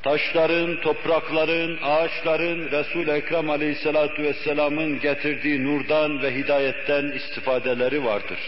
Taşların, 0.03 0.81
toprakların, 0.81 1.79
ağaçların 1.83 2.71
Resul-i 2.71 3.11
Ekrem 3.11 3.51
aleyhissalatu 3.51 4.23
vesselam'ın 4.23 5.01
getirdiği 5.01 5.65
nurdan 5.65 6.23
ve 6.23 6.35
hidayetten 6.35 7.05
istifadeleri 7.05 8.05
vardır. 8.05 8.39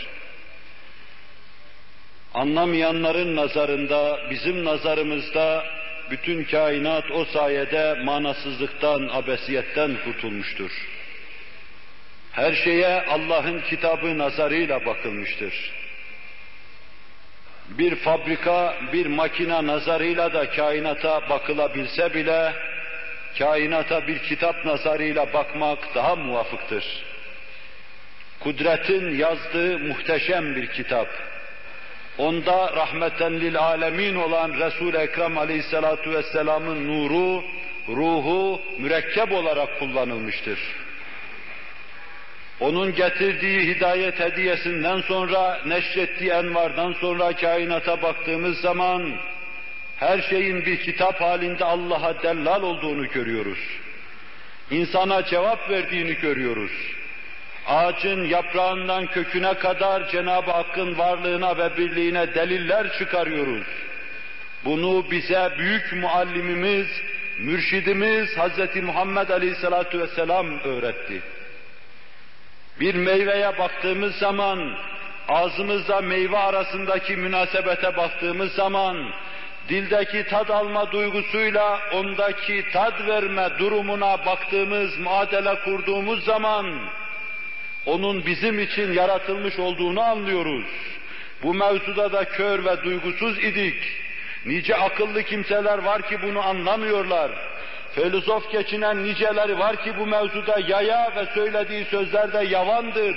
Anlamayanların 2.34 3.36
nazarında, 3.36 4.20
bizim 4.30 4.64
nazarımızda 4.64 5.64
bütün 6.10 6.44
kainat 6.44 7.10
o 7.10 7.24
sayede 7.24 7.94
manasızlıktan, 8.04 9.08
abesiyetten 9.12 9.96
kurtulmuştur. 10.04 10.70
Her 12.32 12.52
şeye 12.52 13.02
Allah'ın 13.06 13.60
kitabı 13.60 14.18
nazarıyla 14.18 14.86
bakılmıştır. 14.86 15.72
Bir 17.68 17.94
fabrika, 17.94 18.76
bir 18.92 19.06
makina 19.06 19.66
nazarıyla 19.66 20.32
da 20.32 20.50
kainata 20.50 21.28
bakılabilse 21.28 22.14
bile, 22.14 22.52
kainata 23.38 24.06
bir 24.06 24.18
kitap 24.18 24.64
nazarıyla 24.64 25.32
bakmak 25.32 25.94
daha 25.94 26.16
muvafıktır. 26.16 26.84
Kudretin 28.40 29.18
yazdığı 29.18 29.78
muhteşem 29.78 30.56
bir 30.56 30.66
kitap. 30.66 31.08
Onda 32.18 32.72
rahmeten 32.76 33.40
lil 33.40 33.58
alemin 33.58 34.14
olan 34.14 34.52
Resul-i 34.52 34.96
Ekrem 34.96 35.38
aleyhissalatu 35.38 36.10
vesselamın 36.10 36.88
nuru, 36.88 37.44
ruhu 37.88 38.60
mürekkep 38.78 39.32
olarak 39.32 39.78
kullanılmıştır. 39.78 40.58
Onun 42.60 42.94
getirdiği 42.94 43.74
hidayet 43.74 44.20
hediyesinden 44.20 45.00
sonra, 45.00 45.60
neşrettiği 45.66 46.30
envardan 46.30 46.92
sonra 46.92 47.36
kainata 47.36 48.02
baktığımız 48.02 48.60
zaman, 48.60 49.14
her 49.96 50.22
şeyin 50.22 50.66
bir 50.66 50.76
kitap 50.76 51.20
halinde 51.20 51.64
Allah'a 51.64 52.22
dellal 52.22 52.62
olduğunu 52.62 53.08
görüyoruz. 53.08 53.58
İnsana 54.70 55.24
cevap 55.24 55.70
verdiğini 55.70 56.14
görüyoruz. 56.14 56.97
Ağacın 57.68 58.24
yaprağından 58.24 59.06
köküne 59.06 59.54
kadar 59.54 60.08
Cenab-ı 60.08 60.50
Hakk'ın 60.50 60.98
varlığına 60.98 61.58
ve 61.58 61.76
birliğine 61.76 62.34
deliller 62.34 62.98
çıkarıyoruz. 62.98 63.66
Bunu 64.64 65.10
bize 65.10 65.50
büyük 65.58 65.92
muallimimiz, 65.92 66.86
mürşidimiz 67.38 68.28
Hz. 68.36 68.82
Muhammed 68.82 69.28
Aleyhisselatü 69.28 70.00
Vesselam 70.00 70.60
öğretti. 70.60 71.22
Bir 72.80 72.94
meyveye 72.94 73.58
baktığımız 73.58 74.14
zaman, 74.14 74.74
ağzımızda 75.28 76.00
meyve 76.00 76.38
arasındaki 76.38 77.16
münasebete 77.16 77.96
baktığımız 77.96 78.52
zaman, 78.52 79.10
dildeki 79.68 80.24
tad 80.24 80.48
alma 80.48 80.92
duygusuyla 80.92 81.80
ondaki 81.92 82.64
tad 82.72 83.08
verme 83.08 83.48
durumuna 83.58 84.26
baktığımız, 84.26 84.98
muadele 84.98 85.54
kurduğumuz 85.54 86.24
zaman, 86.24 86.66
onun 87.86 88.26
bizim 88.26 88.58
için 88.58 88.92
yaratılmış 88.92 89.58
olduğunu 89.58 90.00
anlıyoruz. 90.00 90.64
Bu 91.42 91.54
mevzuda 91.54 92.12
da 92.12 92.24
kör 92.24 92.64
ve 92.64 92.82
duygusuz 92.84 93.38
idik. 93.38 93.82
Nice 94.46 94.76
akıllı 94.76 95.22
kimseler 95.22 95.78
var 95.78 96.02
ki 96.02 96.18
bunu 96.22 96.46
anlamıyorlar. 96.46 97.30
Filozof 97.94 98.52
geçinen 98.52 99.04
niceleri 99.04 99.58
var 99.58 99.84
ki 99.84 99.92
bu 99.98 100.06
mevzuda 100.06 100.60
yaya 100.68 101.12
ve 101.16 101.26
söylediği 101.34 101.84
sözlerde 101.84 102.44
yavandır. 102.44 103.16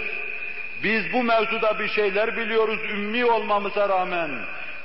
Biz 0.84 1.14
bu 1.14 1.24
mevzuda 1.24 1.80
bir 1.80 1.88
şeyler 1.88 2.38
biliyoruz 2.38 2.80
ümmi 2.90 3.26
olmamıza 3.26 3.90
rağmen. 3.90 4.32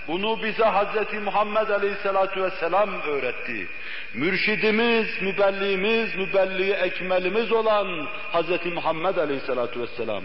Bunu 0.09 0.43
bize 0.43 0.65
Hz. 0.65 1.13
Muhammed 1.25 1.69
Aleyhisselatü 1.69 2.43
Vesselam 2.43 3.01
öğretti. 3.03 3.69
Mürşidimiz, 4.15 5.23
mübelliğimiz, 5.23 6.15
mübelliği 6.15 6.73
ekmelimiz 6.73 7.53
olan 7.53 8.09
Hz. 8.33 8.67
Muhammed 8.75 9.17
Aleyhisselatü 9.17 9.81
Vesselam. 9.81 10.23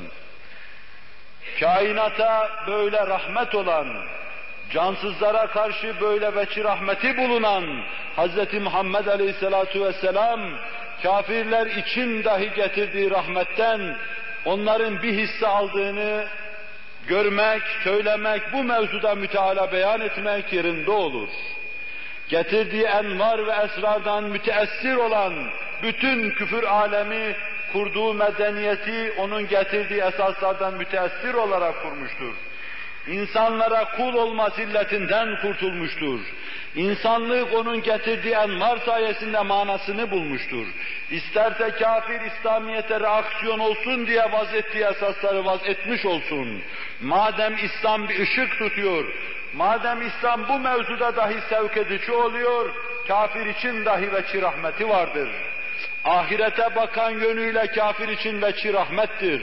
Kainata 1.59 2.49
böyle 2.67 3.07
rahmet 3.07 3.55
olan, 3.55 3.87
cansızlara 4.71 5.47
karşı 5.47 6.01
böyle 6.01 6.35
veçi 6.35 6.63
rahmeti 6.63 7.17
bulunan 7.17 7.83
Hz. 8.17 8.53
Muhammed 8.61 9.05
Aleyhisselatu 9.05 9.85
Vesselam, 9.85 10.39
kafirler 11.03 11.65
için 11.65 12.23
dahi 12.23 12.53
getirdiği 12.55 13.11
rahmetten 13.11 13.97
onların 14.45 15.01
bir 15.01 15.13
hisse 15.13 15.47
aldığını 15.47 16.27
görmek, 17.07 17.61
söylemek, 17.83 18.53
bu 18.53 18.63
mevzuda 18.63 19.15
müteala 19.15 19.71
beyan 19.71 20.01
etmek 20.01 20.53
yerinde 20.53 20.91
olur. 20.91 21.29
Getirdiği 22.29 22.83
envar 22.83 23.47
ve 23.47 23.51
esrardan 23.51 24.23
müteessir 24.23 24.95
olan 24.95 25.33
bütün 25.83 26.29
küfür 26.29 26.63
alemi 26.63 27.35
kurduğu 27.73 28.13
medeniyeti 28.13 29.13
onun 29.17 29.47
getirdiği 29.47 30.01
esaslardan 30.01 30.73
müteessir 30.73 31.33
olarak 31.33 31.81
kurmuştur. 31.81 32.33
İnsanlara 33.07 33.85
kul 33.97 34.13
olma 34.13 34.49
zilletinden 34.49 35.37
kurtulmuştur. 35.41 36.19
İnsanlık 36.75 37.53
onun 37.53 37.81
getirdiği 37.81 38.33
envar 38.33 38.77
sayesinde 38.77 39.41
manasını 39.41 40.11
bulmuştur. 40.11 40.67
İsterse 41.11 41.71
kafir 41.71 42.21
İslamiyet'e 42.21 42.99
reaksiyon 42.99 43.59
olsun 43.59 44.07
diye 44.07 44.31
vaz 44.31 44.53
ettiği 44.53 44.83
esasları 44.83 45.45
vaz 45.45 45.59
etmiş 45.65 46.05
olsun. 46.05 46.61
Madem 47.01 47.55
İslam 47.63 48.09
bir 48.09 48.19
ışık 48.19 48.57
tutuyor, 48.57 49.05
madem 49.53 50.07
İslam 50.07 50.47
bu 50.47 50.59
mevzuda 50.59 51.15
dahi 51.15 51.37
sevk 51.49 51.77
edici 51.77 52.11
oluyor, 52.11 52.73
kafir 53.07 53.45
için 53.45 53.85
dahi 53.85 54.13
veçi 54.13 54.41
rahmeti 54.41 54.89
vardır. 54.89 55.29
Ahirete 56.05 56.75
bakan 56.75 57.09
yönüyle 57.09 57.67
kafir 57.67 58.07
için 58.07 58.41
veçi 58.41 58.73
rahmettir. 58.73 59.41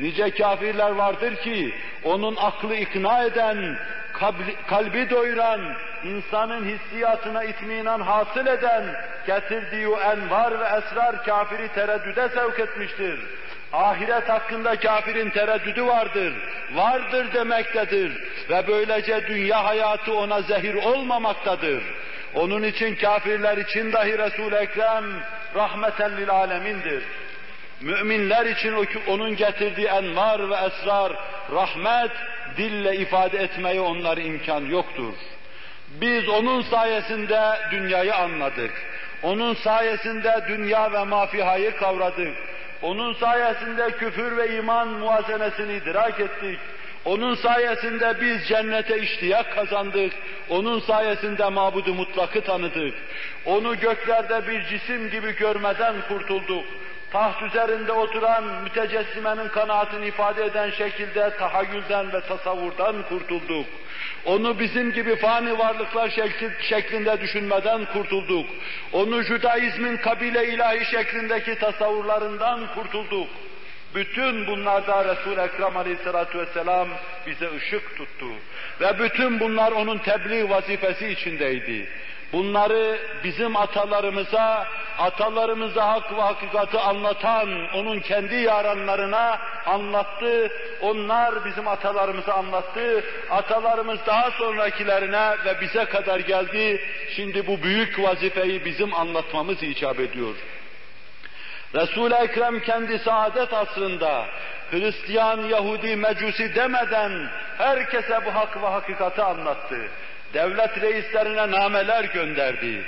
Nice 0.00 0.30
kafirler 0.30 0.90
vardır 0.90 1.36
ki 1.36 1.74
onun 2.04 2.36
aklı 2.36 2.74
ikna 2.74 3.24
eden, 3.24 3.78
kalbi 4.66 5.10
doyuran, 5.10 5.60
insanın 6.04 6.64
hissiyatına 6.64 7.44
itminan 7.44 8.00
hasıl 8.00 8.46
eden, 8.46 8.84
getirdiği 9.26 9.88
o 9.88 10.00
envar 10.00 10.60
ve 10.60 10.64
esrar 10.64 11.24
kafiri 11.24 11.68
tereddüde 11.68 12.28
sevk 12.28 12.60
etmiştir. 12.60 13.20
Ahiret 13.72 14.28
hakkında 14.28 14.76
kafirin 14.76 15.30
tereddüdü 15.30 15.86
vardır, 15.86 16.32
vardır 16.74 17.32
demektedir 17.32 18.12
ve 18.50 18.64
böylece 18.68 19.26
dünya 19.28 19.64
hayatı 19.64 20.14
ona 20.14 20.42
zehir 20.42 20.74
olmamaktadır. 20.74 21.82
Onun 22.34 22.62
için 22.62 22.94
kafirler 22.94 23.56
için 23.56 23.92
dahi 23.92 24.18
Resul-i 24.18 24.54
Ekrem 24.54 25.04
rahmeten 25.54 26.16
lil 26.16 26.30
alemindir. 26.30 27.02
Müminler 27.80 28.46
için 28.46 28.86
onun 29.06 29.36
getirdiği 29.36 29.86
envar 29.86 30.50
ve 30.50 30.54
esrar, 30.54 31.12
rahmet, 31.52 32.10
dille 32.56 32.96
ifade 32.96 33.38
etmeye 33.38 33.80
onlara 33.80 34.20
imkan 34.20 34.60
yoktur. 34.60 35.12
Biz 35.88 36.28
onun 36.28 36.62
sayesinde 36.62 37.40
dünyayı 37.70 38.14
anladık. 38.14 38.72
Onun 39.22 39.54
sayesinde 39.54 40.44
dünya 40.48 40.92
ve 40.92 41.04
mafihayı 41.04 41.76
kavradık. 41.76 42.36
Onun 42.82 43.14
sayesinde 43.14 43.90
küfür 43.90 44.36
ve 44.36 44.56
iman 44.56 44.88
muazenesini 44.88 45.72
idrak 45.72 46.20
ettik. 46.20 46.58
Onun 47.04 47.34
sayesinde 47.34 48.14
biz 48.20 48.48
cennete 48.48 48.98
iştiyak 48.98 49.54
kazandık. 49.54 50.12
Onun 50.48 50.80
sayesinde 50.80 51.48
mabudu 51.48 51.94
mutlakı 51.94 52.40
tanıdık. 52.40 52.94
Onu 53.46 53.80
göklerde 53.80 54.48
bir 54.48 54.64
cisim 54.64 55.10
gibi 55.10 55.36
görmeden 55.36 55.94
kurtulduk. 56.08 56.64
Taht 57.12 57.42
üzerinde 57.42 57.92
oturan 57.92 58.44
mütecessimenin 58.44 59.48
kanaatini 59.48 60.06
ifade 60.06 60.44
eden 60.44 60.70
şekilde 60.70 61.36
tahayyülden 61.36 62.12
ve 62.12 62.20
tasavvurdan 62.20 63.02
kurtulduk. 63.08 63.66
Onu 64.24 64.58
bizim 64.58 64.92
gibi 64.92 65.16
fani 65.16 65.58
varlıklar 65.58 66.10
şeklinde 66.60 67.20
düşünmeden 67.20 67.84
kurtulduk. 67.84 68.46
Onu 68.92 69.22
Judaizmin 69.22 69.96
kabile 69.96 70.48
ilahi 70.48 70.84
şeklindeki 70.84 71.54
tasavvurlarından 71.54 72.74
kurtulduk. 72.74 73.28
Bütün 73.94 74.46
bunlarda 74.46 75.04
Resul-i 75.04 75.40
Ekrem 75.40 75.76
aleyhissalatu 75.76 76.38
vesselam 76.38 76.88
bize 77.26 77.56
ışık 77.56 77.96
tuttu. 77.96 78.26
Ve 78.80 78.98
bütün 78.98 79.40
bunlar 79.40 79.72
onun 79.72 79.98
tebliğ 79.98 80.50
vazifesi 80.50 81.08
içindeydi. 81.08 81.88
Bunları 82.32 82.98
bizim 83.24 83.56
atalarımıza, 83.56 84.66
atalarımıza 84.98 85.88
hak 85.88 86.12
ve 86.12 86.20
hakikati 86.20 86.78
anlatan, 86.78 87.48
onun 87.74 88.00
kendi 88.00 88.34
yaranlarına 88.34 89.38
anlattı. 89.66 90.50
Onlar 90.80 91.44
bizim 91.44 91.68
atalarımıza 91.68 92.32
anlattı. 92.34 93.04
Atalarımız 93.30 93.98
daha 94.06 94.30
sonrakilerine 94.30 95.30
ve 95.44 95.60
bize 95.60 95.84
kadar 95.84 96.20
geldi. 96.20 96.80
Şimdi 97.16 97.46
bu 97.46 97.62
büyük 97.62 98.02
vazifeyi 98.02 98.64
bizim 98.64 98.94
anlatmamız 98.94 99.62
icap 99.62 100.00
ediyor. 100.00 100.34
Resul-i 101.74 102.14
Ekrem 102.14 102.60
kendi 102.60 102.98
saadet 102.98 103.52
asrında 103.52 104.26
Hristiyan, 104.70 105.40
Yahudi, 105.40 105.96
Mecusi 105.96 106.54
demeden 106.54 107.30
herkese 107.58 108.20
bu 108.26 108.34
hak 108.34 108.62
ve 108.62 108.66
hakikati 108.66 109.22
anlattı. 109.22 109.78
Devlet 110.34 110.80
reislerine 110.80 111.50
nameler 111.50 112.04
gönderdi. 112.04 112.82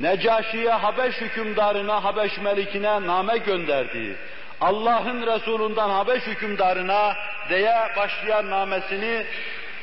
Necaşi'ye 0.00 0.70
Habeş 0.70 1.20
hükümdarına, 1.20 2.04
Habeş 2.04 2.38
melikine 2.38 3.06
name 3.06 3.38
gönderdi. 3.38 4.16
Allah'ın 4.60 5.26
Resulünden 5.26 5.88
Habeş 5.88 6.26
hükümdarına 6.26 7.16
diye 7.48 7.74
başlayan 7.96 8.50
namesini 8.50 9.26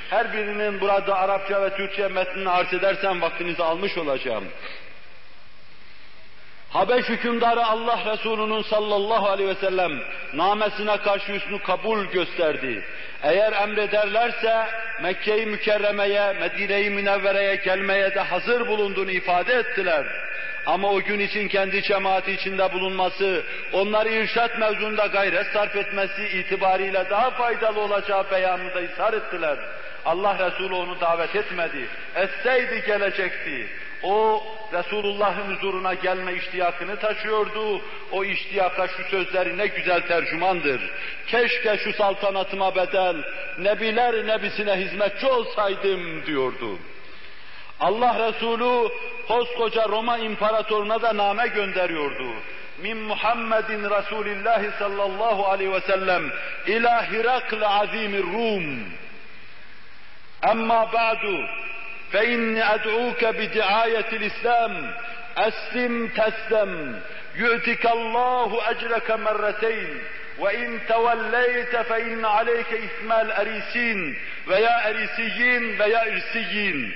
her 0.10 0.34
birinin 0.34 0.82
burada 0.82 1.16
Arapça 1.16 1.62
ve 1.62 1.76
Türkçe 1.76 2.08
metnini 2.08 2.50
arz 2.50 2.74
edersem 2.74 3.22
vaktinizi 3.22 3.64
almış 3.64 3.98
olacağım. 3.98 4.44
Habeş 6.78 7.10
hükümdarı 7.10 7.66
Allah 7.66 8.00
Resulü'nün 8.06 8.62
sallallahu 8.62 9.30
aleyhi 9.30 9.50
ve 9.50 9.56
sellem 9.56 9.92
namesine 10.34 10.98
karşı 10.98 11.32
üstünü 11.32 11.60
kabul 11.60 12.06
gösterdi. 12.06 12.84
Eğer 13.24 13.54
emrederlerse 13.54 14.68
Mekke-i 15.02 15.46
Mükerreme'ye, 15.46 16.34
Medine-i 16.34 16.90
Münevvere'ye 16.90 17.56
gelmeye 17.56 18.16
de 18.16 18.20
hazır 18.20 18.68
bulunduğunu 18.68 19.12
ifade 19.12 19.54
ettiler. 19.54 20.06
Ama 20.66 20.92
o 20.92 21.02
gün 21.02 21.20
için 21.20 21.48
kendi 21.48 21.82
cemaati 21.82 22.32
içinde 22.32 22.74
bulunması, 22.74 23.44
onları 23.74 24.10
irşat 24.10 24.60
mevzunda 24.60 25.06
gayret 25.06 25.48
sarf 25.48 25.76
etmesi 25.76 26.28
itibariyle 26.28 27.06
daha 27.10 27.30
faydalı 27.32 27.80
olacağı 27.80 28.32
beyanında 28.32 28.80
ısrar 28.80 29.14
ettiler. 29.14 29.58
Allah 30.06 30.40
Resulü 30.40 30.74
onu 30.74 31.02
davet 31.02 31.36
etmedi. 31.36 31.88
Etseydi 32.16 32.84
gelecekti. 32.88 33.68
O 34.04 34.44
Resulullah'ın 34.74 35.56
huzuruna 35.56 35.94
gelme 35.94 36.34
iştiyakını 36.34 37.00
taşıyordu. 37.00 37.82
O 38.12 38.24
iştiyaka 38.24 38.88
şu 38.88 39.04
sözleri 39.04 39.58
ne 39.58 39.68
güzel 39.68 40.02
tercümandır. 40.02 40.82
Keşke 41.28 41.78
şu 41.78 41.94
saltanatıma 41.94 42.76
bedel, 42.76 43.16
nebiler 43.58 44.28
nebisine 44.28 44.76
hizmetçi 44.76 45.28
olsaydım 45.28 46.26
diyordu. 46.26 46.80
Allah 47.80 48.28
Resulü 48.28 48.90
koskoca 49.28 49.90
Roma 49.90 50.18
imparatoruna 50.18 51.02
da 51.02 51.18
name 51.18 51.48
gönderiyordu. 51.48 52.28
Min 52.82 52.98
Muhammedin 52.98 53.90
Resulillahi 53.90 54.70
sallallahu 54.80 55.46
aleyhi 55.46 55.72
ve 55.72 55.82
sellem 55.82 56.32
ila 56.68 57.12
Hirakl 57.12 57.62
azimir 57.64 58.24
Rum. 58.24 58.84
Amma 60.44 60.94
ba'du 60.94 61.46
فإني 62.12 62.74
أدعوك 62.74 63.26
بدعاية 63.26 64.06
الإسلام 64.14 64.94
أسلم 65.38 66.08
تسلم 66.08 67.02
يؤتك 67.36 67.86
الله 67.86 68.70
أجرك 68.70 69.12
مرتين 69.12 70.00
وإن 70.40 70.80
توليت 70.90 71.76
فإن 71.76 72.26
عليك 72.26 72.74
إثم 72.74 73.12
الأريسين 73.12 74.18
ويا 74.48 74.90
أريسيين 74.90 75.82
ويا 75.82 76.02
إرسيين 76.14 76.94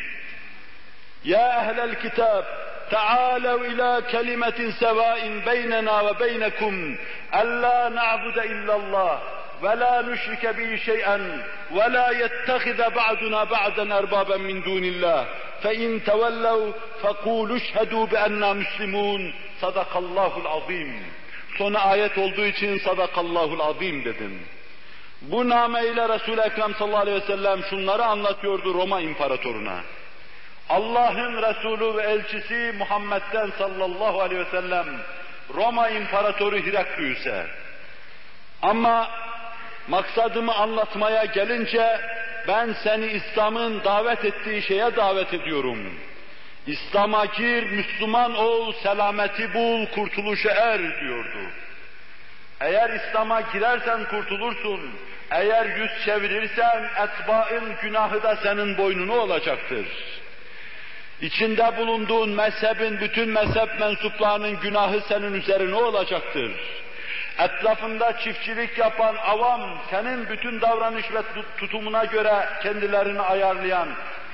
يا 1.25 1.57
أهل 1.59 1.79
الكتاب 1.79 2.45
تعالوا 2.91 3.65
إلى 3.65 4.03
كلمة 4.11 4.73
سواء 4.79 5.39
بيننا 5.45 6.01
وبينكم 6.01 6.97
ألا 7.35 7.89
نعبد 7.89 8.37
إلا 8.37 8.75
الله. 8.75 9.21
ولا 9.62 10.02
نشرك 10.02 10.46
به 10.46 10.76
شيئا 10.76 11.42
ولا 11.70 12.10
يتخذ 12.10 12.90
بعضنا 12.90 13.44
بعضا 13.44 13.98
أربابا 13.98 14.36
من 14.36 14.62
دون 14.62 14.84
الله 14.84 15.26
فإن 15.62 16.04
تولوا 16.04 16.72
فقولوا 17.02 17.56
اشهدوا 17.56 18.06
بأننا 18.06 18.52
مسلمون 18.52 19.34
صدق 19.60 19.96
الله 19.96 20.32
العظيم 20.38 21.02
Sonu 21.58 21.78
ayet 21.78 22.18
olduğu 22.18 22.44
için 22.44 22.78
sadakallahul 22.78 23.60
azim 23.60 24.04
dedim. 24.04 24.40
Bu 25.22 25.48
nameyle 25.48 26.08
Resul-i 26.08 26.40
Ekrem 26.40 26.74
sallallahu 26.74 27.00
aleyhi 27.00 27.22
ve 27.22 27.26
sellem 27.26 27.64
şunları 27.70 28.04
anlatıyordu 28.04 28.74
Roma 28.74 29.00
imparatoruna. 29.00 29.80
Allah'ın 30.68 31.42
Resulü 31.42 31.96
ve 31.96 32.02
elçisi 32.02 32.74
Muhammed'den 32.78 33.50
sallallahu 33.58 34.20
aleyhi 34.20 34.40
ve 34.40 34.50
sellem 34.50 34.86
Roma 35.54 35.88
imparatoru 35.88 36.56
Hiraklüs'e. 36.56 37.46
Ama 38.62 39.08
maksadımı 39.87 40.55
anlatmaya 40.55 41.25
gelince 41.25 41.99
ben 42.47 42.75
seni 42.83 43.05
İslam'ın 43.05 43.83
davet 43.83 44.25
ettiği 44.25 44.61
şeye 44.61 44.95
davet 44.95 45.33
ediyorum. 45.33 45.93
İslam'a 46.67 47.25
gir, 47.25 47.63
Müslüman 47.63 48.35
ol, 48.35 48.73
selameti 48.73 49.53
bul, 49.53 49.85
kurtuluşa 49.85 50.51
er 50.51 51.01
diyordu. 51.01 51.39
Eğer 52.61 52.89
İslam'a 52.89 53.41
girersen 53.41 54.03
kurtulursun, 54.03 54.81
eğer 55.31 55.65
yüz 55.65 56.05
çevirirsen 56.05 56.89
etbaın 57.03 57.73
günahı 57.81 58.23
da 58.23 58.35
senin 58.35 58.77
boynunu 58.77 59.13
olacaktır. 59.13 59.85
İçinde 61.21 61.77
bulunduğun 61.77 62.29
mezhebin, 62.29 62.99
bütün 62.99 63.29
mezhep 63.29 63.79
mensuplarının 63.79 64.59
günahı 64.59 65.01
senin 65.01 65.33
üzerine 65.33 65.75
olacaktır 65.75 66.51
etrafında 67.45 68.17
çiftçilik 68.17 68.77
yapan 68.77 69.15
avam, 69.15 69.61
senin 69.89 70.29
bütün 70.29 70.61
davranış 70.61 71.05
ve 71.13 71.21
tutumuna 71.57 72.05
göre 72.05 72.49
kendilerini 72.63 73.21
ayarlayan, 73.21 73.89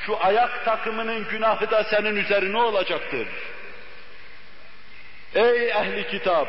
şu 0.05 0.25
ayak 0.25 0.65
takımının 0.65 1.27
günahı 1.27 1.71
da 1.71 1.83
senin 1.83 2.15
üzerine 2.15 2.57
olacaktır. 2.57 3.27
Ey 5.35 5.69
ehli 5.69 6.07
kitap! 6.07 6.47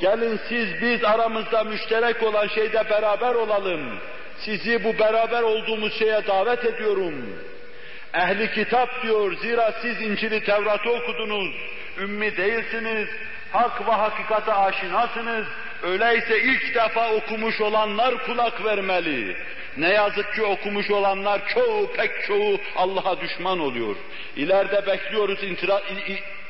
Gelin 0.00 0.40
siz 0.48 0.82
biz 0.82 1.04
aramızda 1.04 1.64
müşterek 1.64 2.22
olan 2.22 2.46
şeyde 2.46 2.90
beraber 2.90 3.34
olalım. 3.34 3.98
Sizi 4.38 4.84
bu 4.84 4.98
beraber 4.98 5.42
olduğumuz 5.42 5.98
şeye 5.98 6.26
davet 6.26 6.64
ediyorum. 6.64 7.14
Ehli 8.14 8.52
kitap 8.54 9.02
diyor, 9.02 9.36
zira 9.36 9.72
siz 9.82 10.00
İncil'i 10.02 10.44
Tevrat'ı 10.44 10.90
okudunuz, 10.90 11.54
ümmi 11.98 12.36
değilsiniz, 12.36 13.08
hak 13.52 13.88
ve 13.88 13.92
hakikate 13.92 14.52
aşinasınız, 14.52 15.46
Öyleyse 15.82 16.40
ilk 16.40 16.74
defa 16.74 17.12
okumuş 17.12 17.60
olanlar 17.60 18.26
kulak 18.26 18.64
vermeli. 18.64 19.36
Ne 19.76 19.88
yazık 19.88 20.34
ki 20.34 20.42
okumuş 20.42 20.90
olanlar 20.90 21.48
çoğu, 21.54 21.92
pek 21.92 22.10
çoğu 22.26 22.60
Allah'a 22.76 23.20
düşman 23.20 23.58
oluyor. 23.58 23.96
İleride 24.36 24.86
bekliyoruz 24.86 25.42
intira, 25.42 25.82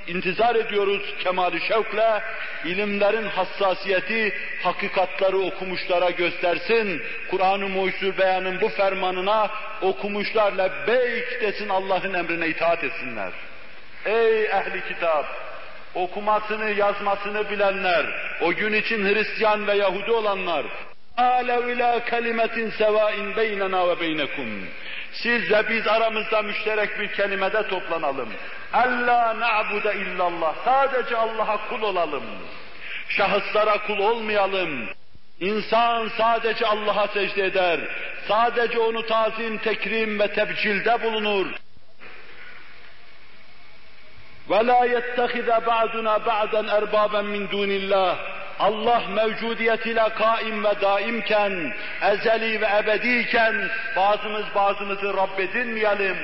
intizar 0.06 0.54
ediyoruz 0.54 1.14
kemali 1.24 1.60
şevkle. 1.60 2.22
İlimlerin 2.64 3.26
hassasiyeti 3.26 4.32
hakikatları 4.62 5.38
okumuşlara 5.38 6.10
göstersin. 6.10 7.02
Kur'an-ı 7.30 7.68
Mucizül 7.68 8.18
Beyan'ın 8.18 8.60
bu 8.60 8.68
fermanına 8.68 9.50
okumuşlar 9.82 10.52
lebbeyk 10.52 11.40
desin 11.40 11.68
Allah'ın 11.68 12.14
emrine 12.14 12.48
itaat 12.48 12.84
etsinler. 12.84 13.32
Ey 14.04 14.44
ehli 14.44 14.82
kitap! 14.88 15.49
Okumasını, 15.94 16.70
yazmasını 16.70 17.50
bilenler, 17.50 18.06
o 18.40 18.52
gün 18.52 18.72
için 18.72 19.04
Hristiyan 19.04 19.66
ve 19.66 19.74
Yahudi 19.74 20.10
olanlar, 20.10 20.66
alev 21.16 21.68
ila 21.68 22.04
kelimetin 22.04 22.70
sevain 22.70 23.36
beynena 23.36 23.88
ve 23.88 24.00
beynekum. 24.00 24.64
Siz 25.12 25.50
ve 25.50 25.68
biz 25.68 25.86
aramızda 25.86 26.42
müşterek 26.42 27.00
bir 27.00 27.12
kelimede 27.12 27.68
toplanalım. 27.68 28.28
Alla 28.72 29.40
na'bude 29.40 29.94
illallah. 29.94 30.54
Sadece 30.64 31.16
Allah'a 31.16 31.68
kul 31.68 31.82
olalım. 31.82 32.24
Şahıslara 33.08 33.86
kul 33.86 33.98
olmayalım. 33.98 34.88
İnsan 35.40 36.08
sadece 36.18 36.66
Allah'a 36.66 37.08
secde 37.08 37.44
eder. 37.44 37.80
Sadece 38.28 38.78
onu 38.78 39.06
tazim, 39.06 39.58
tekrim 39.58 40.20
ve 40.20 40.28
tebcilde 40.28 41.02
bulunur. 41.02 41.46
وَلَا 44.49 44.81
يَتَّخِذَ 44.95 45.49
بَعْدُنَا 45.71 46.17
بَعْدًا 46.17 46.61
اَرْبَابًا 46.77 47.21
مِنْ 47.21 47.47
دُونِ 47.53 47.69
اللّٰهِ 47.81 48.15
Allah 48.59 49.01
mevcudiyetiyle 49.09 50.09
kaim 50.09 50.63
ve 50.63 50.81
daimken, 50.81 51.73
ezeli 52.01 52.61
ve 52.61 52.67
ebediyken 52.83 53.69
bazımız 53.95 54.45
bazımızı 54.55 55.13
Rabb 55.13 55.39
edinmeyelim. 55.39 56.17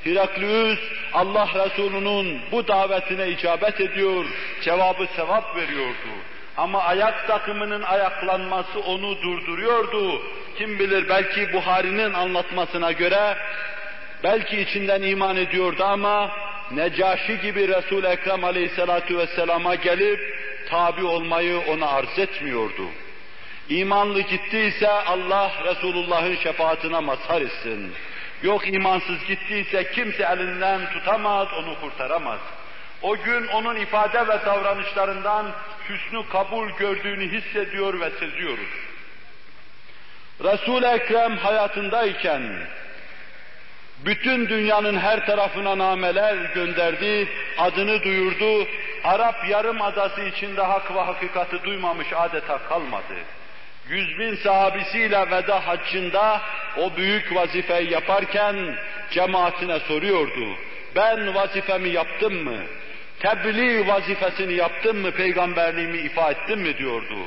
Firaklius 0.00 0.78
Allah 1.12 1.48
Resulü'nün 1.54 2.40
bu 2.52 2.68
davetine 2.68 3.28
icabet 3.28 3.80
ediyor, 3.80 4.24
cevabı 4.62 5.06
sevap 5.16 5.56
veriyordu. 5.56 6.08
Ama 6.56 6.82
ayak 6.82 7.26
takımının 7.26 7.82
ayaklanması 7.82 8.80
onu 8.80 9.22
durduruyordu. 9.22 10.22
Kim 10.58 10.78
bilir 10.78 11.08
belki 11.08 11.52
Buhari'nin 11.52 12.12
anlatmasına 12.12 12.92
göre 12.92 13.36
belki 14.24 14.60
içinden 14.60 15.02
iman 15.02 15.36
ediyordu 15.36 15.84
ama 15.84 16.30
Necaşi 16.75 17.41
gibi 17.41 17.67
Resul-i 17.67 18.07
Ekrem 18.07 18.43
aleyhissalatu 18.43 19.17
vesselama 19.17 19.75
gelip 19.75 20.19
tabi 20.69 21.03
olmayı 21.03 21.59
ona 21.59 21.87
arz 21.87 22.19
etmiyordu. 22.19 22.85
İmanlı 23.69 24.21
gittiyse 24.21 24.89
Allah 24.89 25.51
Resulullah'ın 25.65 26.35
şefaatine 26.35 26.99
mazhar 26.99 27.41
etsin. 27.41 27.93
Yok 28.43 28.73
imansız 28.73 29.25
gittiyse 29.27 29.91
kimse 29.91 30.23
elinden 30.23 30.81
tutamaz, 30.93 31.47
onu 31.53 31.79
kurtaramaz. 31.79 32.39
O 33.01 33.17
gün 33.17 33.47
onun 33.47 33.75
ifade 33.75 34.27
ve 34.27 34.45
davranışlarından 34.45 35.51
hüsnü 35.89 36.29
kabul 36.29 36.69
gördüğünü 36.69 37.31
hissediyor 37.31 37.99
ve 37.99 38.09
seziyoruz. 38.09 38.69
Resul-i 40.43 40.85
Ekrem 40.85 41.37
hayatındayken 41.37 42.41
bütün 44.05 44.49
dünyanın 44.49 44.97
her 44.97 45.25
tarafına 45.25 45.77
nameler 45.77 46.35
gönderdi, 46.35 47.27
adını 47.57 48.03
duyurdu. 48.03 48.67
Arap 49.03 49.49
yarım 49.49 49.81
adası 49.81 50.21
içinde 50.21 50.61
hak 50.61 50.95
ve 50.95 50.99
hakikati 50.99 51.63
duymamış 51.63 52.07
adeta 52.13 52.57
kalmadı. 52.57 53.15
Yüz 53.89 54.19
bin 54.19 54.35
sahabisiyle 54.35 55.31
veda 55.31 55.67
haccında 55.67 56.41
o 56.77 56.95
büyük 56.97 57.35
vazifeyi 57.35 57.91
yaparken 57.91 58.75
cemaatine 59.11 59.79
soruyordu. 59.79 60.55
Ben 60.95 61.35
vazifemi 61.35 61.89
yaptım 61.89 62.43
mı? 62.43 62.57
Tebliğ 63.19 63.87
vazifesini 63.87 64.53
yaptım 64.53 64.97
mı? 64.97 65.11
Peygamberliğimi 65.11 65.97
ifa 65.97 66.31
ettim 66.31 66.59
mi 66.59 66.77
diyordu. 66.77 67.17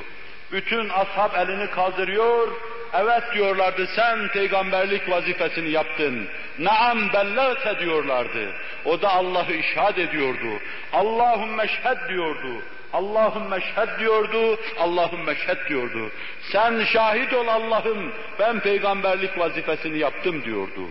Bütün 0.52 0.88
ashab 0.88 1.34
elini 1.34 1.70
kaldırıyor, 1.70 2.48
evet 2.94 3.22
diyorlardı 3.34 3.86
sen 3.86 4.28
peygamberlik 4.28 5.10
vazifesini 5.10 5.70
yaptın. 5.70 6.28
Naam 6.58 7.12
bellâte 7.12 7.78
diyorlardı. 7.78 8.52
O 8.84 9.02
da 9.02 9.08
Allah'ı 9.12 9.52
işhad 9.52 9.96
ediyordu. 9.96 10.60
Allahümme 10.92 11.68
şhed 11.68 12.08
diyordu. 12.08 12.62
Allahümme 12.92 13.60
şhed 13.60 13.98
diyordu, 13.98 14.58
Allahümme 14.78 15.34
şhed 15.34 15.68
diyordu. 15.68 16.10
Sen 16.52 16.84
şahit 16.84 17.32
ol 17.32 17.46
Allah'ım, 17.46 18.12
ben 18.38 18.60
peygamberlik 18.60 19.38
vazifesini 19.38 19.98
yaptım 19.98 20.44
diyordu. 20.44 20.88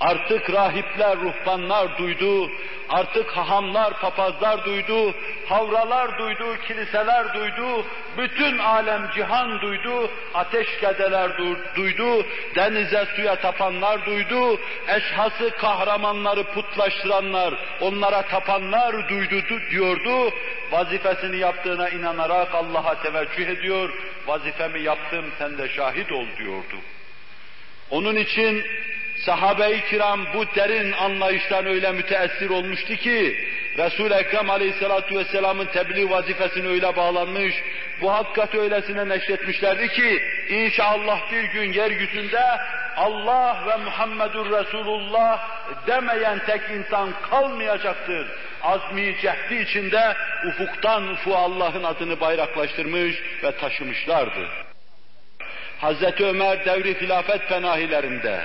Artık 0.00 0.52
rahipler, 0.52 1.16
ruhbanlar 1.16 1.98
duydu, 1.98 2.50
artık 2.88 3.30
hahamlar, 3.30 4.00
papazlar 4.00 4.64
duydu, 4.64 5.14
havralar 5.48 6.18
duydu, 6.18 6.56
kiliseler 6.68 7.34
duydu, 7.34 7.84
bütün 8.18 8.58
alem 8.58 9.10
cihan 9.14 9.60
duydu, 9.60 10.10
ateş 10.34 10.80
gedeler 10.80 11.30
duydu, 11.76 12.26
denize 12.56 13.06
suya 13.16 13.36
tapanlar 13.36 14.06
duydu, 14.06 14.60
eşhası 14.88 15.50
kahramanları 15.50 16.44
putlaştıranlar, 16.44 17.54
onlara 17.80 18.22
tapanlar 18.22 19.08
duydu 19.08 19.42
diyordu, 19.70 20.34
vazifesini 20.70 21.36
yaptığına 21.36 21.88
inanarak 21.88 22.54
Allah'a 22.54 23.02
teveccüh 23.02 23.48
ediyor, 23.48 23.90
vazifemi 24.26 24.80
yaptım 24.80 25.24
sen 25.38 25.58
de 25.58 25.68
şahit 25.68 26.12
ol 26.12 26.26
diyordu. 26.38 26.76
Onun 27.90 28.16
için 28.16 28.64
sahabe-i 29.24 29.84
kiram 29.84 30.26
bu 30.34 30.44
derin 30.54 30.92
anlayıştan 30.92 31.66
öyle 31.66 31.92
müteessir 31.92 32.50
olmuştu 32.50 32.96
ki, 32.96 33.36
Resul-i 33.78 34.14
Ekrem 34.14 34.50
aleyhissalatu 34.50 35.18
vesselamın 35.18 35.66
tebliğ 35.66 36.10
vazifesine 36.10 36.68
öyle 36.68 36.96
bağlanmış, 36.96 37.54
bu 38.00 38.12
hakikati 38.12 38.60
öylesine 38.60 39.08
neşretmişlerdi 39.08 39.88
ki, 39.88 40.22
inşallah 40.48 41.32
bir 41.32 41.42
gün 41.42 41.72
yeryüzünde 41.72 42.42
Allah 42.96 43.64
ve 43.66 43.76
Muhammedur 43.76 44.50
Resulullah 44.50 45.48
demeyen 45.86 46.38
tek 46.46 46.60
insan 46.70 47.14
kalmayacaktır. 47.30 48.26
Azmi 48.62 49.16
cehdi 49.22 49.54
içinde 49.54 50.16
ufuktan 50.48 51.08
ufuğa 51.08 51.38
Allah'ın 51.38 51.84
adını 51.84 52.20
bayraklaştırmış 52.20 53.22
ve 53.44 53.52
taşımışlardı. 53.52 54.48
Hazreti 55.80 56.24
Ömer 56.24 56.64
devri 56.64 57.00
hilafet 57.00 57.42
fenahilerinde, 57.48 58.40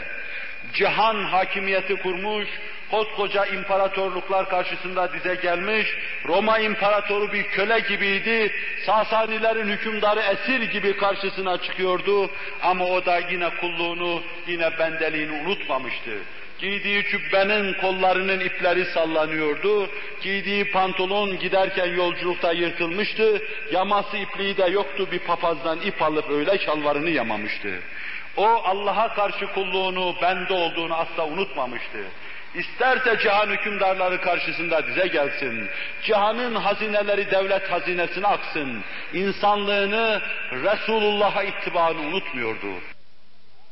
cihan 0.73 1.23
hakimiyeti 1.23 1.95
kurmuş, 1.95 2.47
koskoca 2.91 3.45
imparatorluklar 3.45 4.49
karşısında 4.49 5.13
dize 5.13 5.35
gelmiş, 5.35 5.87
Roma 6.25 6.59
imparatoru 6.59 7.33
bir 7.33 7.43
köle 7.43 7.79
gibiydi, 7.79 8.51
Sasanilerin 8.85 9.69
hükümdarı 9.69 10.19
esir 10.19 10.61
gibi 10.61 10.97
karşısına 10.97 11.57
çıkıyordu 11.57 12.29
ama 12.61 12.85
o 12.85 13.05
da 13.05 13.19
yine 13.31 13.49
kulluğunu, 13.49 14.23
yine 14.47 14.79
bendeliğini 14.79 15.31
unutmamıştı. 15.31 16.11
Giydiği 16.59 17.03
cübbenin 17.03 17.73
kollarının 17.73 18.39
ipleri 18.39 18.85
sallanıyordu. 18.85 19.89
Giydiği 20.21 20.71
pantolon 20.71 21.39
giderken 21.39 21.95
yolculukta 21.95 22.51
yırtılmıştı. 22.51 23.41
Yaması 23.71 24.17
ipliği 24.17 24.57
de 24.57 24.65
yoktu. 24.65 25.07
Bir 25.11 25.19
papazdan 25.19 25.81
ip 25.81 26.01
alıp 26.01 26.29
öyle 26.29 26.57
şalvarını 26.57 27.09
yamamıştı. 27.09 27.79
O 28.37 28.47
Allah'a 28.47 29.13
karşı 29.13 29.47
kulluğunu, 29.47 30.15
bende 30.21 30.53
olduğunu 30.53 30.95
asla 30.95 31.25
unutmamıştı. 31.25 31.97
İsterse 32.55 33.19
cihan 33.19 33.47
hükümdarları 33.47 34.21
karşısında 34.21 34.87
dize 34.87 35.07
gelsin. 35.07 35.69
Cihanın 36.03 36.55
hazineleri 36.55 37.31
devlet 37.31 37.71
hazinesine 37.71 38.27
aksın. 38.27 38.83
İnsanlığını, 39.13 40.21
Resulullah'a 40.51 41.43
ittibaını 41.43 41.99
unutmuyordu. 41.99 42.67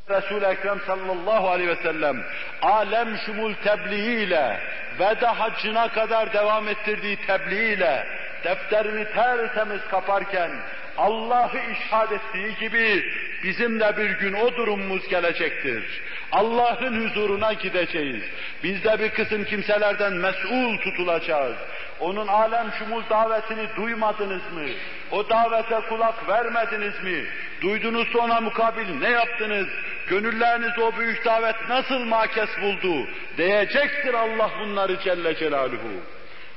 Resul-i 0.10 0.46
Ekrem 0.46 0.80
sallallahu 0.88 1.50
aleyhi 1.50 1.70
ve 1.70 1.76
sellem 1.76 2.24
alem 2.62 3.18
şumul 3.26 3.54
tebliğiyle 3.54 4.60
veda 5.00 5.40
haccına 5.40 5.88
kadar 5.88 6.34
devam 6.34 6.68
ettirdiği 6.68 7.16
tebliğiyle 7.16 8.08
defterini 8.44 9.14
tertemiz 9.14 9.82
kaparken 9.92 10.52
Allah'ı 10.98 11.60
işhad 11.72 12.12
ettiği 12.12 12.56
gibi 12.60 13.04
bizim 13.44 13.80
de 13.80 13.98
bir 13.98 14.10
gün 14.10 14.34
o 14.34 14.56
durumumuz 14.56 15.08
gelecektir. 15.08 15.84
Allah'ın 16.32 17.10
huzuruna 17.10 17.54
gideceğiz. 17.54 18.24
Biz 18.64 18.84
de 18.84 19.00
bir 19.00 19.10
kısım 19.10 19.44
kimselerden 19.44 20.14
mesul 20.14 20.78
tutulacağız. 20.78 21.56
Onun 22.00 22.28
alem 22.28 22.72
şumul 22.80 23.04
davetini 23.10 23.68
duymadınız 23.76 24.52
mı? 24.54 24.66
O 25.12 25.30
davete 25.30 25.80
kulak 25.90 26.30
vermediniz 26.30 27.04
mi? 27.04 27.26
Duydunuz 27.62 28.16
ona 28.16 28.42
mukabil 28.42 29.00
ne 29.00 29.10
yaptınız? 29.10 29.68
Gönülleriniz 30.08 30.80
o 30.80 30.98
büyük 31.00 31.26
davet 31.26 31.56
nasıl 31.70 32.00
makes 32.00 32.50
buldu? 32.62 33.08
Diyecektir 33.38 34.14
Allah 34.14 34.50
bunları 34.60 35.00
Celle 35.00 35.36
Celaluhu. 35.36 35.94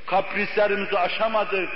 Kaprislerimizi 0.05 0.99
aşamadık, 0.99 1.69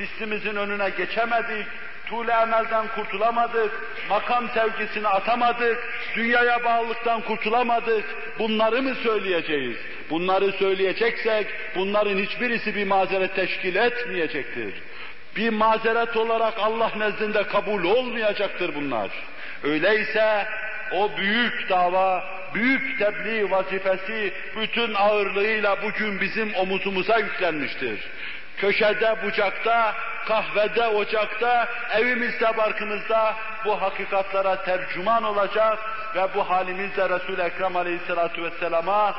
hissimizin 0.00 0.56
önüne 0.56 0.90
geçemedik, 0.90 1.66
tuğle 2.06 2.32
emelden 2.32 2.88
kurtulamadık, 2.88 3.72
makam 4.08 4.48
sevgisini 4.48 5.08
atamadık, 5.08 5.78
dünyaya 6.16 6.64
bağlılıktan 6.64 7.20
kurtulamadık, 7.20 8.04
bunları 8.38 8.82
mı 8.82 8.94
söyleyeceğiz? 8.94 9.76
Bunları 10.10 10.52
söyleyeceksek, 10.52 11.46
bunların 11.76 12.18
hiçbirisi 12.18 12.74
bir 12.74 12.86
mazeret 12.86 13.34
teşkil 13.34 13.76
etmeyecektir. 13.76 14.74
Bir 15.36 15.50
mazeret 15.50 16.16
olarak 16.16 16.54
Allah 16.58 16.90
nezdinde 16.96 17.42
kabul 17.42 17.84
olmayacaktır 17.84 18.74
bunlar. 18.74 19.10
Öyleyse 19.62 20.46
o 20.92 21.16
büyük 21.16 21.68
dava, 21.68 22.24
büyük 22.54 22.98
tebliğ 22.98 23.50
vazifesi 23.50 24.32
bütün 24.56 24.94
ağırlığıyla 24.94 25.82
bugün 25.82 26.20
bizim 26.20 26.54
omuzumuza 26.54 27.18
yüklenmiştir. 27.18 28.00
Köşede, 28.56 29.16
bucakta, 29.24 29.94
kahvede, 30.26 30.86
ocakta, 30.86 31.68
evimizde, 31.94 32.56
barkımızda 32.56 33.34
bu 33.64 33.82
hakikatlara 33.82 34.64
tercüman 34.64 35.22
olacak 35.22 35.78
ve 36.14 36.28
bu 36.34 36.50
halimizle 36.50 37.08
Resul-i 37.08 37.42
Ekrem 37.42 37.76
Aleyhisselatü 37.76 38.42
Vesselam'a 38.42 39.14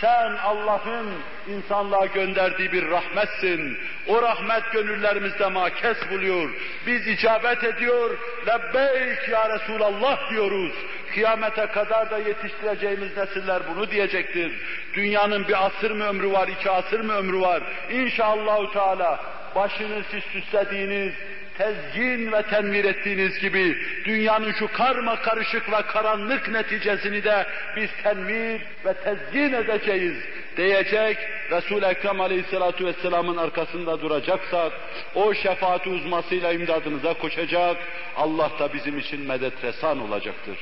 sen 0.00 0.36
Allah'ın 0.44 1.06
insanlığa 1.48 2.06
gönderdiği 2.06 2.72
bir 2.72 2.90
rahmetsin. 2.90 3.78
O 4.06 4.22
rahmet 4.22 4.72
gönüllerimizde 4.72 5.46
makes 5.46 5.96
buluyor. 6.10 6.50
Biz 6.86 7.06
icabet 7.06 7.64
ediyor. 7.64 8.18
Lebbeyk 8.46 9.28
ya 9.28 9.48
Resulallah 9.48 10.30
diyoruz. 10.30 10.72
Kıyamete 11.18 11.66
kadar 11.66 12.10
da 12.10 12.18
yetiştireceğimiz 12.18 13.16
nesiller 13.16 13.62
bunu 13.70 13.90
diyecektir. 13.90 14.52
Dünyanın 14.94 15.48
bir 15.48 15.66
asır 15.66 15.90
mı 15.90 16.04
ömrü 16.04 16.32
var, 16.32 16.48
iki 16.48 16.70
asır 16.70 17.00
mı 17.00 17.12
ömrü 17.12 17.40
var? 17.40 17.62
İnşallahü 17.90 18.72
Teala 18.72 19.20
başını 19.54 20.02
siz 20.10 20.24
süslediğiniz, 20.24 21.12
tezyin 21.58 22.32
ve 22.32 22.42
tenvir 22.42 22.84
ettiğiniz 22.84 23.38
gibi 23.38 23.76
dünyanın 24.04 24.52
şu 24.52 24.72
karma 24.72 25.16
karışık 25.16 25.72
ve 25.72 25.82
karanlık 25.82 26.48
neticesini 26.48 27.24
de 27.24 27.46
biz 27.76 27.90
tenvir 28.02 28.60
ve 28.84 28.94
tezyin 28.94 29.52
edeceğiz 29.52 30.16
diyecek 30.56 31.18
Resul-i 31.50 31.84
Ekrem 31.84 32.20
Aleyhisselatü 32.20 32.86
Vesselam'ın 32.86 33.36
arkasında 33.36 34.00
duracaksak 34.00 34.72
o 35.14 35.34
şefaati 35.34 35.88
uzmasıyla 35.88 36.52
imdadınıza 36.52 37.14
koşacak 37.14 37.76
Allah 38.16 38.50
da 38.58 38.72
bizim 38.72 38.98
için 38.98 39.20
medet 39.20 39.64
resan 39.64 40.00
olacaktır. 40.00 40.58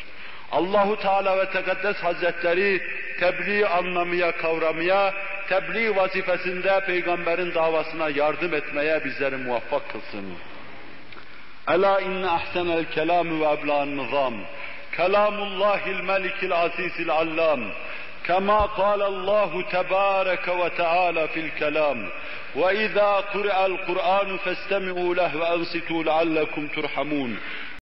Allahu 0.51 0.95
Teala 0.99 1.38
ve 1.38 1.49
Tekaddes 1.49 1.97
Hazretleri 1.97 2.81
tebliğ 3.19 3.68
anlamaya, 3.68 4.31
kavramaya, 4.31 5.13
tebliğ 5.49 5.95
vazifesinde 5.95 6.80
peygamberin 6.85 7.53
davasına 7.53 8.09
yardım 8.09 8.53
etmeye 8.53 9.05
bizleri 9.05 9.38
muvaffak 9.38 9.89
kılsın. 9.89 10.26
Ela 11.68 12.01
inne 12.01 12.30
ahsenel 12.30 12.85
kelam 12.85 13.41
ve 13.41 13.45
ebla'n 13.45 13.97
nizam. 13.97 14.34
Kelamullahil 14.97 16.01
melikil 16.01 16.53
azizil 16.53 17.09
allam. 17.09 17.61
كما 18.27 18.59
قال 18.81 19.01
الله 19.01 19.51
تبارك 19.61 20.47
وتعالى 20.47 21.27
في 21.27 21.39
الكلام 21.39 22.09
واذا 22.55 23.11
قرئ 23.34 23.65
القران 23.65 24.38
فاستمعوا 24.38 25.15
له 25.15 25.38
وانصتوا 25.38 26.03
لعلكم 26.03 26.68
ترحمون 26.68 27.39